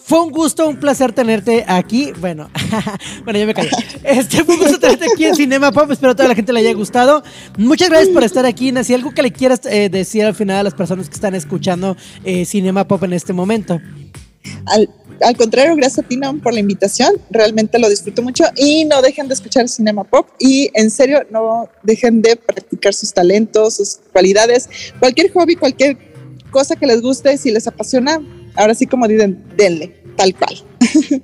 fue 0.05 0.23
un 0.23 0.31
gusto, 0.31 0.69
un 0.69 0.79
placer 0.79 1.13
tenerte 1.13 1.65
aquí. 1.69 2.13
Bueno, 2.19 2.51
bueno, 3.25 3.39
ya 3.39 3.47
me 3.47 3.55
callé. 3.55 3.71
Este 4.05 4.43
fue 4.43 4.55
un 4.55 4.63
gusto 4.63 4.79
tenerte 4.79 5.07
aquí 5.13 5.27
en 5.27 5.37
Cinema 5.37 5.71
Pop. 5.71 5.91
Espero 5.91 6.13
a 6.13 6.17
toda 6.17 6.29
la 6.29 6.35
gente 6.35 6.53
le 6.53 6.61
haya 6.61 6.73
gustado. 6.73 7.23
Muchas 7.59 7.91
gracias 7.91 8.09
por 8.09 8.25
estar 8.25 8.47
aquí, 8.47 8.73
Nancy. 8.73 8.95
¿Algo 8.95 9.13
que 9.13 9.23
le 9.23 9.33
quieras 9.33 9.61
eh, 9.67 9.91
decir 9.91 10.25
al 10.25 10.35
final 10.35 10.57
a 10.57 10.63
las 10.63 10.75
personas 10.75 11.09
que 11.09 11.15
están 11.15 11.35
escuchando 11.35 11.97
eh, 12.25 12.47
Cinema 12.47 12.89
Pop 12.89 13.03
en 13.05 13.13
este 13.13 13.35
momento? 13.35 13.81
Al, 14.65 14.89
al 15.21 15.37
contrario, 15.37 15.77
gracias 15.77 16.05
a 16.05 16.09
ti, 16.09 16.19
por 16.43 16.55
la 16.55 16.61
invitación. 16.61 17.17
Realmente 17.31 17.79
lo 17.79 17.89
disfruto 17.89 18.23
mucho. 18.23 18.45
Y 18.57 18.85
no 18.85 19.03
dejen 19.03 19.29
de 19.29 19.35
escuchar 19.35 19.69
Cinema 19.69 20.05
Pop. 20.05 20.29
Y 20.39 20.71
en 20.75 20.91
serio 20.91 21.23
no 21.31 21.69
dejen 21.83 22.23
de 22.23 22.37
practicar 22.37 22.95
sus 22.95 23.13
talentos, 23.13 23.77
sus 23.77 24.01
cualidades, 24.13 24.69
cualquier 24.99 25.31
hobby, 25.33 25.57
cualquier 25.57 25.97
cosa 26.51 26.77
que 26.77 26.87
les 26.87 27.01
guste, 27.01 27.37
si 27.39 27.51
les 27.51 27.67
apasiona, 27.67 28.21
ahora 28.57 28.75
sí 28.75 28.87
como 28.87 29.07
dicen, 29.09 29.43
denle, 29.57 29.95
tal 30.17 30.35
cual. 30.35 30.63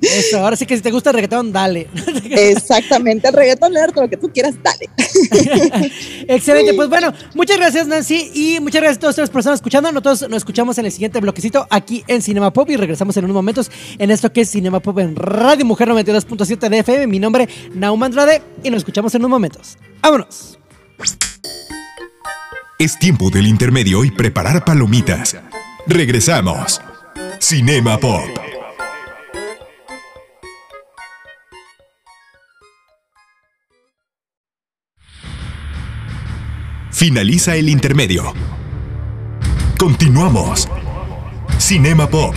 Eso, 0.00 0.38
ahora 0.38 0.56
sí 0.56 0.66
que 0.66 0.76
si 0.76 0.82
te 0.82 0.90
gusta 0.90 1.10
el 1.10 1.14
reggaetón, 1.14 1.52
dale. 1.52 1.88
Exactamente, 2.30 3.28
el 3.28 3.34
reggaetón, 3.34 3.72
todo 3.92 4.02
lo 4.02 4.10
que 4.10 4.16
tú 4.16 4.30
quieras, 4.32 4.54
dale. 4.62 4.88
Excelente, 6.28 6.74
pues 6.74 6.88
bueno, 6.88 7.12
muchas 7.34 7.56
gracias 7.56 7.86
Nancy 7.86 8.30
y 8.34 8.60
muchas 8.60 8.82
gracias 8.82 8.98
a 8.98 9.00
todas 9.00 9.18
las 9.18 9.30
personas 9.30 9.58
escuchando. 9.58 9.90
Nosotros 9.90 10.28
nos 10.28 10.38
escuchamos 10.38 10.78
en 10.78 10.86
el 10.86 10.92
siguiente 10.92 11.20
bloquecito 11.20 11.66
aquí 11.70 12.04
en 12.06 12.22
Cinema 12.22 12.52
Pop 12.52 12.68
y 12.70 12.76
regresamos 12.76 13.16
en 13.16 13.24
unos 13.24 13.34
momentos 13.34 13.70
en 13.98 14.10
esto 14.10 14.32
que 14.32 14.42
es 14.42 14.50
Cinema 14.50 14.80
Pop 14.80 14.98
en 14.98 15.16
Radio 15.16 15.64
Mujer 15.64 15.88
92.7 15.88 16.68
de 16.68 16.78
FM. 16.78 17.06
Mi 17.06 17.18
nombre 17.18 17.44
es 17.44 17.74
Nauman 17.74 18.06
Andrade 18.06 18.42
y 18.62 18.70
nos 18.70 18.78
escuchamos 18.78 19.14
en 19.14 19.22
unos 19.22 19.30
momentos. 19.30 19.78
¡Vámonos! 20.02 20.58
Es 22.78 22.98
tiempo 22.98 23.30
del 23.30 23.46
intermedio 23.46 24.04
y 24.04 24.10
preparar 24.10 24.64
palomitas. 24.64 25.36
Regresamos. 25.86 26.80
Cinema 27.40 27.98
Pop. 27.98 28.28
Finaliza 36.90 37.54
el 37.56 37.68
intermedio. 37.68 38.32
Continuamos. 39.78 40.68
Cinema 41.58 42.08
Pop. 42.08 42.34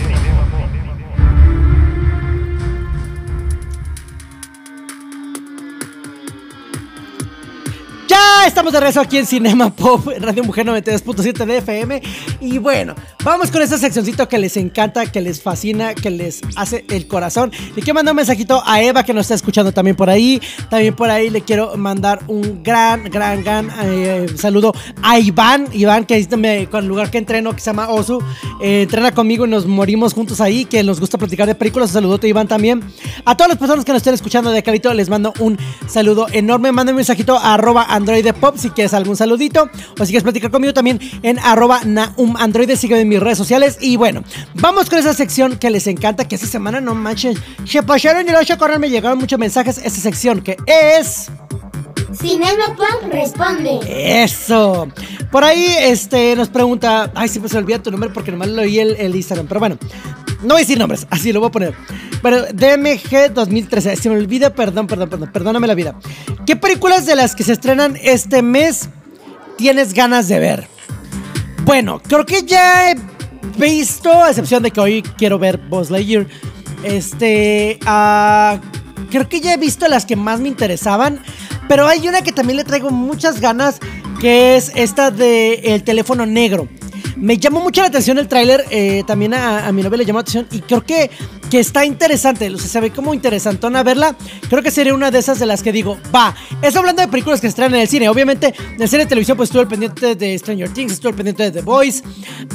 Ya 8.08 8.46
estamos 8.46 8.72
de 8.72 8.80
regreso 8.80 9.00
aquí 9.00 9.18
en 9.18 9.26
Cinema 9.26 9.74
Pop, 9.74 10.06
Radio 10.18 10.44
Mujer 10.44 10.66
92.7 10.66 11.44
de 11.46 11.58
FM. 11.58 12.02
Y 12.40 12.56
bueno, 12.58 12.94
vamos 13.22 13.50
con 13.50 13.60
esa 13.60 13.76
seccioncito 13.76 14.26
que 14.28 14.38
les 14.38 14.56
encanta, 14.56 15.04
que 15.06 15.20
les 15.20 15.42
fascina, 15.42 15.94
que 15.94 16.08
les 16.10 16.40
hace 16.56 16.86
el 16.88 17.06
corazón. 17.06 17.52
Le 17.76 17.82
quiero 17.82 17.94
mandar 17.94 18.12
un 18.12 18.16
mensajito 18.16 18.62
a 18.64 18.80
Eva 18.82 19.02
que 19.04 19.12
nos 19.12 19.22
está 19.26 19.34
escuchando 19.34 19.72
también 19.72 19.94
por 19.94 20.08
ahí. 20.08 20.40
También 20.70 20.94
por 20.96 21.10
ahí 21.10 21.28
le 21.28 21.42
quiero 21.42 21.76
mandar 21.76 22.20
un 22.28 22.62
gran, 22.62 23.04
gran, 23.04 23.44
gran 23.44 23.70
eh, 23.82 24.26
saludo 24.36 24.72
a 25.02 25.18
Iván. 25.18 25.66
Iván, 25.72 26.06
que 26.06 26.24
de- 26.24 26.66
con 26.70 26.84
el 26.84 26.88
lugar 26.88 27.10
que 27.10 27.18
entreno, 27.18 27.52
que 27.52 27.60
se 27.60 27.66
llama 27.66 27.88
Osu. 27.90 28.22
Eh, 28.62 28.82
entrena 28.82 29.12
conmigo 29.12 29.44
y 29.46 29.50
nos 29.50 29.66
morimos 29.66 30.14
juntos 30.14 30.40
ahí, 30.40 30.64
que 30.64 30.82
nos 30.82 30.98
gusta 30.98 31.18
platicar 31.18 31.46
de 31.46 31.54
películas. 31.54 31.90
Un 31.90 31.94
saludote, 31.94 32.26
Iván, 32.26 32.48
también. 32.48 32.82
A 33.26 33.36
todas 33.36 33.50
las 33.50 33.58
personas 33.58 33.84
que 33.84 33.92
nos 33.92 33.98
estén 33.98 34.14
escuchando 34.14 34.50
de 34.50 34.62
Carito, 34.62 34.94
les 34.94 35.10
mando 35.10 35.34
un 35.40 35.58
saludo 35.86 36.26
enorme. 36.32 36.72
Mándenme 36.72 36.96
un 36.96 37.00
mensajito 37.00 37.36
a 37.36 37.52
arroba 37.54 37.84
Android 37.90 38.26
Pop 38.40 38.56
si 38.56 38.70
quieres 38.70 38.94
algún 38.94 39.16
saludito. 39.16 39.68
O 39.98 40.04
si 40.06 40.12
quieres 40.12 40.22
platicar 40.22 40.50
conmigo 40.50 40.72
también 40.72 40.98
en 41.22 41.38
arroba 41.40 41.80
Naum 41.84 42.29
Android. 42.38 42.70
Sígueme 42.76 43.02
en 43.02 43.08
mis 43.08 43.20
redes 43.20 43.38
sociales. 43.38 43.78
Y 43.80 43.96
bueno, 43.96 44.22
vamos 44.54 44.88
con 44.88 44.98
esa 44.98 45.14
sección 45.14 45.56
que 45.56 45.70
les 45.70 45.86
encanta, 45.86 46.26
que 46.26 46.34
esta 46.34 46.46
semana 46.46 46.80
no 46.80 46.94
manches. 46.94 47.38
Se 47.64 47.82
pasaron 47.82 48.28
y 48.28 48.30
los 48.30 48.58
correr, 48.58 48.78
me 48.78 48.90
llegaron 48.90 49.18
muchos 49.18 49.38
mensajes. 49.38 49.78
Esta 49.78 50.00
sección 50.00 50.40
que 50.40 50.56
es... 50.66 51.28
Cinema 52.12 52.76
Pop 52.76 53.12
responde. 53.12 53.78
Eso. 54.22 54.88
Por 55.30 55.44
ahí 55.44 55.64
este, 55.80 56.34
nos 56.34 56.48
pregunta. 56.48 57.10
Ay, 57.14 57.28
siempre 57.28 57.48
se 57.48 57.54
me 57.54 57.62
olvida 57.62 57.80
tu 57.80 57.90
nombre 57.90 58.10
porque 58.10 58.32
nomás 58.32 58.48
lo 58.48 58.62
oí 58.62 58.80
el, 58.80 58.96
el 58.96 59.14
Instagram. 59.14 59.46
Pero 59.46 59.60
bueno, 59.60 59.78
no 60.42 60.48
voy 60.48 60.56
a 60.56 60.60
decir 60.60 60.78
nombres, 60.78 61.06
así 61.10 61.32
lo 61.32 61.40
voy 61.40 61.48
a 61.48 61.52
poner. 61.52 61.74
Bueno, 62.22 62.42
DMG 62.52 63.32
2013. 63.32 63.96
Se 63.96 64.08
me 64.08 64.16
olvida, 64.16 64.54
perdón, 64.54 64.86
perdón, 64.86 65.08
perdón. 65.08 65.30
Perdóname 65.32 65.66
la 65.66 65.74
vida. 65.74 65.94
¿Qué 66.46 66.56
películas 66.56 67.06
de 67.06 67.16
las 67.16 67.34
que 67.34 67.44
se 67.44 67.52
estrenan 67.52 67.96
este 68.02 68.42
mes 68.42 68.88
tienes 69.56 69.94
ganas 69.94 70.28
de 70.28 70.38
ver? 70.38 70.68
Bueno, 71.64 72.00
creo 72.00 72.26
que 72.26 72.42
ya 72.42 72.90
he 72.90 72.96
visto, 73.58 74.12
a 74.12 74.30
excepción 74.30 74.62
de 74.62 74.70
que 74.70 74.80
hoy 74.80 75.02
quiero 75.02 75.38
ver 75.38 75.58
Buzz 75.58 75.90
Lightyear. 75.90 76.26
Este. 76.82 77.78
ah, 77.86 78.58
creo 79.10 79.28
que 79.28 79.40
ya 79.40 79.52
he 79.54 79.56
visto 79.56 79.86
las 79.88 80.06
que 80.06 80.16
más 80.16 80.40
me 80.40 80.48
interesaban. 80.48 81.20
Pero 81.68 81.86
hay 81.86 82.08
una 82.08 82.22
que 82.22 82.32
también 82.32 82.56
le 82.56 82.64
traigo 82.64 82.90
muchas 82.90 83.40
ganas. 83.40 83.78
Que 84.20 84.56
es 84.56 84.72
esta 84.74 85.10
de 85.10 85.54
El 85.54 85.82
teléfono 85.82 86.26
negro. 86.26 86.68
Me 87.20 87.36
llamó 87.36 87.60
mucho 87.60 87.82
la 87.82 87.88
atención 87.88 88.18
el 88.18 88.28
tráiler. 88.28 88.64
eh, 88.70 89.04
también 89.06 89.34
a, 89.34 89.70
mi 89.72 89.82
novia 89.82 89.98
le 89.98 90.04
llamó 90.06 90.18
la 90.18 90.22
atención. 90.22 90.46
Y 90.50 90.60
creo 90.60 90.82
que, 90.82 91.10
que 91.50 91.60
está 91.60 91.84
interesante. 91.84 92.48
O 92.48 92.58
sea, 92.58 92.68
se 92.68 92.80
ve 92.80 92.90
como 92.90 93.12
interesantona 93.12 93.82
verla. 93.82 94.16
Creo 94.48 94.62
que 94.62 94.70
sería 94.70 94.94
una 94.94 95.10
de 95.10 95.18
esas 95.18 95.38
de 95.38 95.46
las 95.46 95.62
que 95.62 95.70
digo, 95.72 95.98
va. 96.14 96.34
Eso 96.62 96.78
hablando 96.78 97.02
de 97.02 97.08
películas 97.08 97.40
que 97.40 97.46
estrenan 97.46 97.74
en 97.74 97.82
el 97.82 97.88
cine. 97.88 98.08
Obviamente, 98.08 98.54
en 98.74 98.80
el 98.80 98.88
cine 98.88 99.04
de 99.04 99.08
televisión, 99.08 99.36
pues 99.36 99.48
estuve 99.48 99.62
al 99.62 99.68
pendiente 99.68 100.14
de 100.14 100.38
Stranger 100.38 100.70
Things. 100.70 100.92
Estuve 100.92 101.12
pendiente 101.12 101.42
de 101.44 101.50
The 101.50 101.62
Voice. 101.62 102.02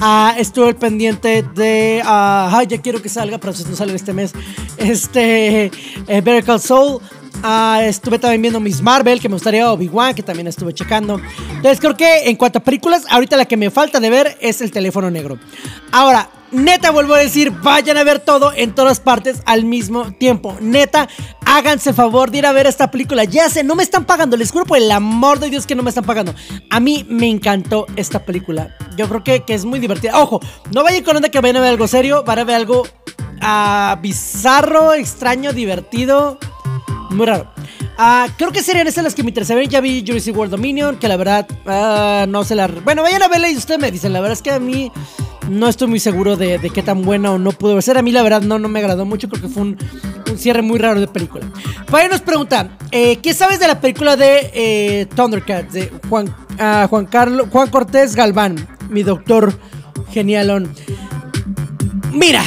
ah, 0.01 0.35
estuve 0.37 0.73
pendiente 0.73 1.43
de. 1.55 2.01
ah, 2.03 2.49
ay, 2.51 2.67
ya 2.67 2.81
quiero 2.81 3.01
que 3.01 3.09
salga, 3.09 3.37
pero 3.37 3.53
no 3.69 3.75
sale 3.75 3.93
este 3.93 4.13
mes. 4.13 4.33
Este. 4.77 5.65
Eh, 6.07 6.21
Better 6.21 6.59
Saul. 6.59 7.01
Ah, 7.43 7.79
estuve 7.83 8.19
también 8.19 8.41
viendo 8.41 8.59
Miss 8.59 8.81
Marvel, 8.81 9.19
que 9.19 9.29
me 9.29 9.35
gustaría 9.35 9.71
Obi-Wan, 9.71 10.15
que 10.15 10.23
también 10.23 10.47
estuve 10.47 10.73
checando. 10.73 11.19
Entonces 11.49 11.79
creo 11.79 11.95
que 11.95 12.29
en 12.29 12.35
cuanto 12.35 12.59
a 12.59 12.63
películas, 12.63 13.05
ahorita 13.09 13.37
la 13.37 13.45
que 13.45 13.57
me 13.57 13.69
falta 13.69 13.99
de 13.99 14.09
ver 14.09 14.37
es 14.41 14.61
el 14.61 14.71
teléfono 14.71 15.11
negro. 15.11 15.37
Ahora, 15.91 16.29
neta, 16.51 16.91
vuelvo 16.91 17.13
a 17.13 17.19
decir, 17.19 17.51
vayan 17.51 17.97
a 17.97 18.03
ver 18.03 18.19
todo 18.19 18.51
en 18.55 18.73
todas 18.73 18.99
partes 18.99 19.41
al 19.45 19.65
mismo 19.65 20.11
tiempo. 20.13 20.57
Neta, 20.59 21.07
háganse 21.45 21.93
favor 21.93 22.31
de 22.31 22.39
ir 22.39 22.45
a 22.45 22.51
ver 22.51 22.67
esta 22.67 22.89
película. 22.91 23.23
Ya 23.23 23.49
sé, 23.49 23.63
no 23.63 23.75
me 23.75 23.83
están 23.83 24.05
pagando, 24.05 24.37
les 24.37 24.51
juro 24.51 24.65
por 24.65 24.77
el 24.77 24.91
amor 24.91 25.39
de 25.39 25.49
Dios 25.49 25.65
que 25.65 25.75
no 25.75 25.83
me 25.83 25.89
están 25.89 26.05
pagando. 26.05 26.33
A 26.69 26.79
mí 26.79 27.05
me 27.09 27.29
encantó 27.29 27.85
esta 27.95 28.25
película. 28.25 28.75
Yo 28.97 29.07
creo 29.07 29.23
que, 29.23 29.43
que 29.43 29.53
es 29.53 29.65
muy 29.65 29.79
divertida. 29.79 30.19
Ojo, 30.19 30.39
no 30.71 30.83
vayan 30.83 31.03
con 31.03 31.15
onda 31.15 31.29
que 31.29 31.39
vayan 31.39 31.57
a 31.57 31.61
ver 31.61 31.69
algo 31.69 31.87
serio, 31.87 32.23
van 32.23 32.39
a 32.39 32.43
ver 32.43 32.55
algo 32.55 32.83
ah, 33.41 33.97
bizarro, 34.01 34.93
extraño, 34.93 35.53
divertido. 35.53 36.39
Muy 37.09 37.25
raro. 37.25 37.47
Ah, 37.97 38.27
creo 38.37 38.51
que 38.51 38.61
serían 38.61 38.87
esas 38.87 39.03
las 39.03 39.15
que 39.15 39.23
me 39.23 39.29
interesarían. 39.29 39.69
Ya 39.69 39.81
vi 39.81 40.03
Jurassic 40.05 40.35
World 40.35 40.51
Dominion, 40.51 40.97
que 40.97 41.07
la 41.07 41.17
verdad 41.17 41.47
ah, 41.65 42.25
no 42.27 42.43
se 42.43 42.55
la. 42.55 42.67
Bueno, 42.67 43.03
vayan 43.03 43.23
a 43.23 43.27
verla 43.27 43.49
y 43.49 43.55
ustedes 43.55 43.79
me 43.79 43.91
dicen. 43.91 44.13
La 44.13 44.19
verdad 44.19 44.33
es 44.33 44.41
que 44.41 44.51
a 44.51 44.59
mí 44.59 44.91
no 45.49 45.67
estoy 45.67 45.87
muy 45.87 45.99
seguro 45.99 46.35
de, 46.35 46.59
qué 46.73 46.81
tan 46.81 47.03
buena 47.03 47.31
o 47.31 47.37
no 47.37 47.51
pudo 47.51 47.81
ser. 47.81 47.97
A 47.97 48.01
mí 48.01 48.11
la 48.11 48.23
verdad 48.23 48.41
no, 48.41 48.59
no 48.59 48.67
me 48.67 48.79
agradó 48.79 49.05
mucho. 49.05 49.29
Creo 49.29 49.41
que 49.41 49.47
fue 49.47 49.63
un, 49.63 49.77
un 50.29 50.37
cierre 50.37 50.61
muy 50.61 50.79
raro 50.79 50.99
de 50.99 51.07
película. 51.07 51.45
Ahí 51.91 52.09
nos 52.09 52.21
preguntan, 52.21 52.77
eh, 52.91 53.17
¿qué 53.17 53.33
sabes 53.33 53.59
de 53.59 53.67
la 53.67 53.79
película 53.79 54.17
de 54.17 54.51
eh, 54.53 55.05
Thundercats? 55.15 55.73
De 55.73 55.91
Juan, 56.09 56.35
ah, 56.59 56.87
Juan, 56.89 57.05
Carlos, 57.05 57.47
Juan 57.51 57.69
Cortés 57.69 58.15
Galván, 58.15 58.67
mi 58.89 59.03
doctor 59.03 59.57
genialón. 60.11 60.73
Mira, 62.11 62.43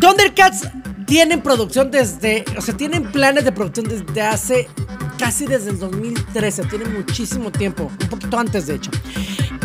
Thundercats 0.00 0.68
tienen 1.06 1.40
producción 1.40 1.90
desde, 1.90 2.44
o 2.56 2.60
sea, 2.60 2.76
tienen 2.76 3.10
planes 3.10 3.44
de 3.44 3.52
producción 3.52 3.86
desde 3.88 4.22
hace 4.22 4.68
casi 5.18 5.46
desde 5.46 5.70
el 5.70 5.78
2013, 5.78 6.64
tienen 6.64 6.92
muchísimo 6.92 7.50
tiempo, 7.50 7.84
un 7.84 8.08
poquito 8.08 8.38
antes 8.38 8.66
de 8.66 8.74
hecho. 8.74 8.90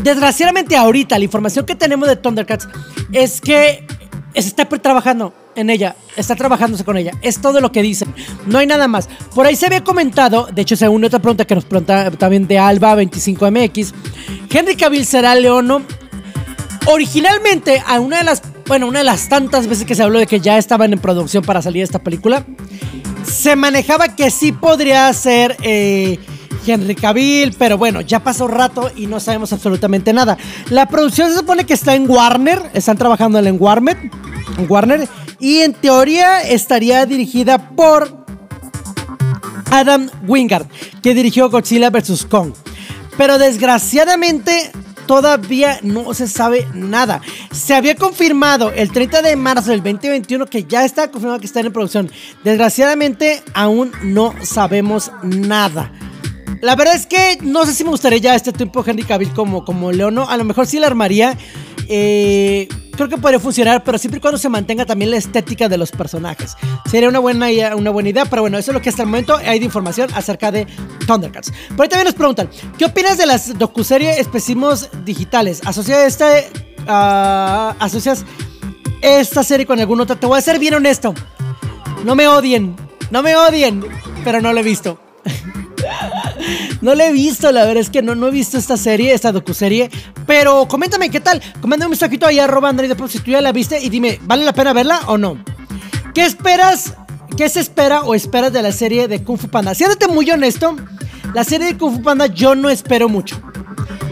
Desgraciadamente 0.02 0.78
ahorita 0.78 1.18
la 1.18 1.26
información 1.26 1.66
que 1.66 1.76
tenemos 1.76 2.08
de 2.08 2.16
Thundercats 2.16 2.68
es 3.12 3.42
que 3.42 3.86
se 4.34 4.40
está 4.40 4.66
trabajando 4.66 5.34
en 5.56 5.70
ella, 5.70 5.96
está 6.16 6.36
trabajándose 6.36 6.86
con 6.86 6.96
ella, 6.96 7.12
es 7.22 7.42
todo 7.42 7.60
lo 7.60 7.72
que 7.72 7.82
dicen, 7.82 8.14
no 8.46 8.60
hay 8.60 8.68
nada 8.68 8.88
más. 8.88 9.10
Por 9.36 9.46
ahí 9.46 9.56
se 9.56 9.66
había 9.66 9.84
comentado, 9.84 10.48
de 10.54 10.62
hecho 10.62 10.78
según 10.78 11.04
otra 11.04 11.20
pregunta 11.20 11.46
que 11.46 11.56
nos 11.56 11.66
pregunta 11.66 12.10
también 12.12 12.48
de 12.48 12.58
Alba 12.58 12.96
25MX, 12.96 13.94
Henry 14.50 14.76
Cavill 14.76 15.06
será 15.06 15.36
Leono 15.36 15.82
Originalmente, 16.88 17.84
a 17.86 18.00
una 18.00 18.18
de 18.20 18.24
las, 18.24 18.42
bueno, 18.72 18.88
una 18.88 19.00
de 19.00 19.04
las 19.04 19.28
tantas 19.28 19.68
veces 19.68 19.84
que 19.86 19.96
se 19.96 20.02
habló 20.02 20.18
de 20.18 20.28
que 20.28 20.40
ya 20.40 20.58
estaban 20.58 20.94
en 20.94 21.00
producción 21.00 21.44
para 21.44 21.62
salir 21.62 21.84
esta 21.84 22.00
película, 22.00 22.46
se 23.30 23.58
manejaba 23.58 24.16
que 24.16 24.32
sí 24.32 24.54
podría 24.54 25.12
ser 25.12 25.58
eh, 25.62 26.18
Henry 26.66 26.96
Cavill, 26.96 27.54
pero 27.60 27.78
bueno, 27.78 28.00
ya 28.00 28.22
pasó 28.22 28.48
rato 28.48 28.90
y 28.96 29.08
no 29.08 29.20
sabemos 29.20 29.52
absolutamente 29.52 30.14
nada. 30.14 30.38
La 30.70 30.88
producción 30.88 31.28
se 31.28 31.36
supone 31.36 31.66
que 31.66 31.74
está 31.74 31.96
en 31.96 32.10
Warner, 32.10 32.62
están 32.74 32.96
trabajando 32.96 33.40
en 33.40 33.58
Warner, 33.60 34.10
en 34.58 34.66
Warner, 34.70 35.06
y 35.38 35.58
en 35.58 35.74
teoría 35.74 36.42
estaría 36.42 37.06
dirigida 37.06 37.72
por 37.72 38.24
Adam 39.70 40.10
Wingard, 40.26 40.68
que 41.04 41.14
dirigió 41.14 41.50
Godzilla 41.50 41.90
vs. 41.90 42.26
Kong. 42.26 42.54
Pero 43.18 43.38
desgraciadamente 43.38 44.72
todavía 45.12 45.78
no 45.84 46.14
se 46.14 46.26
sabe 46.26 46.66
nada. 46.74 47.20
Se 47.52 47.74
había 47.74 47.96
confirmado 47.96 48.72
el 48.72 48.94
30 48.94 49.22
de 49.22 49.36
marzo 49.36 49.72
del 49.72 49.84
2021 49.84 50.46
que 50.46 50.64
ya 50.64 50.86
está 50.86 51.12
confirmado 51.12 51.42
que 51.42 51.48
está 51.48 51.60
en 51.60 51.74
producción. 51.74 52.10
Desgraciadamente 52.46 53.44
aún 53.54 53.92
no 54.04 54.34
sabemos 54.42 55.12
nada. 55.22 55.92
La 56.62 56.78
verdad 56.78 56.96
es 56.96 57.08
que 57.08 57.40
no 57.42 57.66
sé 57.66 57.74
si 57.74 57.84
me 57.84 57.90
gustaría 57.90 58.20
ya 58.20 58.36
este 58.36 58.54
tiempo 58.54 58.86
Henry 58.88 59.04
Cavill 59.04 59.34
como, 59.34 59.66
como 59.66 59.92
Leono. 59.92 60.30
A 60.30 60.38
lo 60.38 60.46
mejor 60.46 60.66
sí 60.66 60.80
la 60.80 60.88
armaría. 60.88 61.38
Eh, 61.90 62.70
creo 63.08 63.18
que 63.18 63.22
podría 63.22 63.40
funcionar, 63.40 63.84
pero 63.84 63.98
siempre 63.98 64.20
y 64.20 64.22
cuando 64.22 64.38
se 64.38 64.48
mantenga 64.48 64.86
también 64.86 65.10
la 65.10 65.18
estética 65.18 65.68
de 65.68 65.78
los 65.78 65.92
personajes. 65.92 66.56
Sería 66.90 67.10
una 67.10 67.18
buena, 67.18 67.48
una 67.76 67.90
buena 67.90 68.10
idea, 68.10 68.26
pero 68.26 68.44
bueno, 68.44 68.60
eso 68.60 68.72
es 68.72 68.76
lo 68.76 68.82
que 68.82 68.90
hasta 68.90 69.02
el 69.02 69.08
momento 69.08 69.38
hay 69.38 69.58
de 69.58 69.66
información 69.66 70.10
acerca 70.14 70.52
de 70.52 70.68
Thundercats. 71.08 71.52
Por 71.76 71.84
ahí 71.84 71.90
también 71.90 72.06
nos 72.06 72.14
preguntan, 72.14 72.50
¿qué 72.78 72.86
opinas 72.86 73.18
de 73.18 73.26
las 73.26 73.58
docuseries 73.58 74.20
especimos 74.20 74.90
digitales? 75.04 75.62
¿Asocias 75.66 76.00
esta, 76.00 76.28
ah, 76.88 77.76
asocias 77.80 78.24
esta 79.02 79.44
serie 79.44 79.66
con 79.66 79.80
alguna 79.80 80.04
otra? 80.04 80.16
Te 80.16 80.28
voy 80.28 80.38
a 80.38 80.42
ser 80.42 80.60
bien 80.60 80.76
honesto. 80.76 81.16
No 82.06 82.14
me 82.14 82.28
odien, 82.28 82.76
no 83.10 83.24
me 83.24 83.36
odien, 83.36 83.84
pero 84.24 84.42
no 84.42 84.54
lo 84.54 84.60
he 84.60 84.64
visto. 84.64 85.00
No 86.82 86.96
la 86.96 87.08
he 87.08 87.12
visto, 87.12 87.52
la 87.52 87.66
verdad 87.66 87.82
es 87.82 87.90
que 87.90 88.02
no, 88.02 88.16
no 88.16 88.28
he 88.28 88.32
visto 88.32 88.58
esta 88.58 88.76
serie, 88.76 89.14
esta 89.14 89.32
docuserie. 89.32 89.90
Pero 90.26 90.68
coméntame 90.68 91.10
qué 91.10 91.20
tal. 91.20 91.42
Coméntame 91.62 91.88
un 91.88 91.92
mensajito 91.92 92.26
ahí 92.26 92.40
arroba 92.40 92.70
Android 92.70 92.92
si 93.08 93.20
tú 93.20 93.32
ya 93.32 93.42
la 93.42 93.52
viste 93.52 93.80
y 93.80 93.90
dime, 93.90 94.20
¿vale 94.24 94.44
la 94.44 94.54
pena 94.54 94.74
verla 94.74 95.02
o 95.08 95.18
no? 95.18 95.38
¿Qué 96.14 96.26
esperas? 96.26 96.96
¿Qué 97.38 97.48
se 97.50 97.60
espera 97.60 98.02
o 98.02 98.14
esperas 98.14 98.52
de 98.52 98.62
la 98.62 98.72
serie 98.72 99.08
de 99.08 99.24
Kung 99.24 99.38
Fu 99.38 99.48
Panda? 99.48 99.74
Siéntate 99.74 100.08
muy 100.08 100.30
honesto, 100.30 100.76
la 101.34 101.44
serie 101.44 101.68
de 101.68 101.78
Kung 101.78 101.96
Fu 101.96 102.02
Panda 102.02 102.26
yo 102.26 102.56
no 102.56 102.70
espero 102.70 103.08
mucho. 103.08 103.42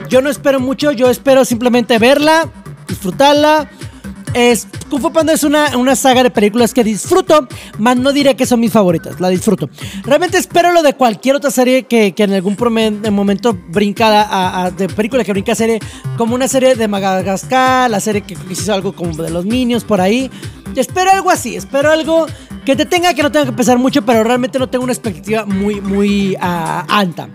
Yo 0.10 0.22
no 0.22 0.30
espero 0.30 0.60
mucho, 0.60 0.92
yo 0.92 1.10
espero 1.10 1.46
simplemente 1.46 2.00
verla, 2.00 2.50
disfrutarla. 2.88 3.70
Es, 4.34 4.68
Kung 4.90 5.02
Fu 5.02 5.12
Panda 5.12 5.34
es 5.34 5.44
una, 5.44 5.76
una 5.78 5.96
saga 5.96 6.24
de 6.24 6.30
películas 6.30 6.74
que 6.74 6.84
disfruto, 6.84 7.48
más 7.78 7.98
no 7.98 8.12
diré 8.14 8.36
que 8.36 8.46
son 8.46 8.60
mis 8.60 8.72
favoritas, 8.72 9.20
la 9.20 9.30
disfruto. 9.30 9.70
Realmente 10.04 10.38
espero 10.38 10.72
lo 10.72 10.84
de 10.84 10.94
cualquier 10.94 11.36
otra 11.36 11.52
serie 11.52 11.84
que, 11.84 12.14
que 12.14 12.24
en 12.24 12.34
algún 12.34 12.56
momento 13.12 13.58
brinca 13.70 14.28
a, 14.64 14.72
de 14.72 14.88
película 14.88 15.24
que 15.24 15.32
brinca 15.32 15.56
serie, 15.56 15.80
como 16.18 16.36
una 16.36 16.48
serie 16.48 16.76
de 16.76 16.88
Madagascar, 16.88 17.90
la 17.90 18.00
serie 18.00 18.22
que 18.22 18.38
hizo 18.50 18.74
algo 18.74 18.94
como 18.94 19.14
de 19.24 19.30
los 19.30 19.46
Minions 19.46 19.84
por 19.84 20.00
ahí. 20.00 20.30
Espero 20.76 21.12
algo 21.12 21.32
así, 21.32 21.56
espero 21.56 21.92
algo 21.92 22.28
que 22.66 22.76
te 22.76 22.86
tenga, 22.86 23.14
que 23.14 23.24
no 23.24 23.32
tenga 23.32 23.48
que 23.48 23.54
pesar 23.54 23.80
mucho, 23.80 24.06
pero 24.06 24.24
realmente 24.24 24.60
no 24.60 24.70
tengo 24.70 24.84
una 24.84 24.94
expectativa 24.94 25.46
muy, 25.46 25.82
muy 25.82 26.38
ah, 26.40 26.86
alta. 26.88 27.30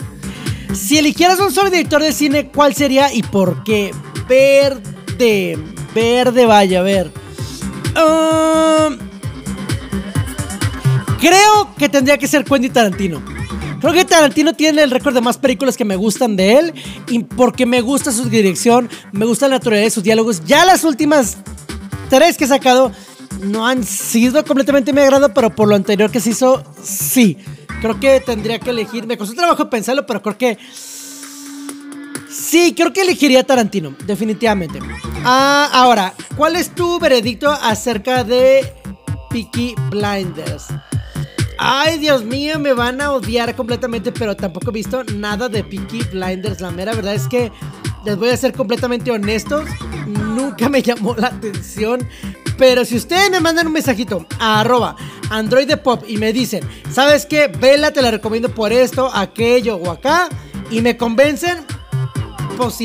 Si 0.72 0.98
eligieras 0.98 1.40
un 1.40 1.52
solo 1.52 1.70
director 1.70 2.02
de 2.02 2.12
cine, 2.12 2.48
¿cuál 2.48 2.74
sería 2.74 3.12
y 3.12 3.22
por 3.22 3.64
qué? 3.64 3.92
Verde. 4.28 5.73
Verde, 5.94 6.46
vaya, 6.46 6.80
a 6.80 6.82
ver. 6.82 7.10
Ah, 7.94 8.90
creo 11.20 11.74
que 11.78 11.88
tendría 11.88 12.18
que 12.18 12.26
ser 12.26 12.44
Quentin 12.44 12.72
Tarantino. 12.72 13.22
Creo 13.80 13.92
que 13.92 14.04
Tarantino 14.06 14.54
tiene 14.54 14.82
el 14.82 14.90
récord 14.90 15.14
de 15.14 15.20
más 15.20 15.36
películas 15.36 15.76
que 15.76 15.84
me 15.84 15.96
gustan 15.96 16.36
de 16.36 16.58
él. 16.58 16.74
Y 17.08 17.20
porque 17.20 17.66
me 17.66 17.82
gusta 17.82 18.12
su 18.12 18.28
dirección, 18.30 18.88
me 19.12 19.26
gusta 19.26 19.46
la 19.46 19.56
naturaleza 19.56 19.84
de 19.84 19.90
sus 19.90 20.02
diálogos. 20.02 20.42
Ya 20.46 20.64
las 20.64 20.84
últimas 20.84 21.36
tres 22.08 22.36
que 22.38 22.44
he 22.44 22.48
sacado 22.48 22.92
no 23.42 23.66
han 23.66 23.84
sido 23.84 24.44
completamente 24.44 24.92
mi 24.92 25.02
agrado, 25.02 25.34
pero 25.34 25.54
por 25.54 25.68
lo 25.68 25.74
anterior 25.74 26.10
que 26.10 26.20
se 26.20 26.30
hizo, 26.30 26.64
sí. 26.82 27.36
Creo 27.82 28.00
que 28.00 28.20
tendría 28.20 28.58
que 28.58 28.70
elegir. 28.70 29.06
Me 29.06 29.18
costó 29.18 29.34
trabajo 29.34 29.68
pensarlo, 29.68 30.06
pero 30.06 30.22
creo 30.22 30.38
que. 30.38 30.58
Sí, 32.44 32.74
creo 32.76 32.92
que 32.92 33.00
elegiría 33.00 33.42
Tarantino, 33.42 33.96
definitivamente. 34.06 34.78
Ah, 35.24 35.70
ahora, 35.72 36.12
¿cuál 36.36 36.56
es 36.56 36.74
tu 36.74 37.00
veredicto 37.00 37.50
acerca 37.50 38.22
de 38.22 38.70
Peaky 39.30 39.74
Blinders? 39.90 40.66
Ay, 41.56 41.98
Dios 41.98 42.22
mío, 42.22 42.58
me 42.58 42.74
van 42.74 43.00
a 43.00 43.12
odiar 43.12 43.56
completamente, 43.56 44.12
pero 44.12 44.36
tampoco 44.36 44.70
he 44.70 44.74
visto 44.74 45.02
nada 45.04 45.48
de 45.48 45.64
Peaky 45.64 46.02
Blinders. 46.12 46.60
La 46.60 46.70
mera 46.70 46.92
verdad 46.92 47.14
es 47.14 47.26
que 47.28 47.50
les 48.04 48.18
voy 48.18 48.28
a 48.28 48.36
ser 48.36 48.52
completamente 48.52 49.10
honestos, 49.10 49.64
nunca 50.06 50.68
me 50.68 50.82
llamó 50.82 51.14
la 51.16 51.28
atención. 51.28 52.06
Pero 52.58 52.84
si 52.84 52.96
ustedes 52.96 53.30
me 53.30 53.40
mandan 53.40 53.68
un 53.68 53.72
mensajito 53.72 54.26
a 54.38 54.60
arroba 54.60 54.96
Android 55.30 55.66
de 55.66 55.78
Pop 55.78 56.04
y 56.06 56.18
me 56.18 56.34
dicen, 56.34 56.62
¿sabes 56.92 57.24
qué? 57.24 57.48
Vela, 57.48 57.90
te 57.90 58.02
la 58.02 58.10
recomiendo 58.10 58.50
por 58.50 58.70
esto, 58.70 59.10
aquello 59.14 59.76
o 59.76 59.90
acá, 59.90 60.28
y 60.70 60.82
me 60.82 60.98
convencen, 60.98 61.64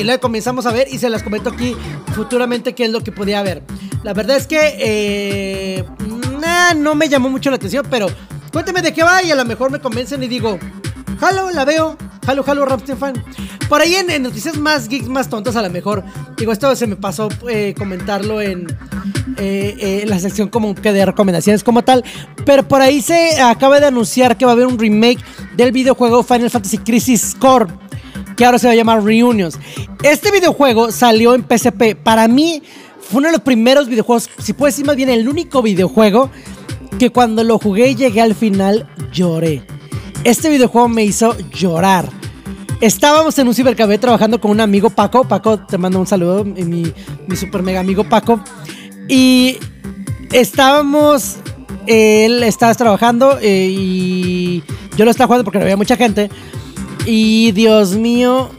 la 0.03 0.17
comenzamos 0.17 0.65
a 0.65 0.71
ver 0.71 0.87
y 0.91 0.97
se 0.97 1.09
las 1.09 1.23
comento 1.23 1.49
aquí 1.49 1.75
futuramente 2.13 2.73
qué 2.73 2.85
es 2.85 2.91
lo 2.91 3.01
que 3.01 3.11
podía 3.11 3.41
ver. 3.43 3.63
La 4.03 4.13
verdad 4.13 4.37
es 4.37 4.47
que 4.47 4.75
eh, 4.79 5.85
no 6.75 6.95
me 6.95 7.09
llamó 7.09 7.29
mucho 7.29 7.49
la 7.49 7.57
atención, 7.57 7.85
pero 7.89 8.07
cuénteme 8.51 8.81
de 8.81 8.93
qué 8.93 9.03
va 9.03 9.23
y 9.23 9.31
a 9.31 9.35
lo 9.35 9.45
mejor 9.45 9.71
me 9.71 9.79
convencen 9.79 10.21
y 10.23 10.27
digo, 10.27 10.57
jalo, 11.19 11.51
la 11.51 11.65
veo, 11.65 11.97
jalo, 12.25 12.43
jalo, 12.43 12.65
Ramstein 12.65 12.97
fan. 12.97 13.25
Por 13.67 13.81
ahí 13.81 13.95
en, 13.95 14.23
noticias 14.23 14.57
más 14.57 14.87
geeks, 14.87 15.07
más 15.07 15.29
tontas, 15.29 15.55
a 15.55 15.61
lo 15.61 15.69
mejor, 15.69 16.03
digo, 16.37 16.51
esto 16.51 16.75
se 16.75 16.87
me 16.87 16.95
pasó 16.95 17.29
eh, 17.47 17.75
comentarlo 17.77 18.41
en, 18.41 18.67
eh, 19.37 19.75
eh, 19.79 20.03
la 20.07 20.19
sección 20.19 20.49
como 20.49 20.73
que 20.73 20.91
de 20.91 21.05
recomendaciones 21.05 21.63
como 21.63 21.83
tal, 21.83 22.03
pero 22.45 22.67
por 22.67 22.81
ahí 22.81 23.01
se 23.01 23.39
acaba 23.41 23.79
de 23.79 23.87
anunciar 23.87 24.37
que 24.37 24.45
va 24.45 24.51
a 24.51 24.55
haber 24.55 24.65
un 24.65 24.79
remake 24.79 25.19
del 25.55 25.71
videojuego 25.71 26.23
Final 26.23 26.49
Fantasy 26.49 26.79
Crisis 26.79 27.35
Core 27.39 27.67
que 28.39 28.45
ahora 28.45 28.57
se 28.57 28.67
va 28.67 28.71
a 28.71 28.75
llamar 28.77 29.03
Reunions. 29.03 29.59
Este 30.01 30.31
videojuego 30.31 30.93
salió 30.93 31.35
en 31.35 31.43
PSP. 31.43 31.93
Para 32.01 32.29
mí 32.29 32.63
fue 33.01 33.19
uno 33.19 33.27
de 33.27 33.33
los 33.33 33.41
primeros 33.41 33.89
videojuegos, 33.89 34.29
si 34.41 34.53
puedo 34.53 34.67
decir 34.71 34.85
más 34.85 34.95
bien 34.95 35.09
el 35.09 35.27
único 35.27 35.61
videojuego 35.61 36.31
que 36.97 37.09
cuando 37.09 37.43
lo 37.43 37.59
jugué 37.59 37.89
y 37.89 37.95
llegué 37.95 38.21
al 38.21 38.35
final 38.35 38.87
lloré. 39.11 39.61
Este 40.23 40.49
videojuego 40.49 40.87
me 40.87 41.03
hizo 41.03 41.35
llorar. 41.51 42.09
Estábamos 42.79 43.37
en 43.39 43.49
un 43.49 43.53
cibercafé 43.53 43.97
trabajando 43.97 44.39
con 44.39 44.51
un 44.51 44.61
amigo 44.61 44.89
Paco. 44.89 45.27
Paco, 45.27 45.59
te 45.59 45.77
mando 45.77 45.99
un 45.99 46.07
saludo, 46.07 46.45
mi, 46.45 46.93
super 47.35 47.61
mega 47.61 47.81
amigo 47.81 48.05
Paco. 48.05 48.39
Y 49.09 49.57
estábamos, 50.31 51.39
él 51.87 52.41
estaba 52.43 52.73
trabajando 52.73 53.37
eh, 53.41 53.67
y 53.69 54.63
yo 54.95 55.03
lo 55.03 55.11
estaba 55.11 55.27
jugando 55.27 55.43
porque 55.43 55.57
no 55.57 55.63
había 55.63 55.75
mucha 55.75 55.97
gente. 55.97 56.29
Y 57.11 57.53
Dios 57.53 57.95
mío, 57.95 58.51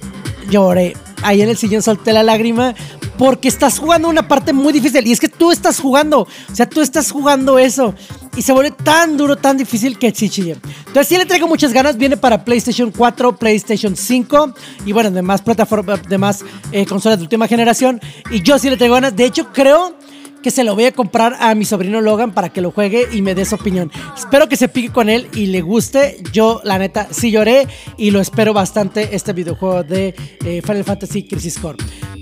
lloré. 0.50 0.96
Ahí 1.22 1.40
en 1.40 1.48
el 1.48 1.56
sillón 1.56 1.82
solté 1.82 2.12
la 2.12 2.24
lágrima 2.24 2.74
porque 3.16 3.46
estás 3.46 3.78
jugando 3.78 4.08
una 4.08 4.26
parte 4.26 4.52
muy 4.52 4.72
difícil. 4.72 5.06
Y 5.06 5.12
es 5.12 5.20
que 5.20 5.28
tú 5.28 5.52
estás 5.52 5.78
jugando, 5.78 6.22
o 6.22 6.54
sea, 6.54 6.68
tú 6.68 6.80
estás 6.80 7.12
jugando 7.12 7.60
eso. 7.60 7.94
Y 8.34 8.42
se 8.42 8.52
vuelve 8.52 8.72
tan 8.72 9.16
duro, 9.16 9.36
tan 9.36 9.56
difícil 9.56 9.96
que 9.98 10.12
sí 10.12 10.28
chille. 10.28 10.56
Entonces 10.78 11.06
sí 11.06 11.16
le 11.16 11.26
traigo 11.26 11.46
muchas 11.46 11.72
ganas. 11.72 11.96
Viene 11.96 12.16
para 12.16 12.44
PlayStation 12.44 12.90
4, 12.90 13.36
PlayStation 13.36 13.94
5 13.94 14.54
y 14.84 14.90
bueno, 14.90 15.12
demás 15.12 15.42
plataformas, 15.42 16.00
demás 16.08 16.44
eh, 16.72 16.84
consolas 16.86 17.18
de 17.18 17.22
última 17.22 17.46
generación. 17.46 18.00
Y 18.32 18.42
yo 18.42 18.58
sí 18.58 18.68
le 18.68 18.76
traigo 18.76 18.96
ganas. 18.96 19.14
De 19.14 19.26
hecho, 19.26 19.52
creo 19.52 19.94
que 20.42 20.50
se 20.50 20.64
lo 20.64 20.74
voy 20.74 20.84
a 20.84 20.92
comprar 20.92 21.36
a 21.40 21.54
mi 21.54 21.64
sobrino 21.64 22.00
Logan 22.00 22.32
para 22.32 22.50
que 22.50 22.60
lo 22.60 22.70
juegue 22.70 23.08
y 23.12 23.22
me 23.22 23.34
dé 23.34 23.44
su 23.44 23.54
opinión. 23.54 23.90
Espero 24.16 24.48
que 24.48 24.56
se 24.56 24.68
pique 24.68 24.90
con 24.90 25.08
él 25.08 25.28
y 25.34 25.46
le 25.46 25.60
guste. 25.60 26.22
Yo, 26.32 26.60
la 26.64 26.78
neta, 26.78 27.08
sí 27.10 27.30
lloré 27.30 27.68
y 27.96 28.10
lo 28.10 28.20
espero 28.20 28.52
bastante 28.52 29.14
este 29.14 29.32
videojuego 29.32 29.82
de 29.82 30.14
eh, 30.44 30.62
Final 30.64 30.84
Fantasy 30.84 31.26
Crisis 31.26 31.58
Core. 31.58 31.78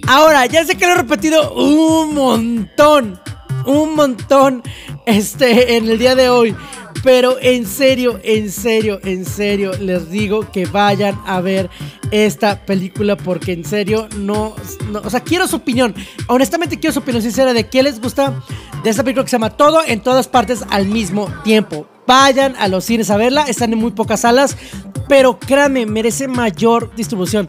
Ahora, 0.07 0.47
ya 0.47 0.64
sé 0.64 0.77
que 0.77 0.87
lo 0.87 0.93
he 0.93 0.97
repetido 0.97 1.55
un 1.55 2.14
montón, 2.14 3.21
un 3.66 3.95
montón 3.95 4.62
este, 5.07 5.77
en 5.77 5.89
el 5.89 5.99
día 5.99 6.14
de 6.14 6.31
hoy. 6.31 6.57
Pero 7.03 7.37
en 7.41 7.67
serio, 7.67 8.19
en 8.23 8.51
serio, 8.51 9.01
en 9.05 9.25
serio, 9.25 9.73
les 9.81 10.11
digo 10.11 10.51
que 10.51 10.67
vayan 10.67 11.19
a 11.27 11.41
ver 11.41 11.71
esta 12.11 12.65
película 12.65 13.17
porque 13.17 13.53
en 13.53 13.65
serio 13.65 14.09
no, 14.17 14.55
no, 14.91 15.01
o 15.01 15.11
sea, 15.11 15.21
quiero 15.21 15.47
su 15.47 15.57
opinión. 15.57 15.95
Honestamente 16.27 16.79
quiero 16.79 16.93
su 16.93 17.01
opinión 17.01 17.23
sincera 17.23 17.53
de 17.53 17.69
qué 17.69 17.83
les 17.83 18.01
gusta 18.01 18.43
de 18.83 18.91
esta 18.91 19.03
película 19.03 19.25
que 19.25 19.31
se 19.31 19.37
llama 19.37 19.51
Todo 19.51 19.83
en 19.87 20.01
todas 20.01 20.29
partes 20.29 20.65
al 20.71 20.87
mismo 20.87 21.33
tiempo. 21.45 21.87
Vayan 22.07 22.57
a 22.57 22.69
los 22.69 22.85
cines 22.85 23.11
a 23.11 23.17
verla, 23.17 23.43
están 23.43 23.73
en 23.73 23.79
muy 23.79 23.91
pocas 23.91 24.21
salas, 24.21 24.57
pero 25.09 25.39
créanme, 25.39 25.87
merece 25.87 26.27
mayor 26.27 26.95
distribución. 26.97 27.49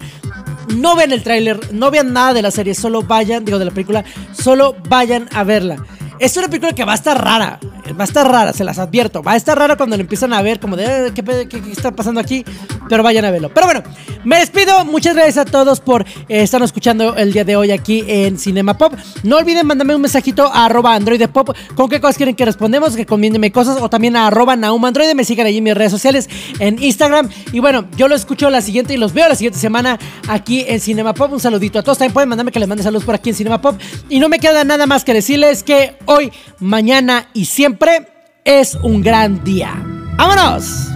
No 0.76 0.96
vean 0.96 1.12
el 1.12 1.24
tráiler, 1.24 1.74
no 1.74 1.90
vean 1.90 2.14
nada 2.14 2.34
de 2.34 2.42
la 2.42 2.52
serie, 2.52 2.76
solo 2.76 3.02
vayan, 3.02 3.46
digo 3.46 3.58
de 3.58 3.66
la 3.66 3.72
película, 3.72 4.04
solo 4.34 4.76
vayan 4.88 5.28
a 5.34 5.44
verla. 5.44 5.78
Es 6.20 6.36
una 6.36 6.48
película 6.48 6.74
que 6.74 6.84
va 6.84 6.92
a 6.92 6.96
estar 6.96 7.24
rara. 7.24 7.60
Va 7.98 8.04
a 8.04 8.08
estar 8.08 8.30
rara, 8.30 8.54
se 8.54 8.64
las 8.64 8.78
advierto. 8.78 9.24
Va 9.24 9.32
a 9.32 9.36
estar 9.36 9.58
rara 9.58 9.78
cuando 9.78 9.96
lo 9.96 10.02
empiezan 10.02 10.34
a 10.34 10.42
ver, 10.42 10.60
como 10.60 10.76
de 10.76 11.08
eh, 11.08 11.14
¿qué, 11.14 11.62
está 11.72 11.92
pasando 11.92 12.20
aquí. 12.20 12.44
Pero 12.90 13.04
vayan 13.04 13.24
a 13.26 13.32
verlo. 13.32 13.50
Pero 13.54 13.68
bueno, 13.68 13.84
me 14.26 14.38
despido. 14.38 14.84
Muchas 14.84 15.16
gracias 15.16 15.38
a 15.38 15.46
todos 15.46 15.80
por 15.80 16.02
eh, 16.02 16.44
estarnos 16.44 16.70
escuchando 16.70 17.16
el 17.16 17.32
día 17.32 17.46
de 17.46 17.56
hoy 17.56 17.72
aquí 17.72 18.04
en 18.06 18.38
Cinema 18.38 18.78
Pop. 18.78 18.94
No 19.24 19.38
olviden 19.38 19.66
mandarme 19.66 19.96
un 19.96 20.02
mensajito 20.02 20.46
a 20.46 20.66
arroba 20.66 20.94
Android 20.94 21.26
Pop 21.30 21.56
con 21.76 21.90
qué 21.90 22.02
cosas 22.02 22.18
quieren 22.18 22.36
que 22.36 22.46
respondemos, 22.46 22.96
que 22.96 23.06
comiéndeme 23.06 23.52
cosas, 23.52 23.82
o 23.82 23.90
también 23.90 24.16
a 24.16 24.28
arroba 24.28 24.56
Naum 24.56 24.84
Android. 24.84 25.14
Me 25.16 25.24
sigan 25.24 25.48
allí 25.48 25.60
en 25.60 25.64
mis 25.64 25.74
redes 25.74 25.92
sociales, 25.92 26.30
en 26.60 26.82
Instagram. 26.84 27.30
Y 27.54 27.60
bueno, 27.60 27.86
yo 27.96 28.08
los 28.08 28.22
escucho 28.22 28.50
la 28.50 28.62
siguiente 28.62 28.94
y 28.94 28.98
los 28.98 29.14
veo 29.14 29.30
la 29.30 29.36
siguiente 29.36 29.60
semana 29.60 29.98
aquí 30.28 30.66
en 30.68 30.82
Cinema 30.82 31.14
Pop. 31.14 31.32
Un 31.32 31.40
saludito 31.40 31.80
a 31.80 31.84
todos. 31.84 31.98
También 31.98 32.14
pueden 32.14 32.30
mandarme 32.30 32.52
que 32.52 32.60
les 32.60 32.68
mande 32.68 32.84
saludos 32.84 33.06
por 33.06 33.16
aquí 33.16 33.30
en 33.30 33.36
Cinema 33.36 33.62
Pop. 33.62 33.80
Y 34.10 34.20
no 34.20 34.28
me 34.28 34.40
queda 34.40 34.64
nada 34.66 34.86
más 34.86 35.06
que 35.06 35.14
decirles 35.14 35.64
que 35.64 35.96
hoy, 36.10 36.34
mañana 36.60 37.28
y 37.34 37.46
siempre 37.46 38.08
es 38.44 38.76
un 38.76 39.02
gran 39.02 39.44
día. 39.44 39.82
¡Vámonos! 40.18 40.90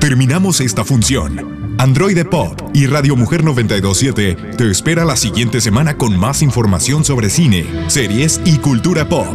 Terminamos 0.00 0.60
esta 0.60 0.84
función. 0.84 1.76
Android 1.78 2.24
Pop 2.26 2.60
y 2.72 2.86
Radio 2.86 3.16
Mujer 3.16 3.42
927 3.42 4.54
te 4.56 4.70
espera 4.70 5.04
la 5.04 5.16
siguiente 5.16 5.60
semana 5.60 5.96
con 5.96 6.16
más 6.16 6.42
información 6.42 7.04
sobre 7.04 7.28
cine, 7.28 7.66
series 7.88 8.40
y 8.44 8.58
cultura 8.58 9.08
pop. 9.08 9.34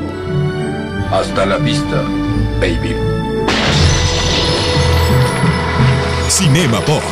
Hasta 1.12 1.46
la 1.46 1.58
vista, 1.58 2.04
baby. 2.60 2.96
Cinema 6.30 6.80
Pop. 6.82 7.04